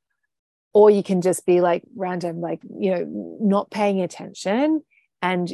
or 0.72 0.90
you 0.90 1.02
can 1.02 1.20
just 1.20 1.46
be 1.46 1.60
like 1.60 1.82
random 1.96 2.40
like 2.40 2.60
you 2.78 2.90
know 2.90 3.38
not 3.40 3.70
paying 3.70 4.00
attention 4.00 4.82
and 5.22 5.52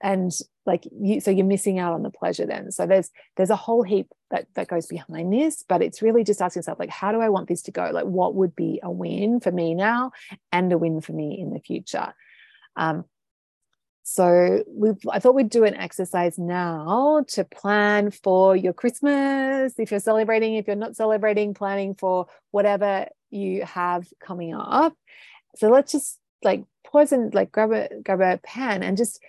and 0.00 0.32
like 0.66 0.84
you 1.00 1.20
so 1.20 1.30
you're 1.30 1.46
missing 1.46 1.78
out 1.78 1.92
on 1.92 2.02
the 2.02 2.10
pleasure 2.10 2.46
then 2.46 2.70
so 2.70 2.86
there's 2.86 3.10
there's 3.36 3.50
a 3.50 3.56
whole 3.56 3.82
heap 3.82 4.06
that 4.30 4.46
that 4.54 4.68
goes 4.68 4.86
behind 4.86 5.32
this 5.32 5.64
but 5.68 5.82
it's 5.82 6.02
really 6.02 6.24
just 6.24 6.40
asking 6.40 6.60
yourself 6.60 6.78
like 6.78 6.90
how 6.90 7.10
do 7.10 7.20
i 7.20 7.28
want 7.28 7.48
this 7.48 7.62
to 7.62 7.70
go 7.70 7.90
like 7.92 8.04
what 8.04 8.34
would 8.34 8.54
be 8.54 8.80
a 8.82 8.90
win 8.90 9.40
for 9.40 9.50
me 9.50 9.74
now 9.74 10.12
and 10.52 10.72
a 10.72 10.78
win 10.78 11.00
for 11.00 11.12
me 11.12 11.38
in 11.40 11.50
the 11.50 11.60
future 11.60 12.14
um 12.76 13.04
so 14.10 14.64
we 14.66 14.92
I 15.10 15.18
thought 15.18 15.34
we'd 15.34 15.50
do 15.50 15.64
an 15.64 15.74
exercise 15.74 16.38
now 16.38 17.26
to 17.28 17.44
plan 17.44 18.10
for 18.10 18.56
your 18.56 18.72
Christmas. 18.72 19.74
If 19.78 19.90
you're 19.90 20.00
celebrating, 20.00 20.54
if 20.54 20.66
you're 20.66 20.76
not 20.76 20.96
celebrating, 20.96 21.52
planning 21.52 21.94
for 21.94 22.26
whatever 22.50 23.08
you 23.30 23.64
have 23.64 24.06
coming 24.20 24.54
up. 24.54 24.94
So 25.56 25.68
let's 25.68 25.92
just 25.92 26.18
like 26.42 26.64
pause 26.86 27.12
and 27.12 27.34
like 27.34 27.52
grab 27.52 27.72
a 27.72 27.88
grab 28.02 28.20
a 28.20 28.40
pen 28.42 28.82
and 28.82 28.96
just 28.96 29.20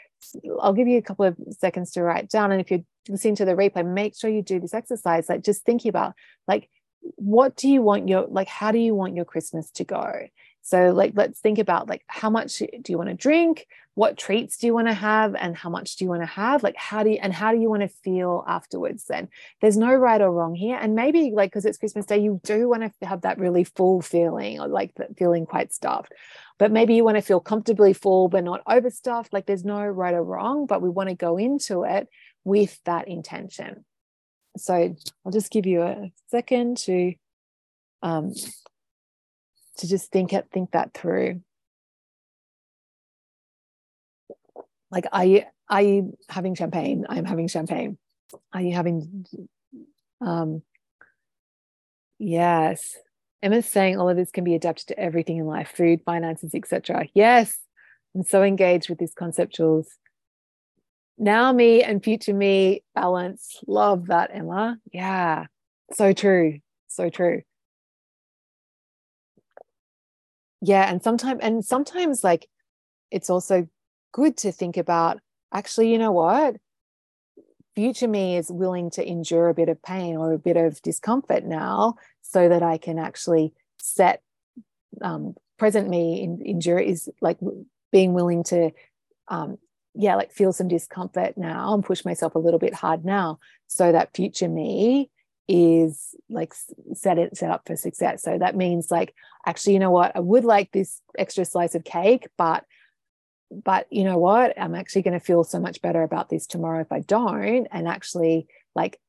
I'll 0.59 0.73
give 0.73 0.87
you 0.87 0.97
a 0.97 1.01
couple 1.03 1.25
of 1.25 1.37
seconds 1.51 1.91
to 1.91 2.03
write 2.03 2.29
down. 2.29 2.51
And 2.51 2.61
if 2.61 2.69
you're 2.69 2.83
listening 3.07 3.35
to 3.35 3.45
the 3.45 3.53
replay, 3.53 3.85
make 3.85 4.17
sure 4.17 4.29
you 4.29 4.41
do 4.41 4.59
this 4.59 4.73
exercise, 4.73 5.29
like 5.29 5.43
just 5.43 5.63
thinking 5.63 5.89
about 5.89 6.13
like 6.47 6.69
what 7.15 7.55
do 7.55 7.69
you 7.69 7.81
want 7.81 8.09
your 8.09 8.27
like 8.27 8.47
how 8.47 8.71
do 8.71 8.79
you 8.79 8.93
want 8.93 9.15
your 9.15 9.25
Christmas 9.25 9.71
to 9.71 9.83
go? 9.83 10.27
So 10.61 10.91
like 10.91 11.13
let's 11.15 11.39
think 11.39 11.57
about 11.57 11.87
like 11.87 12.03
how 12.07 12.29
much 12.29 12.57
do 12.57 12.91
you 12.91 12.97
want 12.97 13.09
to 13.09 13.15
drink? 13.15 13.67
What 13.99 14.17
treats 14.17 14.55
do 14.55 14.65
you 14.65 14.73
want 14.73 14.87
to 14.87 14.93
have 14.93 15.35
and 15.35 15.57
how 15.57 15.69
much 15.69 15.97
do 15.97 16.05
you 16.05 16.09
want 16.09 16.21
to 16.21 16.25
have? 16.25 16.63
Like 16.63 16.77
how 16.77 17.03
do 17.03 17.09
you 17.09 17.19
and 17.21 17.33
how 17.33 17.51
do 17.51 17.59
you 17.59 17.69
want 17.69 17.81
to 17.81 17.89
feel 17.89 18.45
afterwards 18.47 19.03
then? 19.09 19.27
There's 19.59 19.75
no 19.75 19.93
right 19.93 20.21
or 20.21 20.31
wrong 20.31 20.55
here. 20.55 20.77
And 20.81 20.95
maybe 20.95 21.31
like 21.35 21.51
because 21.51 21.65
it's 21.65 21.77
Christmas 21.77 22.05
Day, 22.05 22.19
you 22.19 22.39
do 22.45 22.69
want 22.69 22.83
to 22.83 23.05
have 23.05 23.23
that 23.23 23.39
really 23.39 23.65
full 23.65 23.99
feeling 24.01 24.61
or 24.61 24.69
like 24.69 24.93
feeling 25.17 25.45
quite 25.45 25.73
stuffed. 25.73 26.13
But 26.57 26.71
maybe 26.71 26.95
you 26.95 27.03
want 27.03 27.17
to 27.17 27.21
feel 27.21 27.41
comfortably 27.41 27.91
full 27.91 28.29
but 28.29 28.45
not 28.45 28.61
overstuffed. 28.65 29.33
Like 29.33 29.45
there's 29.45 29.65
no 29.65 29.81
right 29.81 30.13
or 30.13 30.23
wrong, 30.23 30.65
but 30.65 30.81
we 30.81 30.87
want 30.87 31.09
to 31.09 31.15
go 31.15 31.35
into 31.37 31.83
it 31.83 32.07
with 32.45 32.79
that 32.85 33.09
intention. 33.09 33.83
So 34.55 34.95
I'll 35.25 35.31
just 35.33 35.51
give 35.51 35.65
you 35.65 35.81
a 35.81 36.09
second 36.31 36.77
to 36.85 37.15
um, 38.01 38.33
to 39.79 39.87
just 39.89 40.09
think 40.09 40.31
it, 40.31 40.47
think 40.53 40.71
that 40.71 40.93
through. 40.93 41.41
Like, 44.91 45.05
i 45.11 45.45
you 45.81 46.17
having 46.29 46.55
champagne? 46.55 47.05
I'm 47.09 47.25
having 47.25 47.47
champagne. 47.47 47.97
Are 48.53 48.61
you 48.61 48.73
having? 48.73 49.25
Um, 50.21 50.63
yes. 52.17 52.97
Emma's 53.41 53.65
saying 53.65 53.97
all 53.97 54.09
of 54.09 54.17
this 54.17 54.31
can 54.31 54.43
be 54.43 54.55
adapted 54.55 54.87
to 54.87 54.99
everything 54.99 55.37
in 55.37 55.45
life, 55.45 55.71
food, 55.75 56.01
finances, 56.05 56.53
etc. 56.53 57.07
Yes, 57.13 57.57
I'm 58.13 58.23
so 58.23 58.43
engaged 58.43 58.89
with 58.89 58.97
these 58.97 59.13
conceptuals. 59.13 59.85
Now 61.17 61.53
me 61.53 61.83
and 61.83 62.03
future 62.03 62.33
me 62.33 62.83
balance. 62.95 63.59
Love 63.67 64.07
that, 64.07 64.31
Emma. 64.33 64.77
Yeah, 64.91 65.45
so 65.93 66.11
true. 66.11 66.59
So 66.87 67.09
true 67.09 67.43
yeah 70.61 70.89
and 70.89 71.01
sometimes 71.01 71.39
and 71.41 71.63
sometimes 71.63 72.23
like 72.23 72.47
it's 73.11 73.29
also 73.29 73.67
good 74.11 74.37
to 74.37 74.51
think 74.51 74.77
about 74.77 75.19
actually 75.53 75.91
you 75.91 75.97
know 75.97 76.11
what 76.11 76.55
future 77.75 78.07
me 78.07 78.37
is 78.37 78.51
willing 78.51 78.89
to 78.89 79.07
endure 79.07 79.49
a 79.49 79.53
bit 79.53 79.69
of 79.69 79.81
pain 79.81 80.17
or 80.17 80.33
a 80.33 80.39
bit 80.39 80.57
of 80.57 80.81
discomfort 80.81 81.45
now 81.45 81.95
so 82.21 82.49
that 82.49 82.63
i 82.63 82.77
can 82.77 82.99
actually 82.99 83.53
set 83.79 84.21
um, 85.01 85.35
present 85.57 85.87
me 85.89 86.21
in, 86.23 86.41
endure 86.45 86.79
is 86.79 87.09
like 87.21 87.37
being 87.91 88.13
willing 88.13 88.43
to 88.43 88.71
um, 89.27 89.57
yeah 89.95 90.15
like 90.15 90.31
feel 90.31 90.51
some 90.51 90.67
discomfort 90.67 91.37
now 91.37 91.73
and 91.73 91.85
push 91.85 92.03
myself 92.03 92.35
a 92.35 92.39
little 92.39 92.59
bit 92.59 92.73
hard 92.73 93.05
now 93.05 93.39
so 93.67 93.91
that 93.91 94.15
future 94.15 94.49
me 94.49 95.09
is 95.49 96.13
like 96.29 96.53
set 96.93 97.17
it 97.17 97.35
set 97.35 97.49
up 97.49 97.65
for 97.65 97.75
success. 97.75 98.21
So 98.21 98.37
that 98.37 98.55
means 98.55 98.91
like 98.91 99.15
actually, 99.47 99.73
you 99.73 99.79
know 99.79 99.89
what, 99.89 100.15
I 100.15 100.19
would 100.19 100.45
like 100.45 100.71
this 100.71 101.01
extra 101.17 101.43
slice 101.43 101.73
of 101.73 101.83
cake, 101.83 102.27
but 102.37 102.63
but 103.51 103.87
you 103.91 104.03
know 104.03 104.17
what, 104.17 104.59
I'm 104.59 104.75
actually 104.75 105.03
going 105.03 105.19
to 105.19 105.25
feel 105.25 105.43
so 105.43 105.59
much 105.59 105.81
better 105.81 106.03
about 106.03 106.29
this 106.29 106.47
tomorrow 106.47 106.81
if 106.81 106.91
I 106.91 106.99
don't. 106.99 107.67
And 107.71 107.87
actually, 107.87 108.47
like 108.75 108.99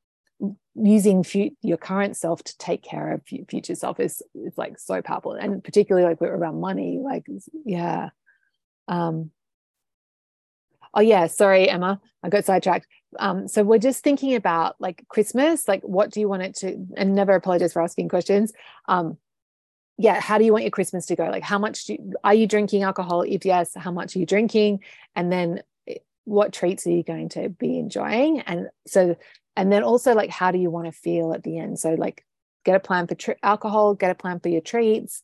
using 0.75 1.23
fu- 1.23 1.57
your 1.63 1.77
current 1.77 2.17
self 2.17 2.43
to 2.45 2.59
take 2.59 2.83
care 2.83 3.13
of 3.13 3.23
future 3.27 3.75
self 3.75 4.01
is 4.01 4.23
is 4.35 4.57
like 4.57 4.79
so 4.79 5.03
powerful, 5.03 5.33
and 5.33 5.63
particularly 5.63 6.07
like 6.09 6.21
we're 6.21 6.35
around 6.35 6.61
money, 6.61 6.99
like 7.03 7.27
yeah. 7.65 8.11
Um, 8.89 9.31
oh 10.95 11.01
yeah, 11.01 11.27
sorry, 11.29 11.69
Emma, 11.69 12.01
I 12.23 12.29
got 12.29 12.45
sidetracked 12.45 12.87
um, 13.19 13.49
so 13.49 13.63
we're 13.63 13.79
just 13.79 14.05
thinking 14.05 14.35
about 14.35 14.77
like 14.79 15.05
Christmas, 15.09 15.67
like 15.67 15.83
what 15.83 16.11
do 16.11 16.21
you 16.21 16.29
want 16.29 16.43
it 16.43 16.55
to, 16.57 16.87
and 16.97 17.15
never 17.15 17.35
apologize 17.35 17.73
for 17.73 17.83
asking 17.83 18.09
questions. 18.09 18.53
Um, 18.89 19.19
yeah, 20.01 20.19
how 20.19 20.39
do 20.39 20.45
you 20.45 20.53
want 20.53 20.65
your 20.65 20.71
Christmas 20.71 21.05
to 21.07 21.15
go? 21.15 21.25
Like, 21.25 21.43
how 21.43 21.59
much 21.59 21.91
you, 21.91 22.15
are 22.25 22.33
you 22.33 22.47
drinking 22.47 22.85
alcohol? 22.85 23.21
If 23.21 23.45
yes, 23.45 23.73
how 23.77 23.91
much 23.91 24.17
are 24.17 24.19
you 24.19 24.25
drinking? 24.25 24.81
And 25.15 25.31
then 25.31 25.63
eh, 25.87 25.97
what 26.25 26.55
treats 26.55 26.87
are 26.87 26.91
you 26.91 27.03
going 27.03 27.29
to 27.31 27.51
be 27.51 27.79
enjoying? 27.79 28.41
And 28.41 28.71
so, 28.87 29.17
and 29.57 29.71
then 29.71 29.83
also 29.83 30.15
like, 30.15 30.31
how 30.31 30.53
do 30.53 30.59
you 30.59 30.71
want 30.71 30.87
to 30.87 30.93
feel 30.93 31.35
at 31.35 31.43
the 31.43 31.59
end? 31.59 31.79
So, 31.79 31.91
like, 31.91 32.25
get 32.65 32.77
a 32.77 32.81
plan 32.81 33.09
for 33.09 33.15
tr- 33.15 33.33
alcohol, 33.43 33.93
get 33.93 34.11
a 34.11 34.15
plan 34.15 34.41
for 34.41 34.49
your 34.49 34.63
treats. 34.63 35.23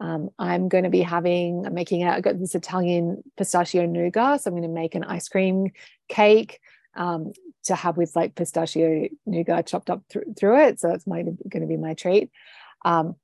Um, 0.00 0.30
I'm 0.38 0.70
going 0.70 0.84
to 0.84 0.90
be 0.90 1.02
having, 1.02 1.66
I'm 1.66 1.74
making, 1.74 2.06
I 2.06 2.22
got 2.22 2.38
this 2.38 2.54
Italian 2.54 3.22
pistachio 3.36 3.84
nougat. 3.84 4.40
So 4.40 4.48
I'm 4.48 4.54
going 4.54 4.62
to 4.62 4.74
make 4.74 4.94
an 4.94 5.04
ice 5.04 5.28
cream 5.28 5.70
cake 6.08 6.60
um, 6.96 7.34
to 7.64 7.74
have 7.74 7.98
with 7.98 8.16
like 8.16 8.34
pistachio 8.34 9.08
nougat 9.26 9.66
chopped 9.66 9.90
up 9.90 10.02
th- 10.08 10.24
through 10.38 10.64
it. 10.64 10.80
So 10.80 10.92
it's 10.92 11.04
going 11.04 11.36
to 11.60 11.66
be 11.66 11.76
my 11.76 11.92
treat. 11.92 12.30
Um, 12.86 13.16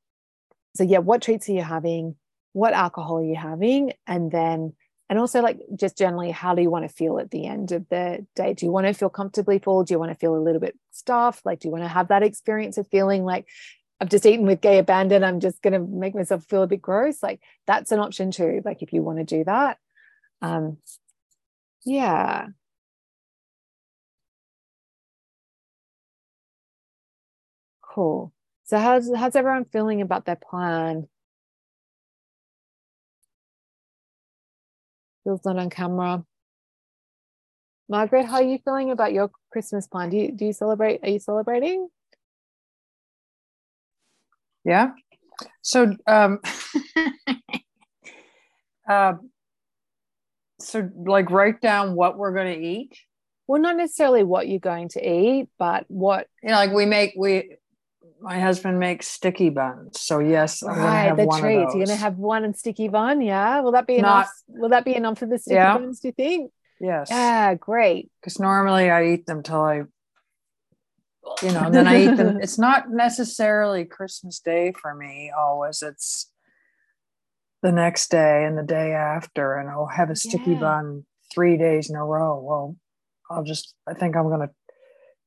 so 0.75 0.85
yeah, 0.85 0.99
what 0.99 1.23
treats 1.23 1.49
are 1.49 1.53
you 1.53 1.63
having? 1.63 2.17
What 2.53 2.75
alcohol 2.75 3.19
are 3.19 3.25
you 3.25 3.37
having? 3.37 3.93
And 4.07 4.31
then, 4.31 4.75
and 5.09 5.19
also 5.19 5.41
like 5.43 5.59
just 5.77 5.99
generally, 5.99 6.31
how 6.31 6.55
do 6.55 6.63
you 6.63 6.71
want 6.71 6.89
to 6.89 6.95
feel 6.95 7.19
at 7.19 7.31
the 7.31 7.47
end 7.47 7.73
of 7.73 7.89
the 7.89 8.27
day? 8.37 8.55
Do 8.55 8.67
you 8.67 8.73
want 8.73 8.87
to 8.87 8.93
feel 8.93 9.09
comfortably 9.09 9.59
full? 9.59 9.85
Do 9.85 9.95
you 9.95 9.99
want 9.99 10.13
to 10.13 10.19
feel 10.19 10.37
a 10.37 10.39
little 10.39 10.61
bit 10.61 10.79
stuffed? 10.91 11.45
Like, 11.45 11.61
do 11.61 11.69
you 11.69 11.73
want 11.73 11.85
to 11.85 11.89
have 11.89 12.09
that 12.09 12.23
experience 12.23 12.79
of 12.79 12.87
feeling 12.89 13.25
like 13.25 13.47
I've 14.01 14.09
just 14.09 14.27
eaten 14.27 14.47
with 14.47 14.61
gay 14.61 14.79
abandon? 14.79 15.25
I'm 15.25 15.41
just 15.41 15.63
going 15.63 15.73
to 15.73 15.81
make 15.81 16.15
myself 16.15 16.45
feel 16.45 16.63
a 16.63 16.67
bit 16.69 16.83
gross. 16.83 17.23
Like 17.23 17.41
that's 17.67 17.93
an 17.93 17.99
option 18.01 18.31
too. 18.31 18.63
Like 18.65 18.83
if 18.83 18.93
you 18.93 19.03
want 19.03 19.19
to 19.19 19.25
do 19.25 19.45
that. 19.45 19.79
Um, 20.43 20.79
yeah. 21.85 22.47
Cool. 27.83 28.33
So 28.71 28.79
how's 28.79 29.13
how's 29.13 29.35
everyone 29.35 29.65
feeling 29.65 30.01
about 30.01 30.27
their 30.27 30.37
plan? 30.37 31.09
Feels 35.25 35.45
not 35.45 35.59
on 35.59 35.71
camera. 35.71 36.25
Margaret, 37.89 38.27
how 38.27 38.37
are 38.37 38.45
you 38.45 38.61
feeling 38.65 38.93
about 38.93 39.13
your 39.13 39.33
Christmas 39.51 39.89
plan? 39.89 40.11
Do 40.11 40.19
you 40.19 40.31
do 40.31 40.45
you 40.45 40.53
celebrate? 40.53 41.01
Are 41.03 41.09
you 41.09 41.19
celebrating? 41.19 41.89
Yeah. 44.65 44.93
So 45.63 45.97
um 46.07 46.39
uh, 48.89 49.15
so 50.61 50.89
like 50.95 51.29
write 51.33 51.61
down 51.61 51.97
what 51.97 52.17
we're 52.17 52.35
going 52.35 52.55
to 52.55 52.65
eat 52.65 52.97
well 53.47 53.61
not 53.61 53.77
necessarily 53.77 54.23
what 54.23 54.47
you're 54.47 54.61
going 54.61 54.89
to 54.91 55.01
eat 55.01 55.49
but 55.59 55.87
what 55.89 56.29
you 56.43 56.51
know 56.51 56.55
like 56.55 56.71
we 56.71 56.85
make 56.85 57.15
we 57.17 57.57
my 58.21 58.39
husband 58.39 58.79
makes 58.79 59.09
sticky 59.09 59.51
buns. 59.51 60.01
So 60.01 60.19
yes, 60.19 60.63
I'm 60.63 60.79
right, 60.79 61.05
have 61.05 61.17
the 61.17 61.27
treats. 61.27 61.75
You're 61.75 61.87
gonna 61.87 61.97
have 61.97 62.17
one 62.17 62.45
and 62.45 62.57
sticky 62.57 62.89
bun, 62.89 63.21
yeah. 63.21 63.61
Will 63.61 63.73
that 63.73 63.87
be 63.87 63.97
enough? 63.97 64.31
Will 64.49 64.71
that 64.71 64.85
be 64.85 64.95
enough 64.95 65.19
for 65.19 65.27
the 65.27 65.39
sticky 65.39 65.55
yeah. 65.55 65.79
buns? 65.79 66.01
Do 66.01 66.09
you 66.09 66.13
think? 66.13 66.53
Yes. 66.81 67.09
Yeah, 67.11 67.55
great. 67.55 68.11
Because 68.21 68.39
normally 68.39 68.91
I 68.91 69.13
eat 69.13 69.27
them 69.27 69.43
till 69.43 69.61
I, 69.61 69.83
you 71.43 71.53
know, 71.53 71.65
and 71.65 71.75
then 71.75 71.87
I 71.87 72.05
eat 72.05 72.17
them. 72.17 72.39
It's 72.43 72.59
not 72.59 72.91
necessarily 72.91 73.85
Christmas 73.85 74.41
Day 74.41 74.73
for 74.73 74.95
me. 74.95 75.31
Always, 75.37 75.83
it's 75.83 76.31
the 77.63 77.73
next 77.73 78.11
day 78.11 78.45
and 78.45 78.57
the 78.57 78.63
day 78.63 78.93
after, 78.93 79.57
and 79.57 79.69
I'll 79.69 79.87
have 79.87 80.11
a 80.11 80.17
sticky 80.17 80.53
yeah. 80.53 80.61
bun 80.61 81.07
three 81.33 81.59
days 81.59 81.91
in 81.91 81.97
a 81.97 82.05
row. 82.05 82.41
Well, 82.43 82.77
I'll 83.31 83.45
just, 83.45 83.75
I 83.87 83.95
think 83.95 84.17
I'm 84.17 84.29
going 84.29 84.41
to, 84.41 84.51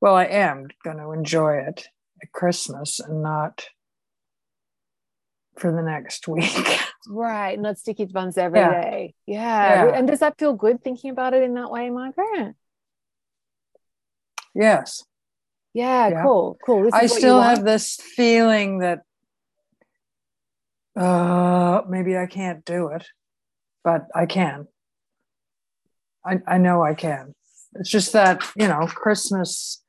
well, 0.01 0.15
I 0.15 0.25
am 0.25 0.67
going 0.83 0.97
to 0.97 1.11
enjoy 1.11 1.57
it 1.57 1.87
Christmas 2.31 2.99
and 2.99 3.21
not 3.21 3.67
for 5.57 5.71
the 5.71 5.81
next 5.81 6.27
week. 6.27 6.79
right. 7.07 7.59
Not 7.59 7.77
sticky 7.77 8.05
buns 8.05 8.37
every 8.37 8.59
yeah. 8.59 8.81
day. 8.81 9.13
Yeah. 9.25 9.85
yeah. 9.85 9.97
And 9.97 10.07
does 10.07 10.19
that 10.19 10.37
feel 10.37 10.53
good 10.53 10.83
thinking 10.83 11.11
about 11.11 11.33
it 11.33 11.43
in 11.43 11.53
that 11.55 11.71
way, 11.71 11.89
Margaret? 11.89 12.55
Yes. 14.55 15.03
Yeah, 15.73 16.09
yeah. 16.09 16.23
cool. 16.23 16.57
Cool. 16.63 16.89
I 16.93 17.07
still 17.07 17.41
have 17.41 17.63
this 17.63 17.95
feeling 17.95 18.79
that 18.79 18.99
uh 20.95 21.81
maybe 21.89 22.15
I 22.15 22.27
can't 22.27 22.63
do 22.63 22.89
it, 22.89 23.07
but 23.83 24.05
I 24.13 24.27
can. 24.27 24.67
I, 26.25 26.39
I 26.47 26.57
know 26.57 26.83
I 26.83 26.93
can. 26.93 27.33
It's 27.75 27.89
just 27.89 28.13
that, 28.13 28.43
you 28.55 28.67
know, 28.67 28.87
Christmas, 28.87 29.82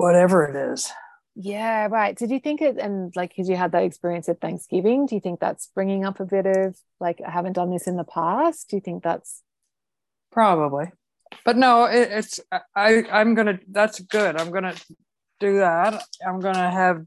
whatever 0.00 0.44
it 0.44 0.72
is. 0.72 0.90
Yeah, 1.36 1.86
right. 1.90 2.16
Did 2.16 2.30
you 2.30 2.40
think 2.40 2.60
it, 2.60 2.76
and 2.78 3.12
like, 3.14 3.30
because 3.30 3.48
you 3.48 3.56
had 3.56 3.72
that 3.72 3.84
experience 3.84 4.28
at 4.28 4.40
Thanksgiving, 4.40 5.06
do 5.06 5.14
you 5.14 5.20
think 5.20 5.40
that's 5.40 5.70
bringing 5.74 6.04
up 6.04 6.20
a 6.20 6.24
bit 6.24 6.46
of 6.46 6.76
like, 6.98 7.20
I 7.26 7.30
haven't 7.30 7.54
done 7.54 7.70
this 7.70 7.86
in 7.86 7.96
the 7.96 8.04
past? 8.04 8.68
Do 8.68 8.76
you 8.76 8.82
think 8.82 9.02
that's 9.02 9.42
probably? 10.32 10.86
But 11.44 11.56
no, 11.56 11.84
it, 11.84 12.08
it's 12.10 12.40
I. 12.74 13.04
I'm 13.10 13.34
gonna. 13.34 13.60
That's 13.70 14.00
good. 14.00 14.40
I'm 14.40 14.50
gonna 14.50 14.74
do 15.38 15.58
that. 15.58 16.02
I'm 16.26 16.40
gonna 16.40 16.70
have 16.70 17.06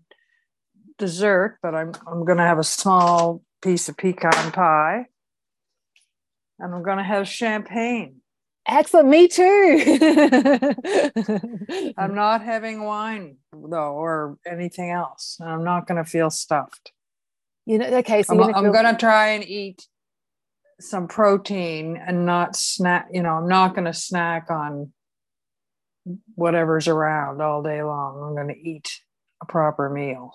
dessert, 0.98 1.60
but 1.62 1.76
I'm 1.76 1.92
I'm 2.08 2.24
gonna 2.24 2.48
have 2.48 2.58
a 2.58 2.64
small 2.64 3.44
piece 3.62 3.90
of 3.90 3.98
pecan 3.98 4.52
pie, 4.52 5.08
and 6.58 6.74
I'm 6.74 6.84
gonna 6.84 7.04
have 7.04 7.28
champagne. 7.28 8.23
Excellent. 8.66 9.10
Me 9.10 9.28
too. 9.28 10.00
I'm 11.98 12.16
not 12.16 12.42
having 12.42 12.84
wine 12.84 13.38
though, 13.52 13.94
or 13.94 14.38
anything 14.48 14.90
else. 14.90 15.38
I'm 15.42 15.64
not 15.64 15.86
going 15.88 16.04
to 16.04 16.10
feel 16.10 16.30
stuffed. 16.30 16.92
You 17.66 17.80
know, 17.80 17.88
okay. 17.98 18.24
So 18.24 18.42
I'm, 18.42 18.56
I'm 18.56 18.72
going 18.72 18.86
to 18.86 18.96
try 18.96 19.32
and 19.32 19.44
eat 19.44 19.86
some 20.80 21.08
protein 21.08 22.02
and 22.06 22.26
not 22.26 22.56
snack. 22.56 23.10
You 23.12 23.22
know, 23.22 23.32
I'm 23.32 23.50
not 23.50 23.76
going 23.76 23.86
to 23.86 23.94
snack 23.94 24.50
on 24.50 24.94
whatever's 26.36 26.88
around 26.88 27.42
all 27.42 27.64
day 27.64 27.84
long. 27.84 28.24
I'm 28.24 28.36
going 28.36 28.56
to 28.56 28.70
eat 28.70 29.00
a 29.42 29.46
proper 29.46 29.90
meal. 29.90 30.32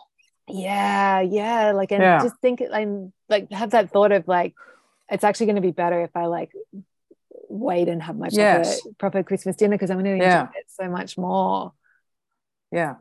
Yeah, 0.49 1.21
yeah. 1.21 1.73
Like, 1.73 1.93
and 1.93 2.03
yeah. 2.03 2.23
just 2.23 2.37
think, 2.41 2.63
I'm 2.73 3.13
like, 3.29 3.51
have 3.53 3.71
that 3.71 3.91
thought 3.91 4.13
of 4.13 4.27
like, 4.29 4.55
it's 5.11 5.25
actually 5.25 5.47
going 5.47 5.57
to 5.57 5.63
be 5.63 5.73
better 5.73 6.03
if 6.03 6.11
I 6.15 6.27
like 6.27 6.53
wait 7.49 7.89
and 7.89 8.03
have 8.03 8.17
my 8.17 8.29
proper, 8.29 8.41
yes. 8.41 8.81
proper 8.99 9.23
Christmas 9.23 9.57
dinner 9.57 9.77
because 9.77 9.91
I'm 9.91 10.03
going 10.03 10.19
to 10.19 10.25
enjoy 10.25 10.51
it 10.55 10.67
so 10.69 10.89
much 10.89 11.17
more. 11.19 11.73
Yeah. 12.71 12.97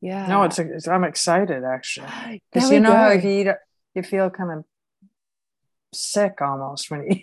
Yeah. 0.00 0.26
No, 0.26 0.44
it's, 0.44 0.58
it's 0.58 0.88
I'm 0.88 1.04
excited 1.04 1.64
actually 1.64 2.42
because 2.52 2.70
you 2.70 2.80
know 2.80 2.90
go. 2.90 2.96
how 2.96 3.08
if 3.10 3.24
you 3.24 3.30
eat, 3.30 3.48
you 3.94 4.02
feel 4.02 4.30
kind 4.30 4.58
of 4.58 4.64
sick 5.92 6.40
almost 6.40 6.90
when 6.90 7.10
you 7.10 7.20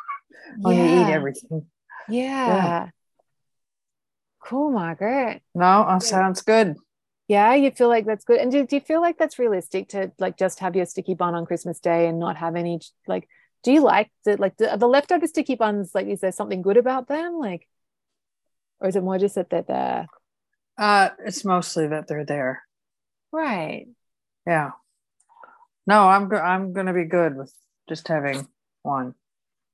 when 0.58 0.76
yeah. 0.76 0.84
you 0.84 1.00
eat 1.00 1.12
everything. 1.12 1.66
Yeah. 2.08 2.46
yeah. 2.46 2.88
Cool, 4.42 4.70
Margaret. 4.70 5.42
No, 5.54 5.64
uh, 5.64 5.98
that 5.98 6.02
sounds 6.02 6.42
good. 6.42 6.76
Yeah, 7.28 7.54
you 7.54 7.70
feel 7.70 7.88
like 7.88 8.06
that's 8.06 8.24
good. 8.24 8.40
And 8.40 8.50
do, 8.50 8.66
do 8.66 8.74
you 8.74 8.80
feel 8.80 9.00
like 9.00 9.16
that's 9.16 9.38
realistic 9.38 9.90
to 9.90 10.10
like 10.18 10.36
just 10.36 10.58
have 10.58 10.74
your 10.74 10.86
sticky 10.86 11.14
bun 11.14 11.36
on 11.36 11.46
Christmas 11.46 11.78
Day 11.78 12.08
and 12.08 12.18
not 12.18 12.36
have 12.36 12.56
any 12.56 12.80
like 13.06 13.28
do 13.62 13.72
you 13.72 13.82
like 13.82 14.10
the 14.24 14.36
like 14.36 14.56
the, 14.56 14.76
the 14.76 14.88
leftover 14.88 15.26
sticky 15.26 15.54
buns 15.54 15.94
like 15.94 16.06
is 16.06 16.20
there 16.20 16.32
something 16.32 16.62
good 16.62 16.76
about 16.76 17.08
them? 17.08 17.38
Like 17.38 17.68
or 18.80 18.88
is 18.88 18.96
it 18.96 19.02
more 19.02 19.18
just 19.18 19.34
that 19.34 19.50
they're 19.50 19.62
there? 19.62 20.06
Uh 20.78 21.10
it's 21.24 21.44
mostly 21.44 21.88
that 21.88 22.08
they're 22.08 22.24
there. 22.24 22.62
Right. 23.32 23.86
Yeah. 24.46 24.70
No 25.86 26.08
i'm 26.08 26.28
go- 26.28 26.36
i'm 26.36 26.72
gonna 26.72 26.94
be 26.94 27.04
good 27.04 27.36
with 27.36 27.52
just 27.88 28.08
having 28.08 28.48
one. 28.82 29.14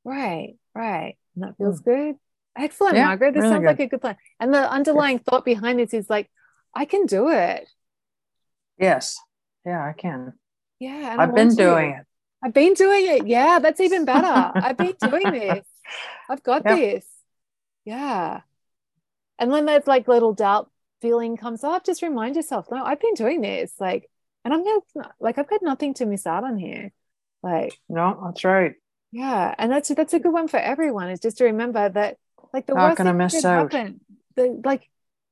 Right 0.05 0.57
right. 0.75 1.17
And 1.35 1.45
that 1.45 1.57
feels 1.57 1.81
mm. 1.81 1.85
good. 1.85 2.15
Excellent 2.59 2.97
yeah, 2.97 3.07
margaret. 3.07 3.35
This 3.35 3.43
really 3.43 3.53
sounds 3.53 3.63
good. 3.63 3.67
like 3.67 3.81
a 3.81 3.87
good 3.87 4.01
plan. 4.01 4.17
And 4.41 4.53
the 4.53 4.71
underlying 4.71 5.19
thought 5.19 5.45
behind 5.45 5.79
this 5.79 5.95
is 5.95 6.11
like 6.11 6.31
i 6.75 6.85
can 6.85 7.07
do 7.07 7.29
it. 7.31 7.69
Yes. 8.79 9.17
Yeah 9.65 9.85
i 9.85 9.93
can. 9.93 10.33
Yeah 10.81 11.17
i've 11.19 11.35
been 11.35 11.55
doing 11.55 11.91
it 11.91 12.06
I've 12.47 12.55
been 12.55 12.75
doing 12.75 13.07
it. 13.09 13.27
Yeah, 13.27 13.59
that's 13.59 13.81
even 13.81 14.05
better. 14.05 14.53
I've 14.55 14.77
been 14.77 14.95
doing 15.01 15.33
this. 15.33 15.67
I've 16.31 16.45
got 16.45 16.63
yep. 16.65 16.77
this. 16.79 17.07
Yeah. 17.85 18.43
And 19.41 19.51
when 19.51 19.67
that 19.67 19.89
like 19.89 20.07
little 20.07 20.33
doubt 20.33 20.71
feeling 21.03 21.37
comes 21.37 21.65
up, 21.65 21.85
just 21.85 22.03
remind 22.03 22.37
yourself, 22.37 22.69
no, 22.71 22.85
I've 22.85 23.01
been 23.01 23.15
doing 23.15 23.41
this. 23.41 23.73
Like, 23.81 24.09
and 24.45 24.55
I'm 24.55 24.63
gonna 24.63 25.11
like 25.19 25.39
I've 25.39 25.51
got 25.51 25.61
nothing 25.61 25.95
to 25.95 26.07
miss 26.07 26.25
out 26.25 26.45
on 26.45 26.57
here. 26.57 26.93
Like, 27.43 27.77
no, 27.89 28.23
that's 28.27 28.45
right. 28.45 28.75
Yeah. 29.11 29.53
And 29.59 29.73
that's 29.73 29.89
that's 29.89 30.15
a 30.15 30.21
good 30.21 30.33
one 30.33 30.47
for 30.47 30.59
everyone, 30.59 31.11
is 31.11 31.19
just 31.19 31.39
to 31.39 31.47
remember 31.47 31.89
that 31.89 32.17
like 32.53 32.67
the 32.67 32.75
Not 32.75 32.91
worst 32.91 32.99
gonna 32.99 33.11
thing 33.11 33.19
miss 33.19 33.45
out. 33.45 33.73
happen. 33.73 34.01
The 34.37 34.61
like 34.65 34.89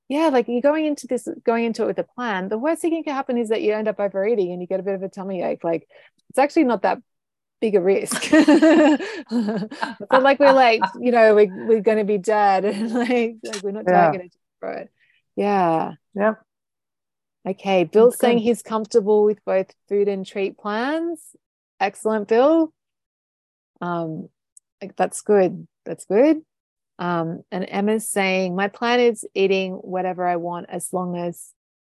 yeah, 0.09 0.29
like 0.29 0.49
you're 0.49 0.61
going 0.61 0.87
into 0.87 1.07
this, 1.07 1.29
going 1.45 1.65
into 1.65 1.83
it 1.85 1.87
with 1.87 1.99
a 1.99 2.05
plan. 2.05 2.49
The 2.49 2.59
worst 2.59 2.83
thing 2.83 2.95
that 2.95 3.05
can 3.05 3.15
happen 3.15 3.39
is 3.39 3.49
that 3.49 3.63
you 3.63 3.73
end 3.73 3.89
up 3.89 3.99
overeating 3.99 4.53
and 4.53 4.61
you 4.61 4.67
get 4.67 4.81
a 4.81 4.83
bit 4.83 4.95
of 4.95 5.03
a 5.03 5.09
tummy 5.09 5.43
ache. 5.43 5.65
Like 5.65 5.89
it's 6.31 6.39
actually 6.39 6.65
not 6.65 6.83
that 6.83 6.99
big 7.61 7.75
a 7.75 7.81
risk. 7.81 8.31
but 8.31 10.23
like 10.23 10.39
we're 10.39 10.53
like, 10.53 10.83
you 11.01 11.11
know, 11.11 11.35
we, 11.35 11.47
we're 11.47 11.81
going 11.81 11.99
to 11.99 12.05
be 12.05 12.19
dead 12.19 12.65
and 12.65 12.93
like, 12.93 13.37
like 13.43 13.63
we're 13.63 13.71
not 13.71 13.85
yeah. 13.87 13.93
targeted 13.93 14.33
for 14.61 14.73
it. 14.73 14.91
Yeah. 15.37 15.93
Yep. 16.15 16.43
Okay. 17.47 17.85
Bill's 17.85 18.19
saying 18.19 18.39
he's 18.39 18.63
comfortable 18.63 19.25
with 19.25 19.43
both 19.45 19.71
food 19.89 20.09
and 20.09 20.27
treat 20.27 20.59
plans. 20.59 21.21
Excellent, 21.81 22.29
Bill. 22.29 22.73
Um, 23.81 24.29
that's 24.97 25.23
good. 25.23 25.67
That's 25.87 26.05
good. 26.05 26.43
Um, 26.99 27.43
and 27.51 27.67
Emma's 27.69 28.09
saying, 28.09 28.55
My 28.55 28.69
plan 28.69 29.01
is 29.01 29.27
eating 29.35 29.75
whatever 29.75 30.27
I 30.27 30.37
want 30.37 30.67
as 30.69 30.93
long 30.93 31.17
as 31.17 31.53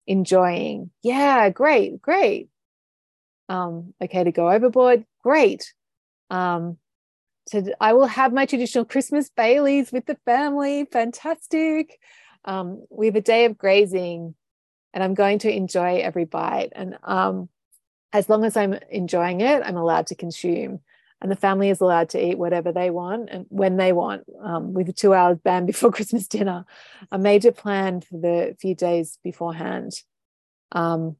enjoying. 0.08 0.91
Yeah, 1.01 1.49
great, 1.49 2.01
great. 2.01 2.49
Um, 3.49 3.93
okay, 4.01 4.23
to 4.23 4.31
go 4.31 4.49
overboard, 4.49 5.05
great. 5.23 5.73
Um, 6.29 6.77
to, 7.47 7.75
I 7.79 7.93
will 7.93 8.08
have 8.08 8.34
my 8.34 8.45
traditional 8.45 8.86
Christmas 8.86 9.29
Baileys 9.29 9.91
with 9.91 10.05
the 10.05 10.17
family. 10.25 10.86
Fantastic. 10.86 11.99
Um, 12.45 12.86
we 12.89 13.08
have 13.08 13.15
a 13.15 13.21
day 13.21 13.45
of 13.45 13.58
grazing 13.58 14.36
and 14.93 15.03
I'm 15.03 15.13
going 15.13 15.39
to 15.39 15.53
enjoy 15.53 15.97
every 15.97 16.25
bite. 16.25 16.69
And 16.73 16.97
um, 17.03 17.49
as 18.13 18.29
long 18.29 18.45
as 18.45 18.55
I'm 18.55 18.73
enjoying 18.89 19.41
it, 19.41 19.62
I'm 19.63 19.77
allowed 19.77 20.08
to 20.08 20.15
consume 20.15 20.79
and 21.26 21.32
the 21.32 21.36
family 21.36 21.72
is 21.72 21.82
allowed 21.82 22.10
to 22.10 22.24
eat 22.24 22.38
whatever 22.38 22.72
they 22.72 22.92
want 22.92 23.30
and 23.32 23.48
when 23.50 23.78
they 23.78 23.92
want. 23.94 24.26
Um, 24.44 24.74
with 24.74 24.90
a 24.90 24.94
two 24.94 25.16
hours 25.16 25.40
ban 25.44 25.66
before 25.72 25.92
christmas 25.92 26.28
dinner 26.28 26.66
a 27.12 27.18
major 27.18 27.52
plan 27.52 28.02
for 28.02 28.20
the 28.20 28.56
few 28.60 28.76
days 28.76 29.18
beforehand. 29.24 29.94
Um, 30.72 31.16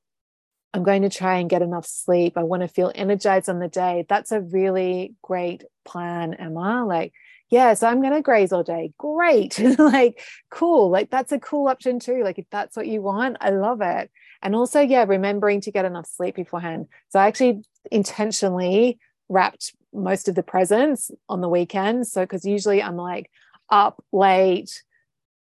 i'm 0.76 0.84
going 0.84 1.02
to 1.02 1.10
try 1.10 1.38
and 1.38 1.50
get 1.50 1.64
enough 1.64 1.88
sleep. 1.88 2.38
I 2.38 2.44
want 2.44 2.62
to 2.62 2.68
feel 2.68 2.92
energized 2.94 3.50
on 3.50 3.58
the 3.58 3.68
day. 3.68 4.06
That's 4.08 4.32
a 4.32 4.42
really 4.42 5.16
great 5.24 5.64
plan 5.86 6.36
emma. 6.36 6.86
Like 6.86 7.12
yeah 7.50 7.74
so 7.74 7.88
i'm 7.88 8.02
going 8.02 8.14
to 8.14 8.22
graze 8.22 8.54
all 8.54 8.62
day. 8.62 8.94
Great. 9.00 9.60
Like 9.80 10.22
cool. 10.52 10.92
Like 10.92 11.10
that's 11.10 11.32
a 11.32 11.40
cool 11.40 11.68
option 11.68 11.98
too. 11.98 12.24
Like 12.24 12.38
if 12.38 12.46
that's 12.52 12.78
what 12.78 12.86
you 12.86 13.02
want 13.02 13.38
i 13.42 13.50
love 13.50 13.82
it. 13.82 14.12
And 14.44 14.56
also 14.56 14.82
yeah 14.82 15.06
remembering 15.08 15.62
to 15.62 15.72
get 15.72 15.86
enough 15.86 16.06
sleep 16.06 16.36
beforehand. 16.36 16.90
So 17.10 17.18
i 17.18 17.26
actually 17.26 17.64
intentionally 17.92 19.00
wrapped 19.30 19.74
most 19.96 20.28
of 20.28 20.36
the 20.36 20.44
presents 20.44 21.12
on 21.30 21.42
the 21.42 21.50
weekends. 21.50 22.12
So, 22.12 22.22
because 22.22 22.46
usually 22.46 22.82
I'm 22.82 22.98
like 22.98 23.30
up 23.70 24.04
late 24.12 24.84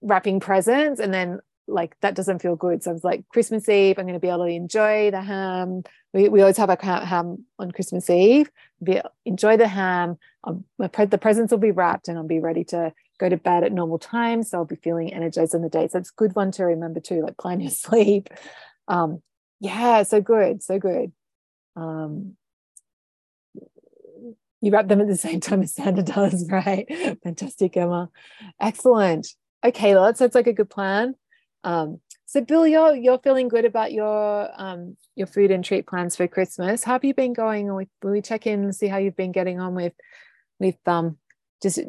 wrapping 0.01 0.39
presents 0.39 0.99
and 0.99 1.13
then 1.13 1.39
like 1.67 1.95
that 2.01 2.15
doesn't 2.15 2.41
feel 2.41 2.55
good. 2.55 2.83
So 2.83 2.91
I 2.91 2.93
was 2.93 3.03
like, 3.03 3.27
Christmas 3.29 3.67
Eve, 3.69 3.97
I'm 3.97 4.05
going 4.05 4.13
to 4.13 4.19
be 4.19 4.27
able 4.27 4.45
to 4.45 4.51
enjoy 4.51 5.11
the 5.11 5.21
ham. 5.21 5.83
We, 6.13 6.27
we 6.29 6.41
always 6.41 6.57
have 6.57 6.69
a 6.69 6.77
ham 6.83 7.45
on 7.59 7.71
Christmas 7.71 8.09
Eve. 8.09 8.49
Be, 8.83 9.01
enjoy 9.25 9.57
the 9.57 9.67
ham. 9.67 10.17
Um, 10.43 10.65
the 10.77 11.17
presents 11.19 11.51
will 11.51 11.59
be 11.59 11.71
wrapped 11.71 12.07
and 12.07 12.17
I'll 12.17 12.27
be 12.27 12.39
ready 12.39 12.63
to 12.65 12.93
go 13.19 13.29
to 13.29 13.37
bed 13.37 13.63
at 13.63 13.71
normal 13.71 13.99
time. 13.99 14.43
So 14.43 14.57
I'll 14.57 14.65
be 14.65 14.75
feeling 14.75 15.13
energized 15.13 15.55
on 15.55 15.61
the 15.61 15.69
day. 15.69 15.87
So 15.87 15.99
it's 15.99 16.09
a 16.09 16.17
good 16.17 16.35
one 16.35 16.51
to 16.53 16.65
remember 16.65 16.99
too, 16.99 17.21
like 17.21 17.37
plan 17.37 17.61
your 17.61 17.71
sleep. 17.71 18.29
Um, 18.87 19.21
yeah, 19.59 20.03
so 20.03 20.21
good, 20.21 20.63
so 20.63 20.79
good. 20.79 21.11
Um, 21.75 22.35
you 24.61 24.71
wrap 24.71 24.87
them 24.87 25.01
at 25.01 25.07
the 25.07 25.17
same 25.17 25.39
time 25.39 25.63
as 25.63 25.73
Santa 25.73 26.03
does, 26.03 26.47
right? 26.49 26.87
Fantastic, 27.23 27.75
Emma. 27.75 28.09
Excellent. 28.59 29.27
Okay, 29.63 29.93
well, 29.93 30.05
that 30.05 30.17
sounds 30.17 30.35
like 30.35 30.47
a 30.47 30.53
good 30.53 30.69
plan. 30.69 31.15
Um, 31.63 31.99
so, 32.25 32.41
Bill, 32.41 32.65
you're 32.65 32.95
you're 32.95 33.19
feeling 33.19 33.49
good 33.49 33.65
about 33.65 33.91
your 33.91 34.49
um, 34.55 34.95
your 35.15 35.27
food 35.27 35.51
and 35.51 35.65
treat 35.65 35.85
plans 35.85 36.15
for 36.15 36.27
Christmas. 36.27 36.83
How 36.83 36.93
have 36.93 37.03
you 37.03 37.13
been 37.13 37.33
going? 37.33 37.67
Will 37.67 37.85
we 38.03 38.21
check 38.21 38.47
in 38.47 38.63
and 38.63 38.75
see 38.75 38.87
how 38.87 38.97
you've 38.97 39.17
been 39.17 39.31
getting 39.33 39.59
on 39.59 39.75
with 39.75 39.93
with 40.59 40.77
um, 40.85 41.17
just 41.61 41.79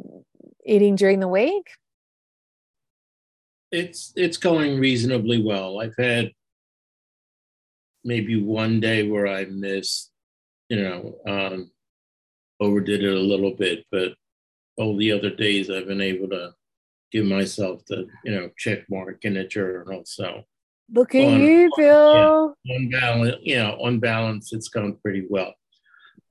eating 0.66 0.96
during 0.96 1.20
the 1.20 1.28
week? 1.28 1.70
It's 3.70 4.12
it's 4.16 4.36
going 4.36 4.80
reasonably 4.80 5.42
well. 5.42 5.80
I've 5.80 5.96
had 5.96 6.32
maybe 8.04 8.42
one 8.42 8.80
day 8.80 9.08
where 9.08 9.28
I 9.28 9.44
missed, 9.44 10.10
you 10.68 10.82
know, 10.82 11.18
um, 11.26 11.70
overdid 12.62 13.02
it 13.02 13.12
a 13.12 13.20
little 13.20 13.54
bit, 13.54 13.84
but 13.90 14.14
all 14.76 14.96
the 14.96 15.12
other 15.12 15.30
days 15.30 15.70
I've 15.70 15.86
been 15.86 16.00
able 16.00 16.28
to 16.28 16.52
give 17.10 17.26
myself 17.26 17.84
the, 17.86 18.06
you 18.24 18.32
know, 18.32 18.50
check 18.56 18.88
mark 18.88 19.24
in 19.24 19.36
a 19.36 19.46
journal. 19.46 20.02
So 20.04 20.42
look 20.92 21.14
at 21.14 21.24
on, 21.24 21.40
you, 21.40 21.70
Bill. 21.76 22.54
Yeah, 22.64 22.76
on 22.76 22.90
balance, 22.90 23.36
you 23.42 23.56
know, 23.56 23.78
on 23.82 23.98
balance, 23.98 24.52
it's 24.52 24.68
gone 24.68 24.96
pretty 25.02 25.26
well. 25.28 25.54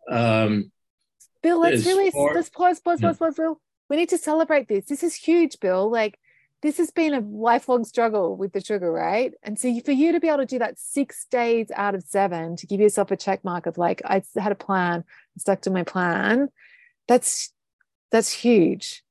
Um, 0.10 0.72
Bill, 1.44 1.60
let's 1.60 1.86
really 1.86 2.12
far, 2.12 2.34
let's 2.34 2.50
pause, 2.50 2.80
pause, 2.80 3.02
pause, 3.02 3.18
pause, 3.18 3.36
Bill. 3.36 3.60
We 3.90 3.98
need 3.98 4.10
to 4.10 4.18
celebrate 4.18 4.68
this. 4.68 4.86
This 4.86 5.04
is 5.04 5.16
huge, 5.16 5.60
Bill. 5.60 5.90
Like 5.90 6.18
this 6.62 6.78
has 6.78 6.92
been 6.92 7.14
a 7.14 7.20
lifelong 7.20 7.84
struggle 7.84 8.36
with 8.38 8.54
the 8.54 8.62
sugar, 8.62 8.92
right? 8.92 9.34
And 9.42 9.58
so 9.58 9.80
for 9.82 9.92
you 9.92 10.12
to 10.12 10.20
be 10.20 10.28
able 10.28 10.40
to 10.40 10.46
do 10.46 10.60
that 10.60 10.78
six 10.78 11.26
days 11.26 11.72
out 11.76 11.96
of 11.96 12.04
seven 12.04 12.56
to 12.58 12.68
give 12.68 12.80
yourself 12.80 13.10
a 13.10 13.18
check 13.18 13.44
mark 13.44 13.66
of 13.66 13.78
like, 13.78 14.02
I 14.06 14.22
had 14.38 14.52
a 14.52 14.56
plan, 14.56 15.04
stuck 15.38 15.62
to 15.62 15.72
my 15.72 15.84
plan, 15.84 16.50
that's 17.08 17.52
that's 18.12 18.32
huge. 18.32 19.04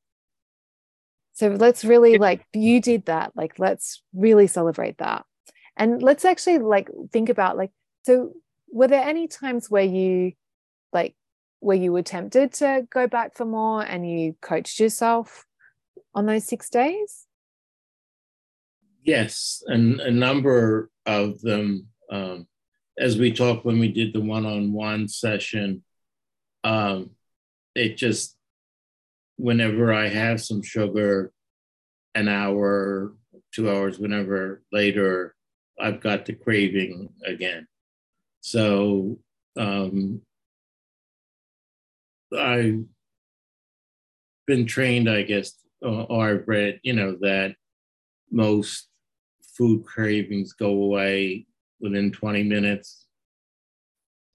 So 1.33 1.49
let's 1.49 1.85
really 1.85 2.19
like 2.19 2.47
you 2.53 2.81
did 2.81 3.07
that. 3.07 3.33
Like 3.35 3.59
let's 3.59 4.03
really 4.15 4.47
celebrate 4.47 4.99
that. 4.99 5.25
And 5.77 6.03
let's 6.03 6.25
actually 6.25 6.59
like 6.59 6.89
think 7.11 7.31
about 7.31 7.57
like, 7.57 7.71
so 8.05 8.35
were 8.71 8.89
there 8.89 9.03
any 9.03 9.27
times 9.27 9.71
where 9.71 9.85
you 9.85 10.33
like 10.93 11.15
where 11.61 11.77
you 11.77 11.93
were 11.93 12.03
tempted 12.03 12.53
to 12.55 12.87
go 12.91 13.07
back 13.07 13.35
for 13.35 13.45
more 13.45 13.83
and 13.83 14.09
you 14.09 14.37
coached 14.41 14.79
yourself 14.79 15.47
on 16.15 16.27
those 16.27 16.45
six 16.45 16.71
days? 16.71 17.27
Yes, 19.03 19.63
and 19.67 20.01
a 20.01 20.11
number 20.11 20.91
of 21.07 21.41
them, 21.41 21.87
um, 22.11 22.47
as 22.99 23.17
we 23.19 23.33
talked 23.33 23.65
when 23.65 23.79
we 23.79 23.89
did 23.89 24.13
the 24.13 24.21
one 24.21 24.45
on 24.45 24.73
one 24.73 25.09
session, 25.09 25.83
um, 26.65 27.11
it 27.75 27.97
just, 27.97 28.37
whenever 29.37 29.93
I 29.93 30.09
have 30.09 30.43
some 30.43 30.63
sugar, 30.63 31.33
an 32.15 32.29
hour, 32.29 33.15
two 33.55 33.71
hours, 33.71 33.99
whenever 33.99 34.63
later, 34.71 35.35
I've 35.81 36.01
got 36.01 36.27
the 36.27 36.35
craving 36.35 37.09
again. 37.25 37.67
So 38.43 39.19
um, 39.57 40.21
I've 42.37 42.85
been 44.47 44.67
trained, 44.67 45.09
I 45.09 45.23
guess, 45.23 45.55
or 45.81 46.29
I've 46.29 46.47
read, 46.47 46.81
you 46.83 46.93
know, 46.93 47.17
that 47.23 47.55
most 48.31 48.89
food 49.61 49.85
cravings 49.85 50.55
go 50.55 50.70
away 50.70 51.46
within 51.81 52.11
20 52.11 52.44
minutes. 52.44 53.05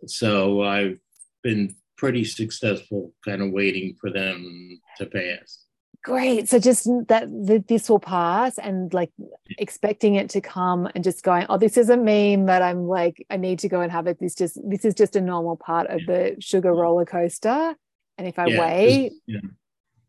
So 0.05 0.61
I've 0.61 0.99
been 1.41 1.75
pretty 1.97 2.23
successful 2.25 3.11
kind 3.25 3.41
of 3.41 3.49
waiting 3.49 3.95
for 3.99 4.11
them 4.11 4.79
to 4.99 5.07
pass. 5.07 5.63
Great. 6.03 6.47
So 6.47 6.59
just 6.59 6.87
that, 7.07 7.27
that 7.47 7.67
this 7.67 7.89
will 7.89 7.99
pass 7.99 8.59
and 8.59 8.93
like 8.93 9.09
expecting 9.57 10.13
it 10.13 10.29
to 10.29 10.41
come 10.41 10.87
and 10.93 11.03
just 11.03 11.23
going, 11.23 11.47
oh, 11.49 11.57
this 11.57 11.75
isn't 11.75 12.05
mean 12.05 12.45
that 12.45 12.61
I'm 12.61 12.87
like, 12.87 13.25
I 13.31 13.37
need 13.37 13.57
to 13.59 13.67
go 13.67 13.81
and 13.81 13.91
have 13.91 14.05
it. 14.05 14.19
This 14.19 14.35
just 14.35 14.59
this 14.69 14.85
is 14.85 14.93
just 14.93 15.15
a 15.15 15.21
normal 15.21 15.55
part 15.55 15.89
of 15.89 16.01
the 16.05 16.35
sugar 16.39 16.71
roller 16.71 17.05
coaster. 17.05 17.73
And 18.19 18.27
if 18.27 18.37
I 18.37 18.45
yeah, 18.45 18.59
wait, 18.59 19.13
yeah. 19.25 19.39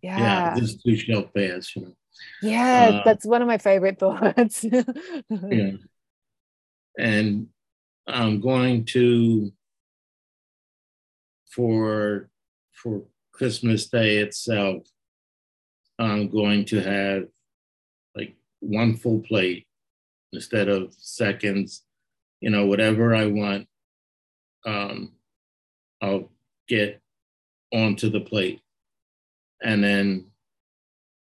yeah. 0.03 0.19
Yeah, 0.19 0.55
this 0.61 0.77
too 0.77 0.97
shall 0.97 1.23
pass, 1.23 1.75
you 1.75 1.83
know. 1.83 1.97
Yeah, 2.43 2.91
uh, 2.93 3.03
that's 3.05 3.25
one 3.25 3.43
of 3.43 3.49
my 3.49 3.59
favorite 3.59 3.99
thoughts. 4.01 4.65
yeah. 4.65 5.71
And 6.99 7.49
I'm 8.07 8.41
going 8.41 8.85
to 8.87 9.53
for 11.51 12.31
for 12.73 13.03
Christmas 13.33 13.89
Day 13.89 14.19
itself, 14.19 14.83
I'm 15.99 16.29
going 16.29 16.65
to 16.67 16.81
have 16.81 17.25
like 18.15 18.37
one 18.61 18.97
full 18.97 19.21
plate 19.21 19.67
instead 20.33 20.69
of 20.69 20.95
seconds, 20.99 21.85
you 22.41 22.51
know, 22.51 22.67
whatever 22.67 23.15
I 23.15 23.27
want, 23.27 23.67
um, 24.67 25.13
I'll 26.03 26.31
get 26.69 27.01
onto 27.73 28.11
the 28.11 28.21
plate. 28.21 28.61
And 29.63 29.83
then 29.83 30.31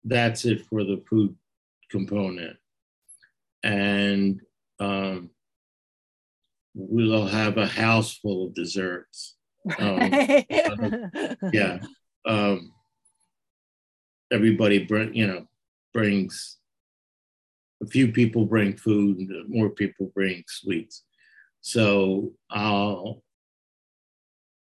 that's 0.04 0.44
it 0.44 0.66
for 0.66 0.84
the 0.84 1.02
food 1.08 1.34
component. 1.90 2.56
And 3.62 4.40
um, 4.78 5.30
we'll 6.74 7.26
have 7.26 7.58
a 7.58 7.66
house 7.66 8.16
full 8.16 8.46
of 8.46 8.54
desserts. 8.54 9.36
Um, 9.78 9.98
yeah. 11.52 11.80
Um, 12.24 12.72
everybody 14.32 14.84
bring, 14.84 15.14
you 15.14 15.26
know, 15.26 15.46
brings 15.92 16.58
a 17.82 17.86
few 17.86 18.12
people 18.12 18.44
bring 18.44 18.76
food, 18.76 19.28
more 19.48 19.70
people 19.70 20.10
bring 20.14 20.44
sweets. 20.46 21.04
So 21.60 22.32
I'll 22.50 23.22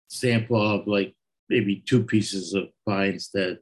sample 0.08 0.62
of 0.62 0.88
like 0.88 1.16
maybe 1.50 1.84
two 1.88 2.04
pieces 2.04 2.54
of 2.54 2.66
pie 2.88 3.06
instead, 3.06 3.60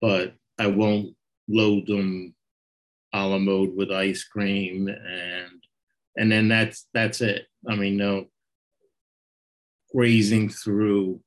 but 0.00 0.34
I 0.60 0.66
won't 0.66 1.16
load 1.48 1.86
them 1.86 2.34
a 3.14 3.26
la 3.26 3.38
mode 3.38 3.74
with 3.74 3.90
ice 3.90 4.24
cream 4.24 4.88
and 4.88 5.50
and 6.16 6.30
then 6.30 6.48
that's 6.48 6.86
that's 6.92 7.22
it. 7.22 7.46
I 7.68 7.76
mean, 7.76 7.96
no 7.96 8.26
grazing 9.92 10.48
through 10.48 11.20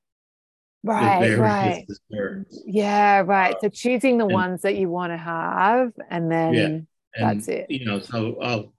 right 0.83 1.37
right 1.37 1.85
desserts. 1.87 2.63
yeah 2.65 3.19
right 3.19 3.55
so 3.59 3.69
choosing 3.69 4.17
the 4.17 4.25
and, 4.25 4.33
ones 4.33 4.61
that 4.61 4.75
you 4.75 4.89
want 4.89 5.11
to 5.11 5.17
have 5.17 5.91
and 6.09 6.31
then 6.31 6.53
yeah, 6.53 6.65
and, 6.65 6.87
that's 7.15 7.47
it 7.47 7.65
you 7.69 7.85
know 7.85 7.99
so 7.99 8.37
i'll 8.41 8.73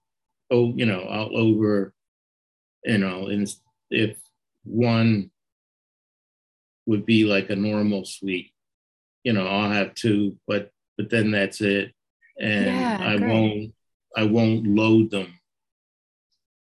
oh 0.51 0.73
you 0.75 0.87
know 0.87 1.01
i'll 1.01 1.37
over 1.37 1.93
you 2.85 2.99
know 2.99 3.29
and 3.29 3.55
if 3.91 4.17
one 4.65 5.31
would 6.87 7.05
be 7.05 7.25
like 7.25 7.51
a 7.51 7.57
normal 7.57 8.05
sweet 8.05 8.54
you 9.25 9.33
know, 9.33 9.47
I'll 9.47 9.71
have 9.71 9.95
two, 9.95 10.39
but 10.47 10.71
but 10.97 11.11
then 11.11 11.33
that's 11.33 11.61
it, 11.61 11.93
and 12.39 12.67
yeah, 12.67 12.99
I 13.01 13.17
great. 13.17 13.31
won't 13.31 13.75
I 14.17 14.25
won't 14.25 14.67
load 14.67 15.11
them. 15.11 15.39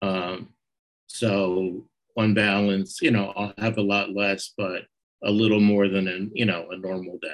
Um, 0.02 0.50
so 1.08 1.86
on 2.18 2.34
balance, 2.34 3.02
you 3.02 3.12
know, 3.12 3.34
I'll 3.36 3.54
have 3.58 3.78
a 3.78 3.82
lot 3.84 4.14
less, 4.14 4.54
but 4.58 4.84
a 5.24 5.32
little 5.32 5.60
more 5.60 5.88
than 5.88 6.08
a 6.08 6.28
you 6.34 6.46
know 6.46 6.68
a 6.72 6.78
normal 6.78 7.20
day. 7.22 7.34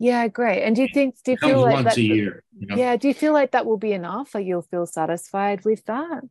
Yeah, 0.00 0.28
great. 0.28 0.62
And 0.62 0.76
do 0.76 0.82
you 0.82 0.88
think 0.92 1.16
do 1.24 1.32
you 1.32 1.36
feel 1.36 1.60
like 1.60 1.74
once 1.74 1.94
that, 1.94 1.96
a 1.98 2.02
year? 2.02 2.42
You 2.58 2.66
know? 2.68 2.76
Yeah, 2.76 2.96
do 2.96 3.08
you 3.08 3.14
feel 3.14 3.32
like 3.32 3.52
that 3.52 3.66
will 3.66 3.76
be 3.76 3.92
enough? 3.92 4.34
Like 4.34 4.46
you'll 4.46 4.62
feel 4.62 4.86
satisfied 4.86 5.64
with 5.64 5.84
that? 5.86 6.22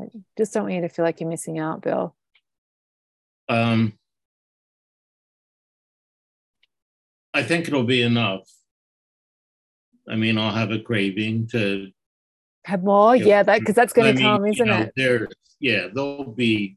I 0.00 0.06
just 0.36 0.54
don't 0.54 0.64
want 0.64 0.74
you 0.74 0.80
to 0.82 0.88
feel 0.88 1.04
like 1.04 1.20
you're 1.20 1.28
missing 1.28 1.58
out, 1.58 1.82
Bill. 1.82 2.16
Um, 3.48 3.92
I 7.34 7.42
think 7.42 7.66
it'll 7.66 7.84
be 7.84 8.02
enough. 8.02 8.48
I 10.08 10.16
mean, 10.16 10.36
I'll 10.36 10.52
have 10.52 10.70
a 10.70 10.80
craving 10.80 11.48
to 11.48 11.90
have 12.64 12.82
more. 12.82 13.16
You 13.16 13.22
know, 13.22 13.28
yeah, 13.28 13.42
that 13.42 13.60
because 13.60 13.74
that's 13.74 13.92
going 13.92 14.16
to 14.16 14.22
come, 14.22 14.46
isn't 14.46 14.66
know, 14.66 14.80
it? 14.80 14.92
There, 14.96 15.28
yeah, 15.60 15.88
there'll 15.92 16.24
be 16.24 16.76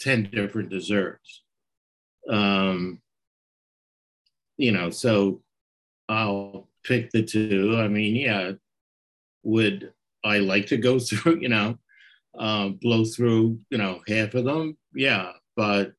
ten 0.00 0.30
different 0.32 0.70
desserts. 0.70 1.42
Um, 2.28 3.00
you 4.56 4.72
know, 4.72 4.90
so 4.90 5.42
I'll 6.08 6.68
pick 6.84 7.10
the 7.10 7.22
two. 7.22 7.76
I 7.78 7.88
mean, 7.88 8.16
yeah, 8.16 8.52
would 9.42 9.92
I 10.24 10.38
like 10.38 10.66
to 10.68 10.76
go 10.76 10.98
through? 10.98 11.40
You 11.40 11.48
know, 11.48 11.78
um, 12.38 12.78
blow 12.80 13.04
through. 13.04 13.60
You 13.70 13.78
know, 13.78 14.00
half 14.08 14.34
of 14.34 14.44
them. 14.44 14.76
Yeah, 14.94 15.32
but 15.56 15.92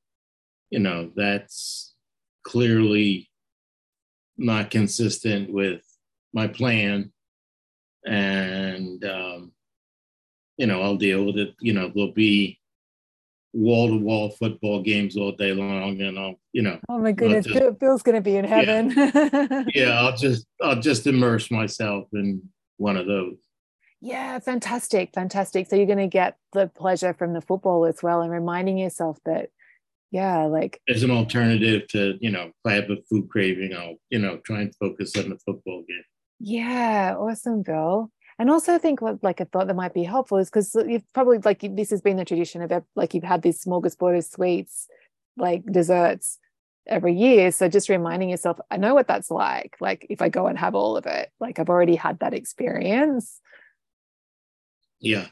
you 0.72 0.80
know, 0.80 1.12
that's 1.16 1.94
clearly 2.44 3.30
not 4.38 4.72
consistent 4.72 5.52
with 5.52 5.82
my 6.34 6.48
plan. 6.48 7.12
And 8.06 9.04
um, 9.04 9.52
you 10.58 10.68
know 10.68 10.82
i'll 10.82 10.98
deal 10.98 11.26
with 11.26 11.38
it. 11.38 11.56
You 11.60 11.74
know 11.74 11.92
there'll 11.94 12.12
be 12.12 12.60
wall 13.54 13.88
to 13.88 13.98
wall 13.98 14.30
football 14.32 14.82
games 14.82 15.16
all 15.16 15.32
day 15.32 15.54
long 15.54 16.02
and 16.02 16.20
i'll 16.20 16.36
you 16.52 16.62
know 16.62 16.78
oh 16.90 17.00
my 17.00 17.14
goodness 17.14 17.46
just, 17.46 17.80
bill's 17.80 18.02
gonna 18.02 18.22
be 18.22 18.36
in 18.36 18.46
heaven. 18.46 18.92
Yeah. 18.92 19.64
yeah 19.74 20.02
i'll 20.02 20.18
just 20.18 20.46
i'll 20.62 20.80
just 20.80 21.08
immerse 21.08 21.50
myself 21.50 22.08
in 22.14 22.42
one 22.78 22.98
of 22.98 23.08
those. 23.08 23.38
Yeah 24.02 24.40
fantastic 24.40 25.12
fantastic. 25.14 25.68
So 25.68 25.78
you're 25.78 25.86
going 25.86 25.98
to 25.98 26.08
get 26.08 26.38
the 26.52 26.68
pleasure 26.68 27.14
from 27.14 27.34
the 27.34 27.42
football 27.42 27.86
as 27.86 28.04
well 28.04 28.22
and 28.22 28.32
reminding 28.32 28.78
yourself 28.78 29.18
that 29.26 29.50
yeah 30.16 30.46
like 30.46 30.80
as 30.88 31.04
an 31.04 31.12
alternative 31.12 31.86
to 31.90 32.18
you 32.22 32.32
know 32.32 32.46
if 32.46 32.66
i 32.66 32.72
have 32.72 32.90
a 32.90 32.96
food 33.10 33.28
craving 33.30 33.76
i'll 33.76 33.96
you 34.10 34.18
know 34.18 34.38
try 34.46 34.62
and 34.62 34.74
focus 34.76 35.16
on 35.18 35.30
the 35.30 35.38
football 35.46 35.84
game. 35.88 36.04
Yeah 36.40 37.16
awesome 37.18 37.64
bill. 37.64 38.12
And 38.40 38.50
also 38.50 38.74
I 38.74 38.78
think 38.78 39.02
what 39.02 39.22
like 39.22 39.40
a 39.42 39.46
thought 39.46 39.68
that 39.68 39.76
might 39.76 39.94
be 39.94 40.04
helpful 40.04 40.38
is 40.38 40.50
because 40.50 40.74
you've 40.88 41.12
probably 41.14 41.40
like 41.40 41.62
this 41.62 41.90
has 41.90 42.02
been 42.02 42.18
the 42.18 42.26
tradition 42.26 42.62
of 42.62 42.72
like 42.96 43.14
you've 43.14 43.32
had 43.34 43.42
these 43.42 43.64
smorgasbord 43.64 44.18
of 44.18 44.24
sweets 44.24 44.88
like 45.38 45.66
desserts 45.70 46.40
every 46.88 47.14
year. 47.14 47.52
So 47.52 47.68
just 47.68 47.90
reminding 47.90 48.30
yourself 48.30 48.58
i 48.72 48.78
know 48.78 48.94
what 48.94 49.08
that's 49.08 49.32
like 49.32 49.76
like 49.82 50.08
if 50.10 50.22
i 50.22 50.30
go 50.30 50.48
and 50.48 50.58
have 50.58 50.76
all 50.76 50.96
of 50.96 51.06
it 51.06 51.30
like 51.42 51.60
i've 51.60 51.74
already 51.76 51.96
had 51.96 52.20
that 52.20 52.34
experience. 52.34 53.42
Yeah. 55.00 55.28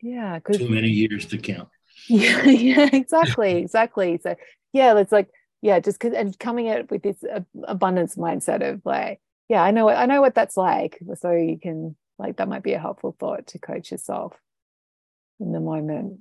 Yeah 0.00 0.38
too 0.52 0.68
many 0.68 0.88
years 0.88 1.26
to 1.26 1.38
count 1.38 1.68
yeah 2.08 2.42
yeah 2.44 2.88
exactly 2.92 3.56
exactly 3.56 4.18
so 4.22 4.34
yeah 4.72 4.96
it's 4.98 5.12
like 5.12 5.28
yeah 5.60 5.80
just 5.80 5.98
because 5.98 6.16
and 6.16 6.38
coming 6.38 6.68
at 6.68 6.90
with 6.90 7.02
this 7.02 7.22
abundance 7.64 8.16
mindset 8.16 8.68
of 8.68 8.80
like 8.84 9.20
yeah 9.48 9.62
i 9.62 9.70
know 9.70 9.84
what 9.84 9.96
i 9.96 10.06
know 10.06 10.20
what 10.20 10.34
that's 10.34 10.56
like 10.56 10.98
so 11.14 11.32
you 11.32 11.58
can 11.58 11.96
like 12.18 12.36
that 12.36 12.48
might 12.48 12.62
be 12.62 12.72
a 12.72 12.78
helpful 12.78 13.16
thought 13.18 13.46
to 13.46 13.58
coach 13.58 13.90
yourself 13.90 14.36
in 15.40 15.52
the 15.52 15.60
moment 15.60 16.20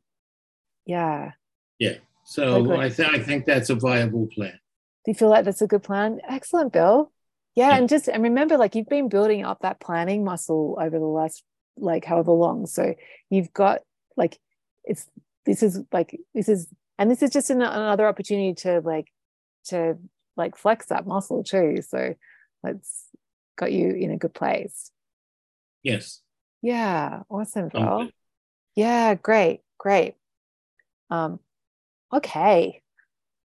yeah 0.85 1.31
yeah 1.79 1.95
so 2.23 2.79
I, 2.79 2.89
th- 2.89 3.09
I 3.09 3.19
think 3.19 3.45
that's 3.45 3.69
a 3.69 3.75
viable 3.75 4.27
plan. 4.27 4.59
Do 5.05 5.11
you 5.11 5.15
feel 5.15 5.29
like 5.29 5.45
that's 5.45 5.61
a 5.61 5.67
good 5.67 5.83
plan? 5.83 6.19
Excellent, 6.27 6.73
Bill. 6.73 7.11
Yeah, 7.55 7.69
yeah, 7.69 7.77
and 7.77 7.89
just 7.89 8.07
and 8.07 8.23
remember, 8.23 8.57
like 8.57 8.75
you've 8.75 8.87
been 8.87 9.09
building 9.09 9.43
up 9.43 9.59
that 9.61 9.79
planning 9.79 10.23
muscle 10.23 10.77
over 10.79 10.97
the 10.97 11.05
last 11.05 11.43
like 11.75 12.05
however 12.05 12.31
long. 12.31 12.67
So 12.67 12.95
you've 13.29 13.51
got 13.51 13.81
like 14.15 14.39
it's 14.83 15.07
this 15.45 15.63
is 15.63 15.81
like 15.91 16.19
this 16.33 16.49
is 16.49 16.67
and 16.97 17.09
this 17.09 17.23
is 17.23 17.31
just 17.31 17.49
an, 17.49 17.61
another 17.61 18.07
opportunity 18.07 18.53
to 18.61 18.81
like 18.81 19.07
to 19.65 19.97
like 20.37 20.55
flex 20.55 20.87
that 20.87 21.07
muscle 21.07 21.43
too. 21.43 21.81
So 21.87 22.15
that's 22.63 23.05
got 23.57 23.71
you 23.71 23.89
in 23.93 24.11
a 24.11 24.17
good 24.17 24.33
place. 24.33 24.91
Yes. 25.83 26.21
Yeah. 26.61 27.21
Awesome, 27.29 27.69
Bill. 27.69 28.09
Yeah. 28.75 29.15
Great. 29.15 29.61
Great. 29.77 30.15
Um, 31.09 31.39
okay, 32.13 32.81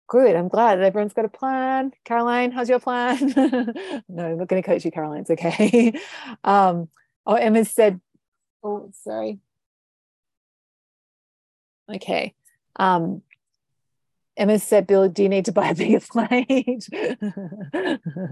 good. 0.08 0.36
I'm 0.36 0.48
glad 0.48 0.80
everyone's 0.80 1.12
got 1.12 1.24
a 1.24 1.28
plan. 1.28 1.92
Caroline, 2.04 2.52
how's 2.52 2.68
your 2.68 2.78
plan? 2.78 3.18
no, 4.08 4.24
I'm 4.24 4.38
not 4.38 4.48
going 4.48 4.62
to 4.62 4.66
coach 4.66 4.84
you, 4.84 4.90
Caroline. 4.90 5.22
It's 5.22 5.30
okay. 5.30 5.92
um, 6.44 6.88
oh, 7.26 7.34
Emma 7.34 7.64
said, 7.64 8.00
oh, 8.62 8.90
sorry. 9.02 9.40
Okay. 11.94 12.34
Um, 12.76 13.22
Emma 14.36 14.58
said, 14.58 14.86
Bill, 14.86 15.08
do 15.08 15.22
you 15.22 15.28
need 15.28 15.46
to 15.46 15.52
buy 15.52 15.70
a 15.70 15.74
bigger 15.74 16.00
plate? 16.10 16.88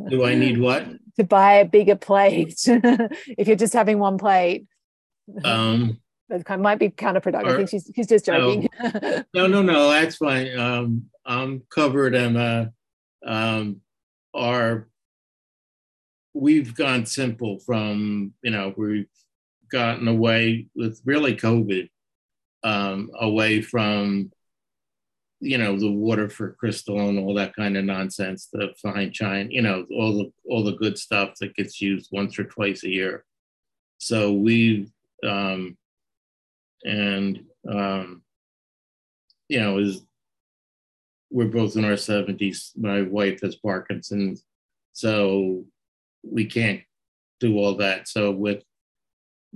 do 0.09 0.25
I 0.25 0.35
need 0.35 0.59
what? 0.61 0.87
To 1.17 1.25
buy 1.25 1.55
a 1.55 1.65
bigger 1.65 1.97
plate 1.97 2.55
if 2.67 3.47
you're 3.47 3.57
just 3.57 3.73
having 3.73 3.99
one 3.99 4.19
plate. 4.19 4.67
Um, 5.45 6.01
that 6.29 6.61
might 6.61 6.79
be 6.79 6.91
counterproductive. 6.91 7.45
Or, 7.45 7.55
I 7.55 7.57
think 7.57 7.71
she's 7.71 7.91
she's 7.95 8.07
just 8.07 8.27
joking. 8.27 8.69
No, 9.35 9.47
no, 9.47 9.63
no, 9.63 9.91
that's 9.91 10.17
fine. 10.17 10.59
Um, 10.59 11.07
I'm 11.25 11.63
covered 11.71 12.15
uh, 12.15 12.67
um, 13.25 13.81
our 14.35 14.89
we've 16.35 16.75
gone 16.75 17.07
simple 17.07 17.61
from 17.61 18.35
you 18.43 18.51
know 18.51 18.75
we've 18.77 19.07
gotten 19.71 20.09
away 20.09 20.67
with 20.75 21.01
really 21.05 21.37
COVID 21.37 21.89
um, 22.65 23.11
away 23.21 23.63
from 23.63 24.33
you 25.41 25.59
know 25.59 25.79
the 25.79 25.91
Waterford 25.91 26.57
crystal 26.59 27.09
and 27.09 27.19
all 27.19 27.35
that 27.35 27.55
kind 27.55 27.77
of 27.77 27.85
nonsense, 27.85 28.49
the 28.53 28.75
fine 28.83 29.13
china, 29.13 29.49
you 29.51 29.63
know 29.63 29.87
all 29.91 30.19
the 30.19 30.33
all 30.49 30.65
the 30.65 30.77
good 30.77 30.99
stuff 30.99 31.35
that 31.41 31.55
gets 31.55 31.81
used 31.81 32.09
once 32.11 32.39
or 32.39 32.45
twice 32.45 32.83
a 32.85 32.89
year. 32.89 33.25
So 33.99 34.33
we've 34.33 34.91
um, 35.25 35.77
and 36.85 37.45
um, 37.69 38.23
you 39.49 39.61
know, 39.61 39.79
is 39.79 40.03
we're 41.31 41.47
both 41.47 41.77
in 41.77 41.85
our 41.85 41.97
seventies. 41.97 42.73
My 42.77 43.03
wife 43.03 43.41
has 43.43 43.57
Parkinson's, 43.57 44.45
so 44.93 45.65
we 46.23 46.47
can't 46.47 46.81
do 47.41 47.59
all 47.59 47.77
that. 47.77 48.09
So 48.09 48.31
with 48.31 48.63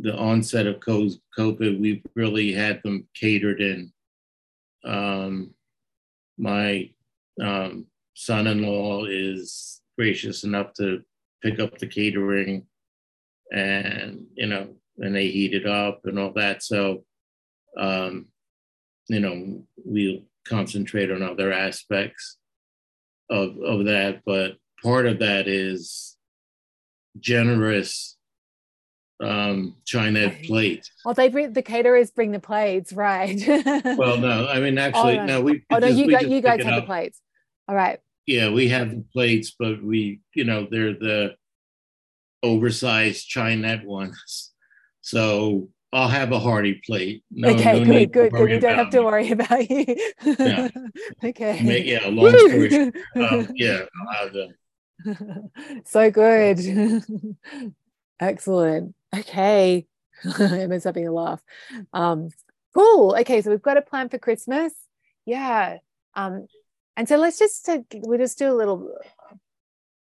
the 0.00 0.16
onset 0.16 0.66
of 0.66 0.80
COVID, 0.80 1.80
we've 1.80 2.04
really 2.14 2.52
had 2.52 2.80
them 2.82 3.08
catered 3.14 3.60
in. 3.60 3.92
Um, 4.84 5.54
my 6.38 6.90
um, 7.42 7.86
son-in-law 8.14 9.06
is 9.06 9.80
gracious 9.96 10.44
enough 10.44 10.72
to 10.74 11.02
pick 11.42 11.58
up 11.58 11.78
the 11.78 11.86
catering, 11.86 12.66
and 13.52 14.26
you 14.34 14.46
know, 14.46 14.68
and 14.98 15.14
they 15.14 15.28
heat 15.28 15.54
it 15.54 15.66
up 15.66 16.00
and 16.04 16.18
all 16.18 16.32
that. 16.34 16.62
So 16.62 17.04
um, 17.76 18.26
you 19.08 19.20
know, 19.20 19.62
we'll 19.84 20.22
concentrate 20.46 21.10
on 21.10 21.22
other 21.22 21.52
aspects 21.52 22.36
of, 23.30 23.56
of 23.64 23.86
that. 23.86 24.22
But 24.24 24.56
part 24.82 25.06
of 25.06 25.18
that 25.20 25.48
is 25.48 26.16
generous 27.18 28.17
um 29.20 29.74
china 29.84 30.32
plate 30.44 30.88
oh 31.04 31.12
they 31.12 31.28
bring 31.28 31.52
the 31.52 31.62
caterers 31.62 32.10
bring 32.10 32.30
the 32.30 32.38
plates 32.38 32.92
right 32.92 33.42
well 33.98 34.16
no 34.16 34.46
i 34.48 34.60
mean 34.60 34.78
actually 34.78 35.18
oh, 35.18 35.24
no. 35.24 35.38
no 35.38 35.40
we 35.40 35.64
oh 35.70 35.78
no 35.78 35.88
just, 35.88 35.98
you, 35.98 36.10
got, 36.10 36.28
you 36.28 36.40
guys 36.40 36.62
have 36.62 36.80
the 36.80 36.86
plates 36.86 37.20
all 37.66 37.74
right 37.74 38.00
yeah 38.26 38.48
we 38.48 38.68
have 38.68 38.90
the 38.90 39.04
plates 39.12 39.54
but 39.58 39.82
we 39.82 40.20
you 40.34 40.44
know 40.44 40.68
they're 40.70 40.92
the 40.92 41.34
oversized 42.44 43.28
Chinet 43.28 43.84
ones 43.84 44.52
so 45.00 45.68
I'll 45.92 46.08
have 46.08 46.32
a 46.32 46.38
hearty 46.38 46.82
plate. 46.84 47.24
No, 47.30 47.48
okay, 47.50 47.80
no 47.80 47.84
good, 47.84 48.12
good, 48.12 48.32
good. 48.32 48.50
We 48.50 48.58
don't 48.58 48.74
have 48.74 48.90
to 48.90 49.02
worry 49.02 49.30
about 49.30 49.70
you. 49.70 49.86
yeah. 50.22 50.68
okay. 51.24 51.82
yeah, 51.82 52.08
long 52.08 52.36
story. 52.36 52.92
Um, 53.16 53.48
yeah, 53.54 53.80
I'll 54.00 54.24
have 54.24 54.32
them. 54.34 55.50
so 55.86 56.10
good. 56.10 56.58
Excellent. 58.20 58.94
Okay. 59.16 59.86
Emma's 60.40 60.84
having 60.84 61.06
a 61.06 61.12
laugh. 61.12 61.42
Um, 61.92 62.30
cool. 62.74 63.16
Okay, 63.20 63.40
so 63.40 63.50
we've 63.50 63.62
got 63.62 63.76
a 63.76 63.82
plan 63.82 64.08
for 64.08 64.18
Christmas. 64.18 64.72
Yeah. 65.24 65.78
Um, 66.14 66.46
and 66.96 67.08
so 67.08 67.16
let's 67.16 67.38
just 67.38 67.68
uh, 67.68 67.78
we'll 67.94 68.18
just 68.18 68.38
do 68.38 68.50
a 68.50 68.54
little 68.54 68.92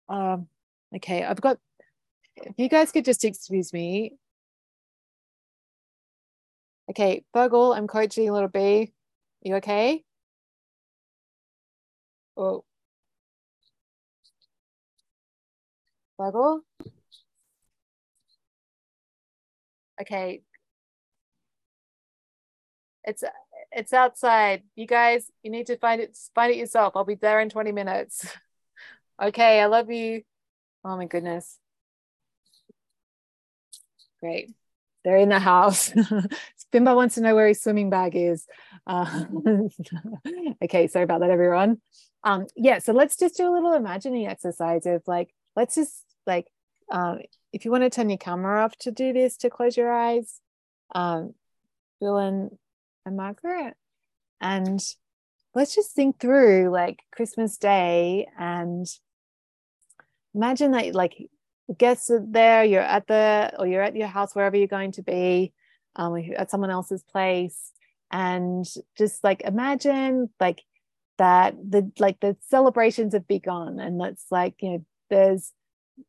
um 0.10 0.48
okay, 0.96 1.24
I've 1.24 1.42
got 1.42 1.60
if 2.36 2.54
you 2.58 2.70
guys 2.70 2.92
could 2.92 3.06
just 3.06 3.24
excuse 3.24 3.72
me 3.72 4.14
Okay, 6.90 7.26
Bogle, 7.34 7.74
I'm 7.74 7.88
coaching 7.88 8.32
little 8.32 8.48
B. 8.48 8.94
You 9.42 9.56
okay? 9.56 10.04
Oh. 12.38 12.64
Bogle? 16.18 16.64
Okay. 20.02 20.42
It's 23.04 23.24
it's 23.72 23.94
outside. 23.94 24.64
You 24.76 24.86
guys, 24.86 25.32
you 25.44 25.52
need 25.52 25.68
to 25.68 25.78
find 25.78 26.02
it 26.02 26.18
find 26.36 26.52
it 26.52 26.58
yourself. 26.58 26.96
I'll 26.96 27.06
be 27.06 27.16
there 27.16 27.40
in 27.40 27.50
20 27.50 27.72
minutes. 27.72 28.26
okay, 29.22 29.62
I 29.62 29.66
love 29.68 29.90
you. 29.90 30.24
Oh 30.84 30.98
my 30.98 31.06
goodness. 31.06 31.58
Great. 34.20 34.54
They're 35.04 35.18
in 35.18 35.30
the 35.30 35.40
house. 35.40 35.90
Bimba 36.74 36.96
wants 36.96 37.16
to 37.16 37.22
know 37.22 37.34
where 37.34 37.48
his 37.48 37.62
swimming 37.62 37.90
bag 37.90 38.16
is. 38.16 38.46
Uh, 38.86 39.26
okay, 40.64 40.88
sorry 40.88 41.04
about 41.04 41.22
that, 41.22 41.30
everyone. 41.30 41.80
Um, 42.24 42.48
yeah, 42.56 42.80
so 42.80 42.92
let's 42.92 43.16
just 43.16 43.38
do 43.38 43.48
a 43.48 43.54
little 43.54 43.74
imagining 43.74 44.28
exercise 44.28 44.86
of 44.86 45.04
like, 45.08 45.34
let's 45.56 45.76
just 45.76 46.04
like, 46.26 46.48
um, 46.92 47.20
if 47.54 47.66
you 47.66 47.72
want 47.72 47.84
to 47.84 47.90
turn 47.90 48.10
your 48.10 48.18
camera 48.18 48.64
off 48.64 48.76
to 48.80 48.92
do 48.92 49.14
this, 49.14 49.38
to 49.38 49.50
close 49.50 49.78
your 49.78 49.92
eyes, 49.92 50.40
um, 50.94 51.34
Bill 52.00 52.18
and, 52.18 52.52
and 53.06 53.18
Margaret, 53.18 53.76
and 54.40 54.80
let's 55.56 55.74
just 55.74 55.92
think 55.92 56.20
through 56.20 56.70
like 56.70 57.00
Christmas 57.12 57.58
Day 57.58 58.28
and 58.38 58.86
imagine 60.36 60.72
that 60.72 60.94
like 60.94 61.30
guests 61.78 62.12
are 62.12 62.24
there, 62.26 62.64
you're 62.64 62.82
at 62.82 63.08
the 63.08 63.54
or 63.58 63.66
you're 63.66 63.82
at 63.82 63.96
your 63.96 64.08
house 64.08 64.36
wherever 64.36 64.56
you're 64.56 64.68
going 64.68 64.92
to 64.94 65.04
be, 65.04 65.54
um, 65.96 66.16
at 66.36 66.52
someone 66.52 66.70
else's 66.70 67.04
place 67.04 67.72
and 68.12 68.66
just 68.98 69.24
like 69.24 69.42
imagine 69.42 70.30
like 70.40 70.64
that 71.18 71.56
the 71.70 71.92
like 72.00 72.20
the 72.20 72.38
celebrations 72.50 73.14
have 73.14 73.28
begun 73.28 73.80
and 73.80 74.00
that's 74.00 74.26
like 74.32 74.56
you 74.62 74.70
know 74.70 74.86
there's 75.10 75.52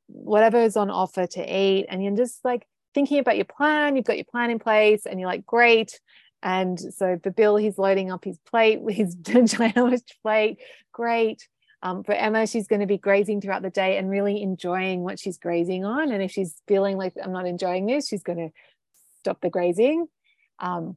whatever 0.07 0.59
is 0.59 0.77
on 0.77 0.91
offer 0.91 1.27
to 1.27 1.43
eat 1.43 1.87
and 1.89 2.03
you're 2.03 2.17
just 2.17 2.45
like 2.45 2.67
thinking 2.95 3.19
about 3.19 3.37
your 3.37 3.45
plan 3.45 3.97
you've 3.97 4.05
got 4.05 4.17
your 4.17 4.25
plan 4.25 4.51
in 4.51 4.59
place 4.59 5.07
and 5.07 5.21
you're 5.21 5.29
like 5.29 5.47
great 5.47 5.99
And 6.43 6.79
so 6.79 7.19
for 7.23 7.31
Bill, 7.31 7.57
he's 7.57 7.79
loading 7.79 8.11
up 8.11 8.25
his 8.25 8.39
plate, 8.39 8.81
with 8.83 8.97
his 8.97 9.17
ginormous 9.17 10.03
plate. 10.23 10.59
Great. 10.93 11.49
Um, 11.81 12.03
for 12.03 12.13
Emma, 12.13 12.47
she's 12.47 12.67
going 12.67 12.81
to 12.81 12.87
be 12.87 12.99
grazing 12.99 13.41
throughout 13.41 13.63
the 13.63 13.71
day 13.71 13.99
and 13.99 14.11
really 14.11 14.43
enjoying 14.43 15.03
what 15.03 15.21
she's 15.21 15.39
grazing 15.39 15.85
on. 15.85 16.11
And 16.11 16.23
if 16.23 16.33
she's 16.33 16.61
feeling 16.67 16.97
like 16.97 17.15
I'm 17.23 17.33
not 17.33 17.47
enjoying 17.47 17.87
this, 17.87 18.09
she's 18.09 18.25
going 18.25 18.39
to 18.39 18.51
stop 19.21 19.41
the 19.41 19.51
grazing 19.51 20.07
um, 20.59 20.97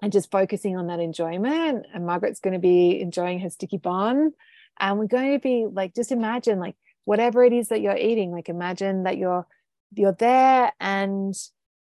and 0.00 0.10
just 0.10 0.30
focusing 0.30 0.78
on 0.78 0.86
that 0.86 1.00
enjoyment. 1.00 1.86
And 1.92 2.06
Margaret's 2.06 2.40
going 2.40 2.54
to 2.54 2.58
be 2.58 3.00
enjoying 3.00 3.40
her 3.40 3.50
sticky 3.50 3.76
bun. 3.76 4.32
And 4.80 4.98
we're 4.98 5.06
going 5.06 5.32
to 5.32 5.40
be 5.40 5.66
like, 5.70 5.94
just 5.94 6.12
imagine 6.12 6.58
like 6.58 6.76
whatever 7.08 7.42
it 7.42 7.54
is 7.54 7.68
that 7.68 7.80
you're 7.80 7.96
eating, 7.96 8.32
like 8.32 8.50
imagine 8.50 9.04
that 9.04 9.16
you're 9.16 9.46
you're 9.94 10.12
there 10.12 10.70
and 10.78 11.34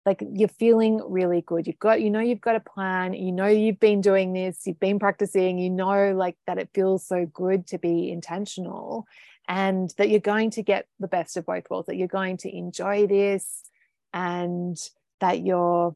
like 0.07 0.23
you're 0.33 0.49
feeling 0.49 0.99
really 1.07 1.43
good. 1.43 1.67
You've 1.67 1.79
got 1.79 2.01
you 2.01 2.11
know 2.11 2.21
you've 2.21 2.41
got 2.41 2.57
a 2.57 2.61
plan 2.61 3.13
you 3.13 3.31
know 3.31 3.47
you've 3.47 3.79
been 3.79 4.01
doing 4.01 4.33
this 4.33 4.67
you've 4.67 4.81
been 4.81 4.99
practicing 4.99 5.59
you 5.59 5.69
know 5.69 6.15
like 6.17 6.37
that 6.47 6.57
it 6.57 6.71
feels 6.75 7.07
so 7.07 7.27
good 7.27 7.67
to 7.67 7.79
be 7.79 8.11
intentional 8.11 9.07
and 9.47 9.93
that 9.99 10.09
you're 10.09 10.21
going 10.21 10.51
to 10.53 10.63
get 10.63 10.87
the 11.01 11.09
best 11.09 11.37
of 11.37 11.45
both 11.45 11.69
worlds 11.69 11.87
that 11.89 11.97
you're 11.97 12.09
going 12.09 12.39
to 12.39 12.57
enjoy 12.57 13.07
this 13.07 13.65
and 14.15 14.79
that 15.21 15.45
you're 15.45 15.95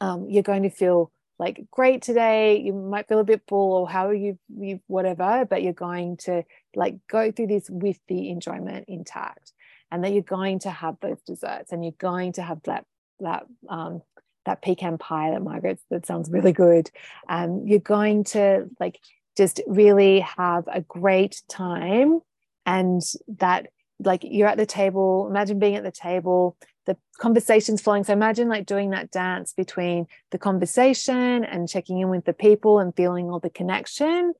um, 0.00 0.30
you're 0.30 0.42
going 0.42 0.62
to 0.62 0.70
feel 0.70 1.12
like 1.40 1.64
great 1.70 2.02
today 2.02 2.60
you 2.60 2.72
might 2.72 3.08
feel 3.08 3.18
a 3.18 3.24
bit 3.24 3.42
full 3.48 3.72
or 3.72 3.88
how 3.88 4.10
you 4.10 4.38
you 4.56 4.78
whatever 4.86 5.46
but 5.48 5.62
you're 5.62 5.72
going 5.72 6.16
to 6.16 6.42
like 6.76 6.96
go 7.08 7.32
through 7.32 7.46
this 7.46 7.68
with 7.68 7.98
the 8.08 8.30
enjoyment 8.30 8.84
intact 8.88 9.52
and 9.90 10.04
that 10.04 10.12
you're 10.12 10.22
going 10.22 10.58
to 10.58 10.70
have 10.70 10.96
those 11.00 11.20
desserts 11.26 11.72
and 11.72 11.84
you're 11.84 11.94
going 11.98 12.32
to 12.32 12.42
have 12.42 12.62
that 12.64 12.84
that 13.20 13.46
um, 13.68 14.02
that 14.46 14.62
pecan 14.62 14.98
pie 14.98 15.30
that 15.30 15.42
Margaret 15.42 15.80
that 15.90 16.06
sounds 16.06 16.30
really 16.30 16.52
good. 16.52 16.90
Um, 17.28 17.64
you're 17.66 17.78
going 17.78 18.24
to 18.24 18.68
like 18.78 18.98
just 19.36 19.60
really 19.66 20.20
have 20.20 20.64
a 20.68 20.80
great 20.80 21.42
time, 21.48 22.20
and 22.66 23.02
that 23.38 23.68
like 24.02 24.22
you're 24.24 24.48
at 24.48 24.58
the 24.58 24.66
table. 24.66 25.26
Imagine 25.28 25.58
being 25.58 25.76
at 25.76 25.84
the 25.84 25.92
table. 25.92 26.56
The 26.86 26.96
conversation's 27.18 27.80
flowing. 27.80 28.04
So 28.04 28.12
imagine 28.12 28.48
like 28.48 28.66
doing 28.66 28.90
that 28.90 29.10
dance 29.10 29.52
between 29.52 30.06
the 30.30 30.38
conversation 30.38 31.44
and 31.44 31.68
checking 31.68 31.98
in 31.98 32.08
with 32.08 32.24
the 32.24 32.32
people 32.32 32.78
and 32.78 32.94
feeling 32.94 33.30
all 33.30 33.40
the 33.40 33.50
connection, 33.50 34.32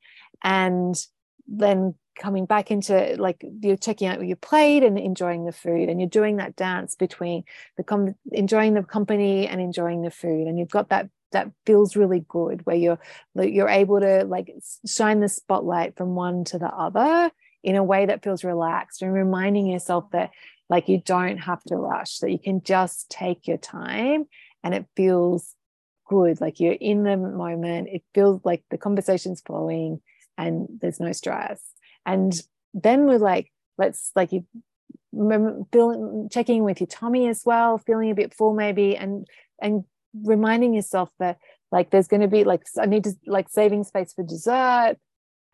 and 0.43 0.97
then 1.47 1.95
coming 2.19 2.45
back 2.45 2.71
into 2.71 3.17
like 3.19 3.45
you're 3.61 3.77
checking 3.77 4.07
out 4.07 4.25
your 4.25 4.37
plate 4.37 4.83
and 4.83 4.99
enjoying 4.99 5.47
the 5.47 5.53
food 5.53 5.89
and 5.89 6.01
you're 6.01 6.09
doing 6.09 6.37
that 6.37 6.55
dance 6.55 6.95
between 6.95 7.45
the 7.77 7.83
com- 7.83 8.15
enjoying 8.31 8.75
the 8.75 8.83
company 8.83 9.49
and 9.49 9.61
enjoying 9.61 10.03
the 10.03 10.11
food 10.11 10.47
and 10.47 10.59
you've 10.59 10.69
got 10.69 10.91
that 10.91 11.09
that 11.33 11.51
feels 11.65 11.97
really 11.97 12.25
good 12.29 12.65
where 12.67 12.77
you're 12.77 12.99
you're 13.37 13.69
able 13.69 14.01
to 14.01 14.25
like 14.25 14.53
shine 14.87 15.21
the 15.21 15.29
spotlight 15.29 15.97
from 15.97 16.15
one 16.15 16.45
to 16.45 16.59
the 16.59 16.69
other 16.69 17.31
in 17.63 17.77
a 17.77 17.85
way 17.85 18.07
that 18.07 18.23
feels 18.23 18.45
relaxed 18.45 19.03
and 19.03 19.13
reminding 19.13 19.67
yourself 19.67 20.05
that 20.13 20.31
like 20.71 20.89
you 20.89 21.03
don't 21.05 21.39
have 21.39 21.63
to 21.65 21.77
rush 21.77 22.19
that 22.19 22.31
you 22.31 22.39
can 22.39 22.63
just 22.63 23.11
take 23.11 23.47
your 23.47 23.59
time 23.59 24.25
and 24.65 24.73
it 24.73 24.87
feels 24.97 25.55
good. 26.09 26.41
Like 26.41 26.61
you're 26.61 26.73
in 26.73 27.03
the 27.03 27.17
moment 27.17 27.89
it 27.91 28.03
feels 28.15 28.41
like 28.45 28.63
the 28.71 28.79
conversation's 28.79 29.43
flowing 29.43 30.01
and 30.39 30.69
there's 30.81 31.01
no 31.01 31.13
stress. 31.13 31.61
And 32.07 32.33
then 32.73 33.07
we're 33.07 33.19
like 33.19 33.53
let's 33.77 34.13
like 34.15 34.33
you 34.33 34.47
feeling 35.73 36.29
checking 36.31 36.63
with 36.63 36.81
your 36.81 36.87
tummy 36.87 37.27
as 37.27 37.43
well 37.45 37.79
feeling 37.79 38.11
a 38.11 38.15
bit 38.15 38.33
full 38.33 38.55
maybe 38.55 38.97
and 38.97 39.27
and 39.61 39.85
reminding 40.15 40.73
yourself 40.73 41.11
that 41.19 41.37
like 41.73 41.91
there's 41.91 42.07
going 42.07 42.21
to 42.21 42.29
be 42.29 42.45
like 42.45 42.63
i 42.81 42.87
need 42.87 43.03
to 43.03 43.13
like 43.27 43.49
saving 43.49 43.83
space 43.83 44.13
for 44.13 44.23
dessert 44.23 44.97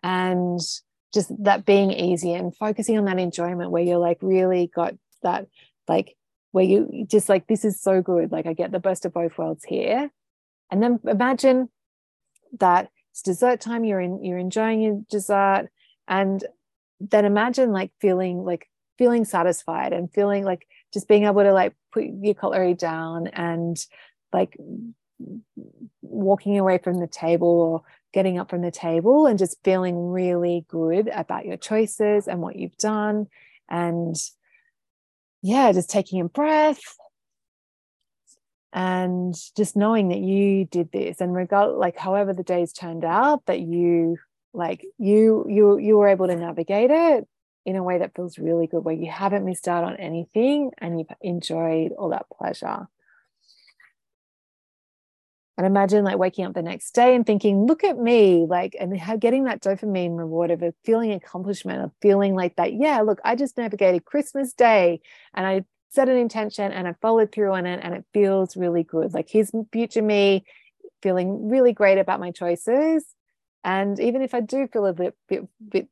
and 0.03 0.61
just 1.15 1.33
that 1.43 1.65
being 1.65 1.91
easy 1.91 2.35
and 2.35 2.55
focusing 2.55 2.99
on 2.99 3.07
that 3.07 3.19
enjoyment 3.19 3.71
where 3.71 3.83
you're 3.83 3.99
like 3.99 4.19
really 4.21 4.71
got 4.75 4.95
that 5.23 5.47
like 5.89 6.17
where 6.53 6.65
you 6.65 7.07
just 7.09 7.29
like 7.29 7.47
this 7.47 7.65
is 7.65 7.81
so 7.81 8.03
good. 8.03 8.33
Like 8.33 8.47
i 8.47 8.53
get 8.53 8.73
the 8.73 8.81
best 8.81 9.05
of 9.05 9.13
both 9.13 9.37
worlds 9.39 9.65
here. 9.65 10.11
And 10.71 10.83
then 10.83 11.01
imagine 11.07 11.69
that 12.59 12.91
it's 13.13 13.23
dessert 13.23 13.61
time 13.61 13.85
you're 13.85 14.01
in 14.01 14.25
you're 14.25 14.39
enjoying 14.39 14.81
your 14.81 15.03
dessert. 15.11 15.69
And 16.09 16.45
then 17.01 17.25
imagine 17.25 17.73
like 17.73 17.93
feeling 18.01 18.45
like 18.45 18.69
feeling 18.99 19.25
satisfied 19.25 19.93
and 19.93 20.13
feeling 20.13 20.45
like 20.45 20.67
just 20.93 21.09
being 21.09 21.25
able 21.25 21.43
to 21.43 21.53
like 21.53 21.75
put 21.93 22.05
your 22.05 22.35
cutlery 22.35 22.75
down 22.75 23.27
and 23.29 23.77
like 24.33 24.57
walking 26.03 26.59
away 26.59 26.79
from 26.79 27.01
the 27.01 27.07
table 27.07 27.49
or 27.49 27.83
getting 28.13 28.39
up 28.39 28.49
from 28.49 28.63
the 28.63 28.71
table 28.71 29.27
and 29.27 29.39
just 29.39 29.63
feeling 29.63 30.09
really 30.09 30.65
good 30.69 31.09
about 31.09 31.45
your 31.45 31.57
choices 31.57 32.29
and 32.29 32.41
what 32.41 32.57
you've 32.57 32.77
done. 32.79 33.27
And 33.69 34.17
yeah 35.43 35.73
just 35.73 35.91
taking 35.91 36.21
a 36.21 36.25
breath 36.25 36.81
and 38.77 39.35
just 39.57 39.75
knowing 39.75 40.09
that 40.09 40.19
you 40.19 40.67
did 40.67 40.93
this. 40.93 41.21
And 41.21 41.35
regard 41.35 41.77
like 41.77 41.97
however 41.97 42.35
the 42.35 42.43
days 42.43 42.73
turned 42.73 43.05
out 43.05 43.45
that 43.47 43.61
you 43.61 44.19
like 44.53 44.85
you 44.99 45.47
you 45.49 45.79
you 45.79 45.97
were 45.97 46.09
able 46.09 46.27
to 46.27 46.37
navigate 46.37 46.91
it 46.91 47.27
in 47.65 47.77
a 47.77 47.83
way 47.83 47.99
that 47.99 48.15
feels 48.15 48.39
really 48.39 48.67
good 48.67 48.85
where 48.85 48.95
you 48.95 49.11
haven't 49.11 49.45
missed 49.45 49.67
out 49.67 49.83
on 49.83 49.97
anything 49.97 50.71
and 50.79 50.99
you've 50.99 51.09
enjoyed 51.21 51.93
all 51.93 52.11
that 52.11 52.27
pleasure 52.31 52.87
and 55.57 55.67
imagine 55.67 56.05
like 56.05 56.19
waking 56.19 56.45
up 56.45 56.55
the 56.55 56.63
next 56.63 56.93
day 56.93 57.15
and 57.15 57.27
thinking 57.27 57.67
look 57.67 57.85
at 57.85 57.99
me 57.99 58.47
like 58.49 58.77
and 58.79 59.01
getting 59.21 59.45
that 59.45 59.63
dopamine 59.63 60.17
reward 60.17 60.51
of 60.51 60.63
a 60.63 60.75
feeling 60.85 61.13
accomplishment 61.13 61.83
of 61.83 61.91
feeling 62.03 62.35
like 62.35 62.57
that 62.57 62.75
yeah 62.75 63.01
look 63.01 63.21
i 63.25 63.35
just 63.35 63.57
navigated 63.57 64.05
christmas 64.05 64.53
day 64.53 65.01
and 65.35 65.47
i 65.47 65.65
set 65.89 66.09
an 66.09 66.17
intention 66.17 66.73
and 66.73 66.87
i 66.87 66.95
followed 67.01 67.33
through 67.33 67.53
on 67.53 67.65
it 67.67 67.81
and 67.83 67.95
it 67.95 68.05
feels 68.13 68.57
really 68.57 68.83
good 68.83 69.15
like 69.15 69.29
here's 69.31 69.53
future 69.73 70.03
me 70.03 70.45
feeling 71.03 71.49
really 71.49 71.73
great 71.73 71.99
about 71.99 72.21
my 72.21 72.31
choices 72.31 73.05
and 73.67 73.99
even 73.99 74.23
if 74.23 74.33
I 74.33 74.41
do 74.41 74.69
feel 74.69 74.87
a 74.87 74.93
bit, 74.93 75.17
bit, 75.29 75.49
bit 75.69 75.89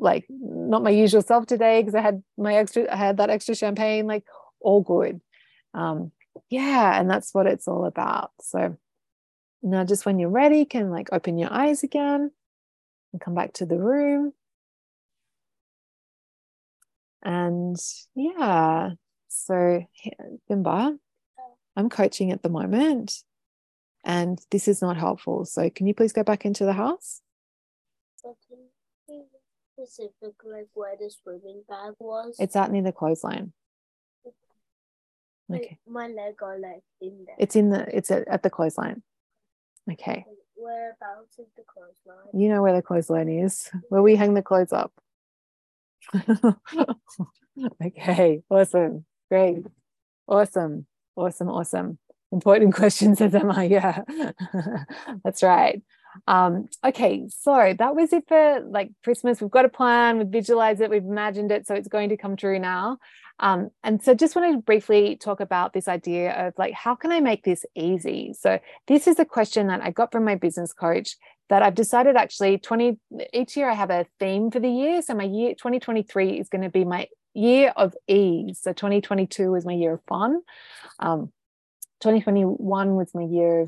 like 0.00 0.26
not 0.28 0.82
my 0.82 0.90
usual 0.90 1.22
self 1.22 1.46
today 1.46 1.80
because 1.80 1.94
I 1.94 2.00
had 2.00 2.24
my 2.36 2.56
extra, 2.56 2.92
I 2.92 2.96
had 2.96 3.18
that 3.18 3.30
extra 3.30 3.54
champagne, 3.54 4.08
like 4.08 4.24
all 4.60 4.82
good. 4.82 5.20
Um, 5.74 6.10
yeah, 6.50 6.98
and 6.98 7.08
that's 7.08 7.32
what 7.32 7.46
it's 7.46 7.68
all 7.68 7.84
about. 7.84 8.32
So 8.40 8.76
now, 9.64 9.82
just 9.82 10.04
when 10.04 10.18
you're 10.18 10.28
ready, 10.28 10.64
can 10.66 10.90
like 10.90 11.08
open 11.10 11.38
your 11.38 11.52
eyes 11.52 11.82
again 11.82 12.30
and 13.12 13.20
come 13.20 13.34
back 13.34 13.54
to 13.54 13.66
the 13.66 13.78
room. 13.78 14.32
And 17.22 17.76
yeah, 18.14 18.90
so 19.28 19.82
Bimba, 20.50 20.98
I'm 21.76 21.88
coaching 21.88 22.30
at 22.30 22.42
the 22.42 22.50
moment 22.50 23.22
and 24.04 24.38
this 24.50 24.68
is 24.68 24.82
not 24.82 24.98
helpful. 24.98 25.46
So 25.46 25.70
can 25.70 25.86
you 25.86 25.94
please 25.94 26.12
go 26.12 26.22
back 26.22 26.44
into 26.44 26.66
the 26.66 26.74
house? 26.74 27.22
Specific, 29.76 30.34
like 30.44 30.68
where 30.74 30.96
the 31.00 31.10
swimming 31.10 31.62
bag 31.66 31.94
was. 31.98 32.36
It's 32.38 32.54
out 32.54 32.70
near 32.70 32.82
the 32.82 32.92
clothesline. 32.92 33.54
Okay. 35.52 35.78
My 35.86 36.08
leg 36.08 36.34
are 36.42 36.58
like 36.58 36.82
in 37.00 37.24
there. 37.26 37.36
It's 37.38 37.56
in 37.56 37.70
the. 37.70 37.86
It's 37.94 38.10
at, 38.10 38.26
at 38.28 38.42
the 38.42 38.50
clothesline. 38.50 39.02
Okay. 39.90 40.24
Whereabouts 40.56 41.38
is 41.38 41.46
the 41.56 41.62
clothesline? 41.62 42.40
You 42.40 42.48
know 42.48 42.62
where 42.62 42.74
the 42.74 42.82
clothesline 42.82 43.28
is, 43.28 43.70
where 43.88 44.02
we 44.02 44.16
hang 44.16 44.34
the 44.34 44.42
clothes 44.42 44.72
up. 44.72 44.92
okay. 47.84 48.42
Awesome. 48.50 49.04
Great. 49.30 49.66
Awesome. 50.26 50.86
Awesome. 51.16 51.48
Awesome 51.48 51.98
important 52.34 52.74
questions 52.82 53.20
as 53.20 53.34
am 53.34 53.50
I. 53.50 53.64
Yeah, 53.64 54.02
that's 55.24 55.42
right. 55.42 55.80
Um, 56.28 56.68
okay, 56.84 57.26
so 57.28 57.74
that 57.76 57.96
was 57.96 58.12
it 58.12 58.24
for 58.28 58.60
like 58.68 58.90
Christmas. 59.02 59.40
We've 59.40 59.50
got 59.50 59.64
a 59.64 59.70
plan, 59.70 60.18
we've 60.18 60.28
visualized 60.28 60.80
it, 60.80 60.90
we've 60.90 61.02
imagined 61.02 61.50
it, 61.50 61.66
so 61.66 61.74
it's 61.74 61.88
going 61.88 62.10
to 62.10 62.16
come 62.16 62.36
true 62.36 62.58
now. 62.58 62.98
Um, 63.40 63.70
and 63.82 64.02
so 64.02 64.14
just 64.14 64.36
wanted 64.36 64.52
to 64.52 64.58
briefly 64.58 65.16
talk 65.16 65.40
about 65.40 65.72
this 65.72 65.88
idea 65.88 66.46
of 66.46 66.54
like, 66.56 66.72
how 66.72 66.94
can 66.94 67.10
I 67.10 67.20
make 67.20 67.44
this 67.44 67.64
easy? 67.74 68.34
So 68.38 68.60
this 68.86 69.06
is 69.06 69.18
a 69.18 69.24
question 69.24 69.66
that 69.68 69.82
I 69.82 69.90
got 69.90 70.12
from 70.12 70.24
my 70.24 70.36
business 70.36 70.72
coach 70.72 71.16
that 71.48 71.62
I've 71.62 71.74
decided 71.74 72.16
actually 72.16 72.58
20 72.58 72.98
each 73.32 73.56
year 73.56 73.68
I 73.68 73.74
have 73.74 73.90
a 73.90 74.06
theme 74.18 74.50
for 74.50 74.60
the 74.60 74.70
year. 74.70 75.02
So 75.02 75.14
my 75.14 75.24
year 75.24 75.54
2023 75.54 76.38
is 76.38 76.48
going 76.48 76.62
to 76.62 76.70
be 76.70 76.84
my 76.84 77.08
year 77.34 77.72
of 77.76 77.94
ease. 78.08 78.60
So 78.62 78.72
2022 78.72 79.54
is 79.56 79.66
my 79.66 79.72
year 79.72 79.94
of 79.94 80.00
fun. 80.08 80.40
Um, 81.00 81.32
2021 82.00 82.94
was 82.94 83.14
my 83.14 83.22
year 83.22 83.62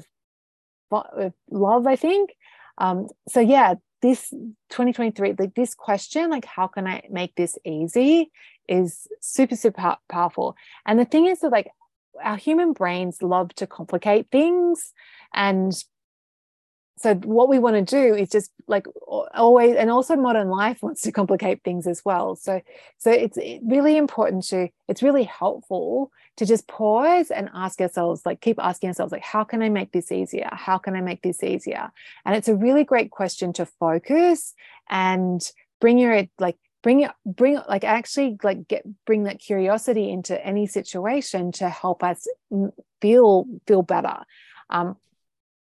of, 0.90 1.32
love, 1.50 1.86
I 1.86 1.96
think. 1.96 2.30
Um, 2.78 3.08
so 3.28 3.40
yeah, 3.40 3.74
this 4.06 4.30
2023, 4.70 5.34
like 5.38 5.54
this 5.54 5.74
question, 5.74 6.30
like 6.30 6.44
how 6.44 6.66
can 6.68 6.86
I 6.86 7.02
make 7.10 7.34
this 7.34 7.58
easy, 7.64 8.30
is 8.68 9.06
super 9.20 9.56
super 9.56 9.96
powerful. 10.08 10.56
And 10.86 10.98
the 10.98 11.04
thing 11.04 11.26
is 11.26 11.40
that 11.40 11.50
like 11.50 11.68
our 12.22 12.36
human 12.36 12.72
brains 12.72 13.22
love 13.22 13.54
to 13.56 13.66
complicate 13.66 14.28
things 14.30 14.92
and 15.34 15.72
so 16.98 17.14
what 17.14 17.50
we 17.50 17.58
want 17.58 17.76
to 17.76 17.82
do 17.82 18.14
is 18.14 18.30
just 18.30 18.50
like 18.66 18.86
always 19.06 19.76
and 19.76 19.90
also 19.90 20.16
modern 20.16 20.48
life 20.48 20.82
wants 20.82 21.02
to 21.02 21.12
complicate 21.12 21.62
things 21.62 21.86
as 21.86 22.02
well. 22.04 22.36
So 22.36 22.62
so 22.96 23.10
it's 23.10 23.38
really 23.62 23.98
important 23.98 24.44
to 24.44 24.68
it's 24.88 25.02
really 25.02 25.24
helpful 25.24 26.10
to 26.36 26.46
just 26.46 26.66
pause 26.66 27.30
and 27.30 27.50
ask 27.54 27.80
ourselves 27.82 28.24
like 28.24 28.40
keep 28.40 28.58
asking 28.58 28.88
ourselves 28.88 29.12
like 29.12 29.22
how 29.22 29.44
can 29.44 29.62
i 29.62 29.68
make 29.68 29.92
this 29.92 30.10
easier? 30.10 30.48
How 30.50 30.78
can 30.78 30.96
i 30.96 31.02
make 31.02 31.20
this 31.20 31.42
easier? 31.42 31.90
And 32.24 32.34
it's 32.34 32.48
a 32.48 32.56
really 32.56 32.84
great 32.84 33.10
question 33.10 33.52
to 33.54 33.66
focus 33.66 34.54
and 34.88 35.42
bring 35.80 35.98
your 35.98 36.24
like 36.38 36.56
bring 36.82 37.02
it 37.02 37.10
bring 37.26 37.60
like 37.68 37.84
actually 37.84 38.38
like 38.42 38.68
get 38.68 38.84
bring 39.04 39.24
that 39.24 39.38
curiosity 39.38 40.10
into 40.10 40.42
any 40.46 40.66
situation 40.66 41.52
to 41.52 41.68
help 41.68 42.02
us 42.02 42.26
feel 43.02 43.44
feel 43.66 43.82
better. 43.82 44.16
Um, 44.70 44.96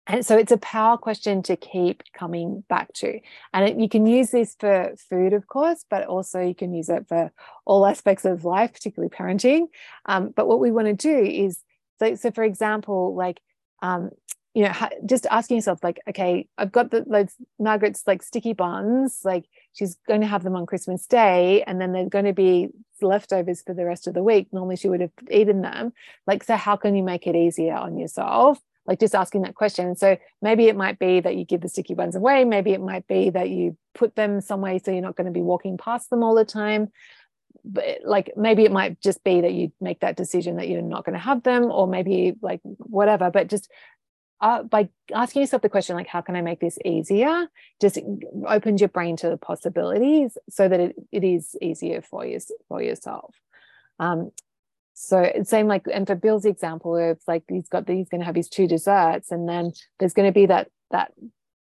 and 0.08 0.26
so 0.26 0.38
it's 0.38 0.54
a 0.54 0.58
power 0.58 0.98
question 0.98 1.44
to 1.44 1.58
keep 1.58 2.02
coming 2.14 2.64
back 2.70 2.94
to. 2.94 3.20
And 3.54 3.70
it, 3.70 3.80
you 3.80 3.90
can 3.90 4.08
use 4.08 4.32
this 4.32 4.56
for 4.58 4.94
food, 5.10 5.34
of 5.34 5.48
course, 5.48 5.86
but 5.90 6.06
also 6.06 6.40
you 6.40 6.56
can 6.56 6.74
use 6.74 6.88
it 6.88 7.08
for 7.08 7.32
all 7.66 7.86
aspects 7.86 8.24
of 8.24 8.46
life, 8.46 8.74
particularly 8.74 9.14
parenting. 9.14 9.68
Um, 10.06 10.34
but 10.36 10.48
what 10.48 10.60
we 10.60 10.72
want 10.72 10.88
to 10.88 10.94
do 10.94 11.18
is 11.18 11.62
so, 12.00 12.16
so 12.16 12.32
for 12.32 12.44
example, 12.44 13.16
like, 13.16 13.42
um, 13.82 14.12
you 14.54 14.64
know, 14.64 14.74
just 15.06 15.28
asking 15.30 15.58
yourself, 15.58 15.84
like, 15.84 16.00
okay, 16.10 16.48
I've 16.58 16.72
got 16.72 16.90
the 16.90 17.06
those 17.06 17.36
Margaret's 17.60 18.04
like 18.08 18.24
sticky 18.24 18.54
buns, 18.54 19.22
like 19.24 19.46
she's 19.74 19.98
going 20.08 20.22
to 20.22 20.28
have 20.28 20.44
them 20.44 20.56
on 20.56 20.66
Christmas 20.66 21.06
Day, 21.06 21.64
and 21.68 21.80
then 21.80 21.92
they're 21.92 22.10
going 22.10 22.26
to 22.26 22.34
be 22.34 22.70
leftovers 23.00 23.62
for 23.62 23.76
the 23.76 23.86
rest 23.86 24.08
of 24.08 24.16
the 24.16 24.24
week. 24.24 24.48
Normally 24.52 24.78
she 24.78 24.90
would 24.90 25.02
have 25.02 25.12
eaten 25.30 25.62
them. 25.62 25.94
Like, 26.26 26.44
so 26.44 26.56
how 26.56 26.76
can 26.76 26.96
you 26.96 27.04
make 27.04 27.28
it 27.28 27.36
easier 27.36 27.76
on 27.76 28.00
yourself? 28.00 28.60
Like 28.88 29.00
just 29.00 29.14
asking 29.14 29.42
that 29.42 29.56
question. 29.56 29.96
So 29.96 30.18
maybe 30.42 30.68
it 30.68 30.76
might 30.76 30.98
be 30.98 31.20
that 31.20 31.36
you 31.36 31.46
give 31.46 31.62
the 31.62 31.70
sticky 31.70 31.94
ones 31.94 32.16
away. 32.16 32.46
Maybe 32.46 32.72
it 32.72 32.82
might 32.82 33.06
be 33.08 33.30
that 33.30 33.50
you 33.50 33.78
put 33.94 34.16
them 34.16 34.42
somewhere 34.42 34.80
so 34.80 34.92
you're 34.92 35.02
not 35.02 35.18
going 35.18 35.26
to 35.26 35.32
be 35.32 35.42
walking 35.42 35.78
past 35.78 36.10
them 36.10 36.24
all 36.24 36.36
the 36.36 36.46
time. 36.46 36.92
But 37.66 38.00
like 38.06 38.32
maybe 38.38 38.64
it 38.64 38.72
might 38.72 39.02
just 39.02 39.24
be 39.24 39.42
that 39.42 39.54
you 39.54 39.74
make 39.82 40.00
that 40.00 40.16
decision 40.16 40.56
that 40.56 40.70
you're 40.70 40.82
not 40.82 41.04
going 41.04 41.14
to 41.14 41.20
have 41.20 41.44
them, 41.44 41.66
or 41.66 41.86
maybe 41.86 42.34
like 42.42 42.62
whatever. 42.64 43.30
But 43.30 43.50
just 43.50 43.70
uh, 44.40 44.64
by 44.64 44.90
asking 45.14 45.42
yourself 45.42 45.62
the 45.62 45.70
question 45.70 45.96
like 45.96 46.06
how 46.06 46.22
can 46.22 46.36
i 46.36 46.42
make 46.42 46.60
this 46.60 46.78
easier 46.86 47.48
just 47.82 47.98
opens 48.46 48.80
your 48.80 48.88
brain 48.88 49.18
to 49.18 49.30
the 49.30 49.38
possibilities 49.38 50.38
so 50.48 50.68
that 50.68 50.80
it, 50.80 50.96
it 51.12 51.24
is 51.24 51.56
easier 51.60 52.04
for 52.04 52.24
you 52.24 52.40
for 52.68 52.80
yourself 52.80 53.34
um, 54.00 54.32
so 55.00 55.20
it's 55.20 55.52
same 55.52 55.68
like, 55.68 55.86
and 55.94 56.08
for 56.08 56.16
Bill's 56.16 56.44
example, 56.44 56.96
it's 56.96 57.28
like 57.28 57.44
he's 57.48 57.70
got 57.70 57.88
he's 57.88 58.10
going 58.10 58.22
to 58.22 58.26
have 58.26 58.36
his 58.36 58.50
two 58.50 58.68
desserts, 58.68 59.32
and 59.32 59.48
then 59.48 59.72
there's 60.00 60.14
going 60.14 60.28
to 60.28 60.34
be 60.34 60.48
that 60.48 60.72
that 60.90 61.12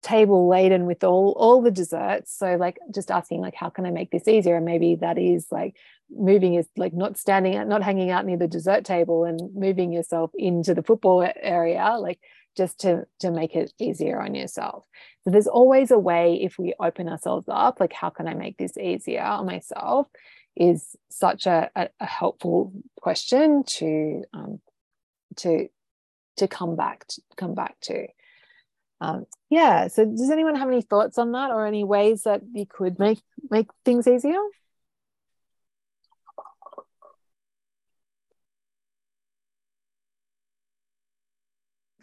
table 0.04 0.50
laden 0.50 0.86
with 0.86 1.02
all 1.06 1.34
all 1.38 1.62
the 1.62 1.72
desserts. 1.72 2.38
So 2.38 2.58
like 2.58 2.78
just 2.94 3.10
asking 3.10 3.40
like, 3.40 3.56
how 3.56 3.70
can 3.70 3.86
I 3.86 3.92
make 3.92 4.12
this 4.12 4.28
easier? 4.28 4.58
And 4.58 4.66
maybe 4.66 4.96
that 4.96 5.18
is 5.18 5.48
like 5.50 5.78
moving 6.10 6.56
is 6.56 6.68
like 6.76 6.94
not 6.94 7.18
standing 7.18 7.54
not 7.70 7.84
hanging 7.84 8.10
out 8.10 8.26
near 8.26 8.36
the 8.36 8.50
dessert 8.50 8.84
table 8.84 9.24
and 9.24 9.40
moving 9.56 9.94
yourself 9.94 10.32
into 10.36 10.74
the 10.74 10.84
football 10.84 11.26
area, 11.42 11.96
like 12.00 12.20
just 12.58 12.82
to 12.82 13.06
to 13.20 13.32
make 13.32 13.56
it 13.56 13.72
easier 13.80 14.22
on 14.22 14.36
yourself. 14.36 14.86
So 15.24 15.30
there's 15.30 15.48
always 15.48 15.90
a 15.90 15.98
way 15.98 16.38
if 16.42 16.60
we 16.60 16.74
open 16.82 17.08
ourselves 17.08 17.46
up, 17.48 17.80
like 17.80 17.94
how 17.94 18.10
can 18.10 18.28
I 18.28 18.34
make 18.34 18.58
this 18.58 18.78
easier 18.78 19.24
on 19.24 19.46
myself? 19.46 20.08
Is 20.56 20.96
such 21.10 21.46
a, 21.46 21.70
a, 21.76 21.90
a 22.00 22.06
helpful 22.06 22.74
question 23.00 23.64
to 23.64 24.24
um, 24.34 24.60
to 25.38 25.70
to 26.38 26.48
come 26.48 26.76
back 26.76 27.08
to 27.08 27.22
come 27.38 27.56
back 27.56 27.80
to. 27.82 28.08
Um, 29.00 29.26
yeah. 29.50 29.88
So, 29.88 30.06
does 30.06 30.30
anyone 30.30 30.56
have 30.56 30.68
any 30.68 30.82
thoughts 30.82 31.18
on 31.18 31.32
that, 31.32 31.52
or 31.52 31.66
any 31.66 31.84
ways 31.84 32.24
that 32.24 32.42
you 32.54 32.66
could 32.66 33.00
make 33.00 33.20
make 33.50 33.68
things 33.84 34.08
easier? 34.08 34.40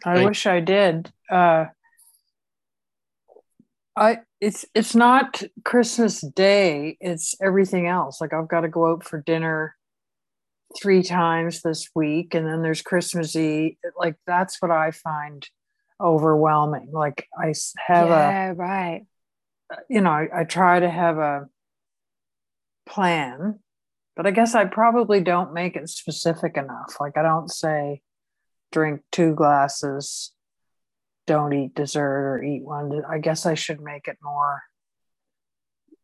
I, 0.05 0.21
I 0.21 0.25
wish 0.25 0.45
I 0.45 0.59
did. 0.59 1.11
Uh, 1.29 1.65
I 3.95 4.19
it's 4.41 4.65
it's 4.73 4.95
not 4.95 5.43
Christmas 5.65 6.21
Day. 6.21 6.97
It's 7.01 7.35
everything 7.41 7.87
else. 7.87 8.21
Like 8.21 8.33
I've 8.33 8.47
got 8.47 8.61
to 8.61 8.69
go 8.69 8.91
out 8.91 9.03
for 9.03 9.21
dinner 9.21 9.75
three 10.79 11.03
times 11.03 11.61
this 11.61 11.89
week, 11.93 12.33
and 12.33 12.45
then 12.45 12.61
there's 12.61 12.81
Christmas 12.81 13.35
Eve. 13.35 13.75
Like 13.97 14.15
that's 14.25 14.61
what 14.61 14.71
I 14.71 14.91
find 14.91 15.47
overwhelming. 15.99 16.89
Like 16.91 17.27
I 17.37 17.53
have 17.87 18.09
yeah, 18.09 18.51
a 18.51 18.53
right. 18.53 19.05
Uh, 19.71 19.77
you 19.89 20.01
know, 20.01 20.11
I, 20.11 20.27
I 20.33 20.43
try 20.45 20.79
to 20.79 20.89
have 20.89 21.17
a 21.17 21.47
plan, 22.87 23.59
but 24.15 24.25
I 24.25 24.31
guess 24.31 24.55
I 24.55 24.65
probably 24.65 25.21
don't 25.21 25.53
make 25.53 25.75
it 25.75 25.89
specific 25.89 26.55
enough. 26.55 26.95
Like 26.99 27.17
I 27.17 27.23
don't 27.23 27.51
say 27.51 28.01
drink 28.71 29.01
two 29.11 29.33
glasses 29.33 30.31
don't 31.29 31.53
eat 31.53 31.75
dessert 31.75 32.01
or 32.01 32.43
eat 32.43 32.63
one. 32.63 33.03
I 33.07 33.19
guess 33.19 33.45
I 33.45 33.53
should 33.53 33.79
make 33.79 34.07
it 34.07 34.17
more 34.23 34.63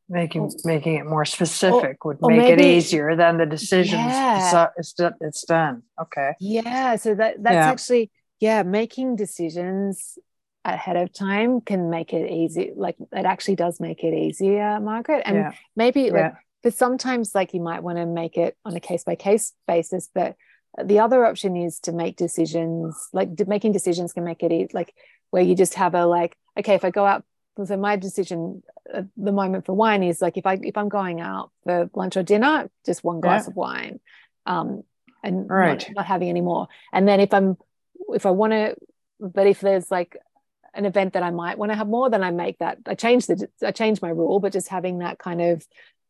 making 0.07 0.51
making 0.63 0.95
it 0.95 1.05
more 1.05 1.26
specific 1.26 2.05
would 2.05 2.21
make 2.21 2.38
maybe, 2.38 2.61
it 2.61 2.78
easier 2.78 3.15
than 3.15 3.38
the 3.38 3.45
decisions 3.45 3.93
yeah. 3.93 4.67
it's, 4.78 4.93
it's, 5.19 5.45
done 5.45 5.82
okay 5.99 6.34
yeah 6.39 6.95
so 6.95 7.15
that 7.15 7.41
that's 7.41 7.55
yeah. 7.55 7.71
actually 7.71 8.11
yeah 8.39 8.61
making 8.61 9.15
decisions 9.15 10.19
ahead 10.63 10.95
of 10.95 11.11
time 11.11 11.59
can 11.59 11.89
make 11.89 12.13
it 12.13 12.30
easy 12.32 12.71
like 12.76 12.95
it 12.99 13.26
actually 13.26 13.55
does 13.55 13.80
make 13.80 14.03
it 14.03 14.13
easier 14.13 14.80
margaret 14.80 15.23
and 15.26 15.38
yeah. 15.38 15.51
maybe 15.76 16.11
like 16.11 16.34
but 16.61 16.76
sometimes 16.76 17.34
like 17.34 17.55
you 17.55 17.61
might 17.61 17.82
want 17.82 17.97
to 17.97 18.05
make 18.05 18.38
it 18.38 18.55
on 18.63 18.76
a 18.76 18.80
case 18.80 19.03
by 19.03 19.15
case 19.15 19.53
basis 19.67 20.07
but 20.13 20.36
the 20.84 20.99
other 20.99 21.26
option 21.26 21.55
is 21.55 21.80
to 21.80 21.91
make 21.91 22.15
decisions 22.15 23.09
like 23.13 23.30
making 23.47 23.71
decisions 23.71 24.13
can 24.13 24.23
make 24.23 24.43
it 24.43 24.51
easy 24.51 24.69
like 24.73 24.93
where 25.32 25.43
you 25.43 25.55
just 25.55 25.76
have 25.76 25.95
a 25.95 26.05
like 26.05 26.36
okay 26.57 26.76
if 26.76 26.86
i 26.86 26.89
go 26.89 27.05
out 27.05 27.23
so 27.63 27.78
my 27.78 27.95
decision 27.95 28.61
at 28.93 29.05
the 29.17 29.32
moment 29.32 29.65
for 29.65 29.73
wine 29.73 30.03
is 30.03 30.21
like 30.21 30.38
if 30.38 30.45
i 30.45 30.57
if 30.61 30.78
i'm 30.78 30.89
going 30.89 31.21
out 31.21 31.51
for 31.63 31.89
lunch 31.93 32.17
or 32.17 32.23
dinner 32.23 32.69
just 32.86 33.03
one 33.03 33.21
glass 33.21 33.45
yeah. 33.45 33.51
of 33.51 33.55
wine 33.55 33.99
um 34.45 34.84
and 35.26 35.49
right. 35.49 35.88
not, 35.89 35.95
not 35.95 36.05
having 36.05 36.30
any 36.30 36.41
more. 36.41 36.67
And 36.93 37.07
then 37.07 37.19
if 37.19 37.34
i'm 37.34 37.57
if 38.09 38.26
i 38.26 38.30
want 38.30 38.53
to 38.53 38.76
but 39.19 39.47
if 39.47 39.59
there's 39.59 39.89
like 39.89 40.17
an 40.73 40.86
event 40.86 41.13
that 41.13 41.23
i 41.23 41.32
might 41.32 41.57
want 41.57 41.71
to 41.71 41.76
have 41.76 41.88
more 41.88 42.09
then 42.09 42.23
i 42.23 42.32
make 42.32 42.59
that 42.59 42.78
i 42.86 42.93
change 42.93 43.26
the 43.26 43.47
i 43.63 43.71
change 43.71 44.01
my 44.01 44.09
rule 44.09 44.39
but 44.39 44.53
just 44.53 44.67
having 44.67 44.99
that 44.99 45.17
kind 45.17 45.41
of 45.41 45.65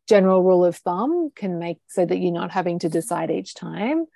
general 0.08 0.42
rule 0.42 0.64
of 0.64 0.76
thumb 0.76 1.30
can 1.34 1.58
make 1.58 1.78
so 1.86 2.04
that 2.04 2.18
you're 2.18 2.32
not 2.32 2.50
having 2.50 2.78
to 2.80 2.88
decide 2.88 3.30
each 3.30 3.54
time 3.54 4.06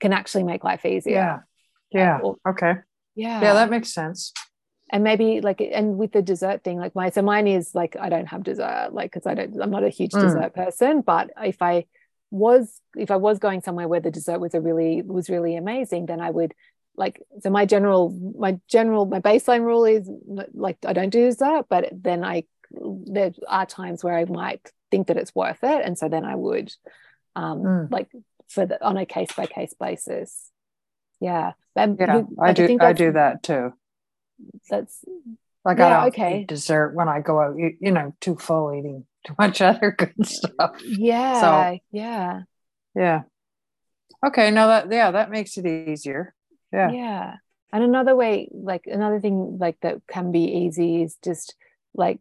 can 0.00 0.12
actually 0.12 0.42
make 0.42 0.64
life 0.64 0.84
easier. 0.84 1.42
Yeah. 1.90 2.20
Yeah. 2.22 2.32
Okay 2.46 2.74
yeah 3.14 3.40
yeah 3.40 3.54
that 3.54 3.70
makes 3.70 3.92
sense 3.92 4.32
and 4.90 5.02
maybe 5.02 5.40
like 5.40 5.60
and 5.60 5.96
with 5.96 6.12
the 6.12 6.22
dessert 6.22 6.62
thing 6.62 6.78
like 6.78 6.94
my 6.94 7.10
so 7.10 7.22
mine 7.22 7.46
is 7.46 7.74
like 7.74 7.96
i 7.98 8.08
don't 8.08 8.26
have 8.26 8.42
dessert 8.42 8.90
like 8.92 9.10
because 9.10 9.26
i 9.26 9.34
don't 9.34 9.60
i'm 9.60 9.70
not 9.70 9.84
a 9.84 9.88
huge 9.88 10.12
mm. 10.12 10.20
dessert 10.20 10.54
person 10.54 11.00
but 11.00 11.30
if 11.42 11.62
i 11.62 11.84
was 12.30 12.80
if 12.96 13.10
i 13.10 13.16
was 13.16 13.38
going 13.38 13.60
somewhere 13.62 13.88
where 13.88 14.00
the 14.00 14.10
dessert 14.10 14.40
was 14.40 14.54
a 14.54 14.60
really 14.60 15.02
was 15.02 15.30
really 15.30 15.56
amazing 15.56 16.06
then 16.06 16.20
i 16.20 16.30
would 16.30 16.54
like 16.96 17.20
so 17.40 17.50
my 17.50 17.64
general 17.64 18.10
my 18.38 18.58
general 18.68 19.06
my 19.06 19.20
baseline 19.20 19.62
rule 19.62 19.84
is 19.84 20.08
like 20.52 20.76
i 20.86 20.92
don't 20.92 21.10
do 21.10 21.26
dessert 21.28 21.66
but 21.68 21.88
then 21.92 22.24
i 22.24 22.44
there 22.70 23.32
are 23.48 23.66
times 23.66 24.04
where 24.04 24.16
i 24.16 24.24
might 24.24 24.70
think 24.90 25.06
that 25.08 25.16
it's 25.16 25.34
worth 25.34 25.62
it 25.62 25.84
and 25.84 25.98
so 25.98 26.08
then 26.08 26.24
i 26.24 26.34
would 26.34 26.72
um 27.36 27.62
mm. 27.62 27.90
like 27.90 28.10
for 28.48 28.66
the 28.66 28.84
on 28.84 28.96
a 28.96 29.06
case 29.06 29.32
by 29.36 29.46
case 29.46 29.74
basis 29.78 30.50
yeah, 31.20 31.52
um, 31.76 31.96
yeah 31.98 32.16
you, 32.16 32.36
i 32.40 32.52
do 32.52 32.78
i 32.80 32.92
do 32.92 33.12
that 33.12 33.42
too 33.42 33.72
that's 34.68 35.04
like 35.64 35.78
yeah, 35.78 35.86
I 35.86 35.90
don't 35.90 36.08
okay. 36.08 36.40
eat 36.40 36.48
dessert 36.48 36.94
when 36.94 37.08
I 37.08 37.20
go 37.20 37.40
out. 37.40 37.56
You, 37.56 37.74
you 37.80 37.90
know, 37.90 38.14
too 38.20 38.36
full 38.36 38.74
eating 38.74 39.06
too 39.26 39.34
much 39.38 39.60
other 39.62 39.94
good 39.96 40.26
stuff. 40.26 40.76
Yeah, 40.84 41.40
so, 41.40 41.78
yeah, 41.90 42.42
yeah. 42.94 43.22
Okay, 44.26 44.50
now 44.50 44.68
that 44.68 44.90
yeah, 44.90 45.10
that 45.10 45.30
makes 45.30 45.56
it 45.56 45.66
easier. 45.66 46.34
Yeah, 46.72 46.90
yeah. 46.90 47.34
And 47.72 47.82
another 47.82 48.14
way, 48.14 48.48
like 48.52 48.84
another 48.86 49.20
thing, 49.20 49.58
like 49.58 49.80
that 49.80 49.98
can 50.06 50.32
be 50.32 50.44
easy 50.44 51.02
is 51.02 51.16
just 51.24 51.54
like 51.94 52.20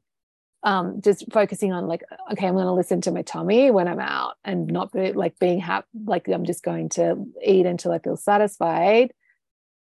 um 0.64 1.02
just 1.02 1.32
focusing 1.32 1.74
on 1.74 1.88
like 1.88 2.04
okay 2.32 2.48
i'm 2.48 2.54
going 2.54 2.66
to 2.66 2.72
listen 2.72 3.02
to 3.02 3.12
my 3.12 3.22
tummy 3.22 3.70
when 3.70 3.88
i'm 3.88 4.00
out 4.00 4.36
and 4.44 4.68
not 4.68 4.92
be, 4.92 5.12
like 5.12 5.38
being 5.40 5.60
happy 5.60 5.88
like 6.06 6.28
i'm 6.28 6.46
just 6.46 6.64
going 6.64 6.90
to 6.90 7.26
eat 7.46 7.66
until 7.66 7.92
i 7.92 8.00
feel 8.00 8.16
satisfied 8.18 9.12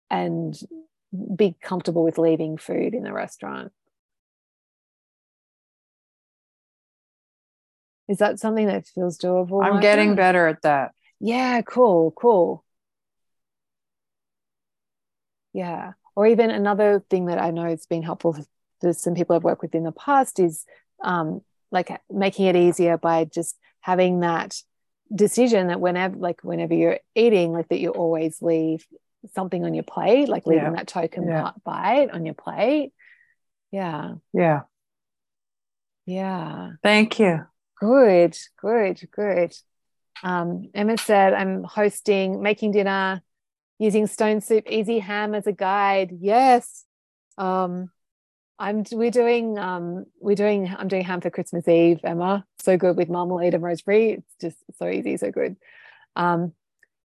and 0.09 0.57
be 1.36 1.55
comfortable 1.61 2.03
with 2.03 2.17
leaving 2.17 2.57
food 2.57 2.93
in 2.93 3.03
the 3.03 3.13
restaurant. 3.13 3.71
Is 8.07 8.17
that 8.17 8.39
something 8.39 8.67
that 8.67 8.88
feels 8.88 9.17
doable? 9.17 9.63
I'm 9.63 9.82
getting 9.82 10.15
better 10.15 10.47
at 10.47 10.61
that. 10.61 10.91
Yeah, 11.19 11.61
cool, 11.61 12.11
cool. 12.11 12.63
Yeah. 15.53 15.93
Or 16.15 16.25
even 16.25 16.49
another 16.49 17.03
thing 17.09 17.25
that 17.25 17.41
I 17.41 17.51
know 17.51 17.65
has 17.65 17.86
been 17.86 18.03
helpful 18.03 18.38
for 18.82 18.93
some 18.93 19.15
people 19.15 19.36
I've 19.36 19.43
worked 19.43 19.61
with 19.61 19.75
in 19.75 19.84
the 19.84 19.91
past 19.91 20.39
is 20.39 20.65
um, 21.03 21.41
like 21.71 21.89
making 22.09 22.45
it 22.47 22.55
easier 22.55 22.97
by 22.97 23.25
just 23.25 23.57
having 23.82 24.21
that 24.21 24.55
decision 25.13 25.67
that 25.67 25.80
whenever 25.80 26.17
like 26.17 26.41
whenever 26.43 26.73
you're 26.73 26.99
eating 27.15 27.53
like 27.53 27.69
that 27.69 27.80
you 27.80 27.91
always 27.91 28.41
leave 28.41 28.86
something 29.34 29.63
on 29.63 29.73
your 29.73 29.84
plate 29.84 30.28
like 30.28 30.45
leaving 30.45 30.63
Yeah. 30.65 30.71
that 30.71 30.88
token 30.88 31.28
Yeah. 31.28 31.51
bite 31.63 32.11
on 32.11 32.25
your 32.25 32.34
plate 32.36 32.91
yeah 33.71 34.15
Yeah. 34.34 34.61
yeah 36.05 36.71
Thank 36.84 37.19
you. 37.19 37.45
good 37.80 38.38
good 38.61 38.99
good 39.11 39.53
um 40.23 40.69
emma 40.73 40.97
said 40.97 41.34
i'm 41.34 41.63
hosting 41.63 42.41
making 42.41 42.71
dinner 42.71 43.21
using 43.80 44.07
stone 44.07 44.41
soup 44.41 44.69
easy 44.69 44.99
ham 44.99 45.36
as 45.36 45.47
a 45.47 45.53
guide 45.53 46.11
yes 46.19 46.86
um 47.38 47.89
i'm 48.60 48.84
we're 48.91 49.12
doing 49.12 49.58
um 49.58 50.05
we're 50.20 50.36
doing 50.36 50.74
i'm 50.78 50.88
doing 50.88 51.03
ham 51.03 51.22
for 51.22 51.30
christmas 51.30 51.68
eve 51.68 51.99
emma. 52.03 52.45
So 52.60 52.78
good 52.78 52.97
with 52.97 53.10
marmalade 53.10 53.53
and 53.53 53.64
rosemary. 53.64 54.12
It's 54.12 54.36
just 54.41 54.58
so 54.78 54.89
easy 54.89 55.18
so 55.18 55.32
good. 55.32 55.55
Um 56.16 56.53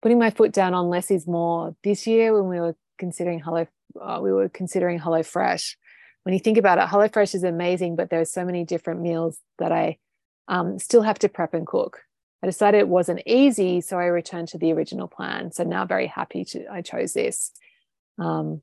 putting 0.02 0.20
my 0.20 0.30
foot 0.30 0.54
down 0.54 0.74
on 0.74 0.90
less 0.90 1.12
is 1.12 1.28
more. 1.28 1.76
This 1.84 2.08
year 2.08 2.34
when 2.34 2.50
we 2.50 2.60
were 2.60 2.76
considering 2.98 3.40
hello 3.40 3.68
uh, 4.00 4.20
we 4.22 4.32
were 4.32 4.50
considering 4.50 5.00
HelloFresh 5.00 5.76
when 6.24 6.34
you 6.34 6.40
think 6.40 6.58
about 6.58 6.78
it 6.78 6.86
HelloFresh 6.86 7.34
is 7.34 7.44
amazing 7.44 7.96
but 7.96 8.10
there 8.10 8.22
are 8.22 8.26
so 8.26 8.46
many 8.46 8.64
different 8.64 9.02
meals 9.02 9.40
that 9.58 9.72
i 9.72 9.98
um, 10.48 10.80
still 10.80 11.04
have 11.04 11.20
to 11.20 11.30
prep 11.30 11.54
and 11.54 11.68
cook. 11.68 12.02
I 12.42 12.48
decided 12.48 12.80
it 12.80 12.88
wasn't 12.88 13.22
easy 13.26 13.82
so 13.82 13.98
i 13.98 14.06
returned 14.06 14.50
to 14.50 14.58
the 14.60 14.72
original 14.74 15.08
plan. 15.08 15.52
So 15.52 15.64
now 15.64 15.86
very 15.86 16.08
happy 16.08 16.46
to 16.46 16.68
i 16.72 16.82
chose 16.82 17.14
this. 17.14 17.52
Um, 18.20 18.62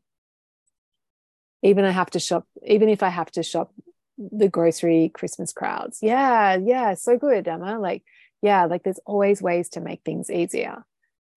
even 1.62 1.84
i 1.84 1.90
have 1.90 2.10
to 2.10 2.20
shop 2.20 2.46
even 2.66 2.88
if 2.88 3.02
i 3.02 3.08
have 3.08 3.30
to 3.30 3.42
shop 3.42 3.72
the 4.18 4.48
grocery 4.48 5.10
christmas 5.12 5.52
crowds. 5.52 5.98
Yeah 6.02 6.56
yeah 6.56 6.94
so 6.94 7.18
good 7.18 7.46
emma. 7.46 7.78
Like 7.78 8.02
yeah 8.42 8.64
like 8.64 8.82
there's 8.82 9.00
always 9.04 9.42
ways 9.42 9.68
to 9.70 9.80
make 9.80 10.02
things 10.04 10.30
easier. 10.30 10.84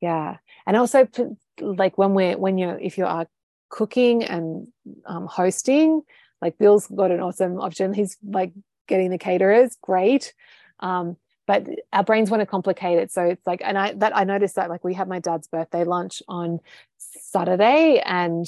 Yeah. 0.02 0.38
And 0.66 0.78
also 0.78 1.08
like 1.60 1.98
when 1.98 2.14
we're 2.14 2.38
when 2.38 2.58
you're 2.58 2.80
if 2.80 2.98
you 2.98 3.06
are 3.06 3.28
cooking 3.70 4.24
and 4.24 4.68
um, 5.06 5.28
hosting 5.28 6.02
like 6.42 6.58
bill's 6.58 6.88
got 6.88 7.12
an 7.12 7.20
awesome 7.20 7.60
option. 7.60 7.94
He's 7.94 8.18
like 8.24 8.54
getting 8.88 9.10
the 9.10 9.18
caterers. 9.18 9.78
Great. 9.82 10.34
Um, 10.80 11.18
but 11.48 11.68
our 11.92 12.04
brains 12.04 12.30
want 12.30 12.42
to 12.42 12.46
complicate 12.46 13.00
it. 13.00 13.12
So 13.12 13.24
it's 13.24 13.46
like 13.46 13.62
and 13.64 13.78
i 13.78 13.94
that 13.94 14.16
i 14.16 14.24
noticed 14.24 14.56
that 14.56 14.70
like 14.70 14.84
we 14.84 14.94
had 14.94 15.10
my 15.10 15.20
dad's 15.20 15.48
birthday 15.48 15.84
lunch 15.84 16.24
on 16.28 16.60
saturday 16.98 18.02
and 18.06 18.46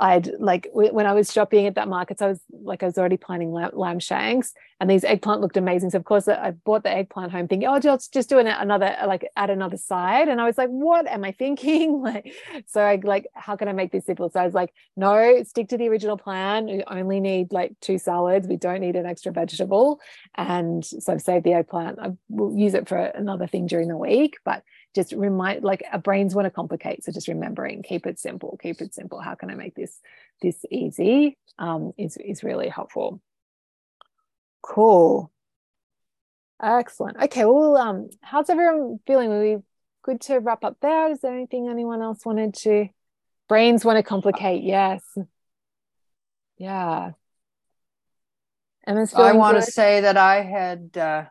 I'd 0.00 0.30
like 0.38 0.68
when 0.72 1.06
I 1.06 1.12
was 1.12 1.32
shopping 1.32 1.66
at 1.66 1.74
that 1.74 1.88
market, 1.88 2.20
so 2.20 2.26
I 2.26 2.28
was 2.28 2.40
like 2.50 2.82
I 2.82 2.86
was 2.86 2.98
already 2.98 3.16
planning 3.16 3.52
lamb, 3.52 3.98
shanks, 3.98 4.54
and 4.80 4.88
these 4.88 5.02
eggplant 5.02 5.40
looked 5.40 5.56
amazing. 5.56 5.90
So 5.90 5.98
of 5.98 6.04
course 6.04 6.28
I 6.28 6.52
bought 6.52 6.84
the 6.84 6.90
eggplant 6.90 7.32
home, 7.32 7.48
thinking, 7.48 7.68
oh, 7.68 7.80
just 7.80 8.14
just 8.14 8.28
doing 8.28 8.46
an, 8.46 8.54
another 8.60 8.96
like 9.06 9.28
add 9.36 9.50
another 9.50 9.76
side, 9.76 10.28
and 10.28 10.40
I 10.40 10.44
was 10.44 10.56
like, 10.56 10.68
what 10.68 11.06
am 11.08 11.24
I 11.24 11.32
thinking? 11.32 12.02
Like, 12.08 12.32
so 12.66 12.80
I 12.80 12.98
like, 13.02 13.26
how 13.34 13.56
can 13.56 13.68
I 13.68 13.72
make 13.72 13.92
this 13.92 14.06
simple? 14.06 14.30
So 14.30 14.40
I 14.40 14.44
was 14.44 14.54
like, 14.54 14.72
no, 14.96 15.42
stick 15.42 15.68
to 15.70 15.76
the 15.76 15.88
original 15.88 16.16
plan. 16.16 16.66
We 16.66 16.84
only 16.86 17.20
need 17.20 17.52
like 17.52 17.74
two 17.80 17.98
salads. 17.98 18.46
We 18.46 18.56
don't 18.56 18.80
need 18.80 18.96
an 18.96 19.04
extra 19.04 19.32
vegetable, 19.32 20.00
and 20.36 20.84
so 20.84 21.12
I've 21.12 21.20
saved 21.22 21.44
the 21.44 21.54
eggplant. 21.54 21.98
I 21.98 22.12
will 22.28 22.56
use 22.56 22.74
it 22.74 22.88
for 22.88 22.98
another 22.98 23.46
thing 23.46 23.66
during 23.66 23.88
the 23.88 23.96
week, 23.96 24.36
but 24.44 24.62
just 24.98 25.12
remind 25.12 25.62
like 25.62 25.84
our 25.92 26.00
brains 26.00 26.34
want 26.34 26.44
to 26.46 26.50
complicate 26.50 27.04
so 27.04 27.12
just 27.12 27.28
remembering 27.28 27.84
keep 27.84 28.04
it 28.04 28.18
simple 28.18 28.58
keep 28.60 28.80
it 28.80 28.92
simple. 28.92 29.20
How 29.20 29.36
can 29.36 29.48
i 29.48 29.54
make 29.54 29.76
this 29.76 30.00
this 30.42 30.64
easy? 30.70 31.38
Um 31.56 31.92
is 31.96 32.16
is 32.16 32.42
really 32.42 32.68
helpful. 32.68 33.20
Cool. 34.60 35.30
Excellent. 36.60 37.16
Okay 37.16 37.44
well 37.44 37.76
um 37.76 38.08
how's 38.22 38.50
everyone 38.50 38.98
feeling? 39.06 39.30
Are 39.30 39.40
we 39.40 39.58
good 40.02 40.20
to 40.22 40.38
wrap 40.38 40.64
up 40.64 40.78
there? 40.82 41.12
Is 41.12 41.20
there 41.20 41.32
anything 41.32 41.68
anyone 41.68 42.02
else 42.02 42.26
wanted 42.26 42.54
to 42.64 42.88
brains 43.48 43.84
want 43.84 43.98
to 43.98 44.02
complicate? 44.02 44.64
Yes. 44.64 45.02
Yeah. 46.56 47.12
Emma's 48.84 49.14
I 49.14 49.32
want 49.32 49.56
to 49.58 49.62
say 49.62 50.00
that 50.00 50.16
I 50.16 50.42
had 50.42 50.96
uh, 50.96 51.24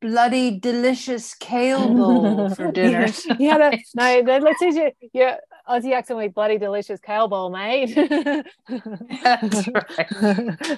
bloody 0.00 0.58
delicious 0.58 1.34
kale 1.34 1.94
bowl 1.94 2.48
for 2.54 2.72
dinner. 2.72 3.06
yeah, 3.26 3.36
yeah 3.38 3.58
that, 3.58 3.78
no, 3.94 4.22
that, 4.26 4.42
let's 4.42 4.60
use 4.60 4.76
your, 4.76 4.90
your 5.12 5.36
Aussie 5.68 5.92
accent 5.92 6.18
with 6.18 6.34
bloody 6.34 6.58
delicious 6.58 7.00
kale 7.00 7.28
bowl, 7.28 7.50
mate. 7.50 7.94
That's 7.94 9.68
right. 9.68 10.08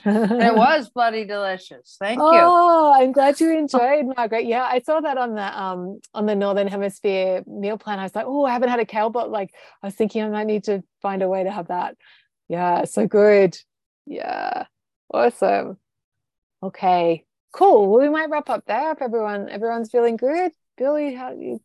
It 0.04 0.54
was 0.54 0.90
bloody 0.90 1.24
delicious. 1.24 1.96
Thank 1.98 2.18
you. 2.18 2.24
Oh, 2.26 2.92
I'm 2.94 3.12
glad 3.12 3.40
you 3.40 3.56
enjoyed, 3.56 4.06
Margaret. 4.16 4.44
Yeah, 4.44 4.64
I 4.64 4.80
saw 4.80 5.00
that 5.00 5.16
on 5.16 5.34
the 5.34 5.60
um 5.60 6.00
on 6.12 6.26
the 6.26 6.34
Northern 6.34 6.66
Hemisphere 6.66 7.42
meal 7.46 7.78
plan. 7.78 7.98
I 7.98 8.02
was 8.02 8.14
like, 8.14 8.26
oh, 8.26 8.44
I 8.44 8.52
haven't 8.52 8.68
had 8.68 8.80
a 8.80 8.84
kale 8.84 9.08
bowl. 9.10 9.28
Like, 9.28 9.54
I 9.82 9.86
was 9.86 9.94
thinking 9.94 10.22
I 10.22 10.28
might 10.28 10.46
need 10.46 10.64
to 10.64 10.82
find 11.00 11.22
a 11.22 11.28
way 11.28 11.44
to 11.44 11.50
have 11.50 11.68
that. 11.68 11.96
Yeah, 12.48 12.84
so 12.84 13.06
good. 13.06 13.56
Yeah, 14.04 14.66
awesome. 15.12 15.78
Okay, 16.62 17.24
cool. 17.52 17.90
Well, 17.90 18.00
we 18.00 18.08
might 18.08 18.30
wrap 18.30 18.50
up 18.50 18.64
there 18.66 18.92
if 18.92 19.02
everyone 19.02 19.48
everyone's 19.48 19.90
feeling 19.90 20.16
good. 20.16 20.52
Billy, 20.76 21.14
how 21.14 21.32
you 21.32 21.60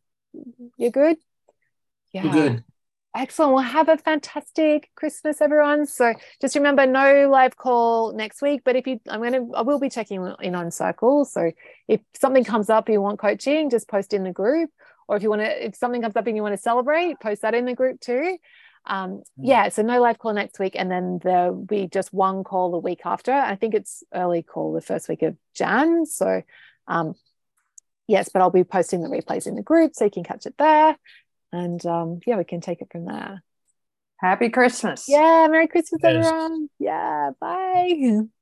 you're 0.78 0.92
good? 0.92 1.18
Yeah. 2.12 2.26
We're 2.26 2.32
good. 2.32 2.64
Excellent. 3.16 3.54
Well, 3.54 3.64
have 3.64 3.90
a 3.90 3.98
fantastic 3.98 4.92
Christmas, 4.94 5.42
everyone. 5.42 5.88
So 5.88 6.14
just 6.40 6.56
remember, 6.56 6.86
no 6.86 7.28
live 7.32 7.58
call 7.58 8.14
next 8.14 8.44
week. 8.44 8.62
But 8.64 8.76
if 8.76 8.86
you, 8.86 9.00
I'm 9.10 9.22
going 9.22 9.34
to, 9.34 9.56
I 9.56 9.62
will 9.64 9.80
be 9.80 9.90
checking 9.90 10.24
in 10.40 10.54
on 10.54 10.70
Circle. 10.70 11.26
So 11.26 11.52
if 11.88 12.00
something 12.14 12.44
comes 12.44 12.70
up, 12.70 12.90
you 12.90 13.02
want 13.02 13.18
coaching, 13.18 13.72
just 13.72 13.88
post 13.88 14.14
in 14.14 14.24
the 14.24 14.32
group. 14.32 14.70
Or 15.08 15.16
if 15.18 15.24
you 15.24 15.32
want 15.32 15.42
to, 15.42 15.66
if 15.66 15.76
something 15.76 16.02
comes 16.02 16.16
up 16.16 16.28
and 16.28 16.36
you 16.36 16.44
want 16.44 16.54
to 16.54 16.62
celebrate, 16.62 17.20
post 17.20 17.42
that 17.42 17.56
in 17.56 17.66
the 17.66 17.74
group 17.74 18.00
too. 18.02 18.38
Um, 18.88 19.22
yeah. 19.38 19.70
So 19.70 19.82
no 19.82 20.02
live 20.02 20.18
call 20.18 20.34
next 20.34 20.60
week, 20.60 20.76
and 20.76 20.90
then 20.90 21.20
there'll 21.24 21.54
be 21.56 21.88
just 21.88 22.14
one 22.14 22.44
call 22.44 22.72
the 22.72 22.78
week 22.80 23.02
after. 23.06 23.32
I 23.34 23.56
think 23.56 23.74
it's 23.76 24.04
early 24.14 24.42
call 24.42 24.74
the 24.74 24.82
first 24.82 25.10
week 25.10 25.22
of 25.22 25.36
Jan. 25.54 26.06
So, 26.06 26.42
um, 26.88 27.14
yes, 28.08 28.30
but 28.30 28.42
I'll 28.42 28.50
be 28.50 28.64
posting 28.64 29.02
the 29.02 29.10
replays 29.10 29.46
in 29.46 29.56
the 29.56 29.62
group 29.62 29.94
so 29.94 30.06
you 30.06 30.12
can 30.12 30.24
catch 30.24 30.46
it 30.46 30.56
there 30.58 30.98
and 31.52 31.86
um, 31.86 32.20
yeah, 32.26 32.38
we 32.38 32.44
can 32.44 32.62
take 32.62 32.82
it 32.82 32.90
from 32.92 33.06
there. 33.06 33.44
Happy 34.18 34.50
Christmas. 34.50 35.06
Yeah, 35.08 35.48
Merry 35.50 35.68
Christmas, 35.68 36.02
Yes. 36.04 36.26
everyone. 36.26 36.70
Yeah, 36.80 37.32
bye. 37.40 38.22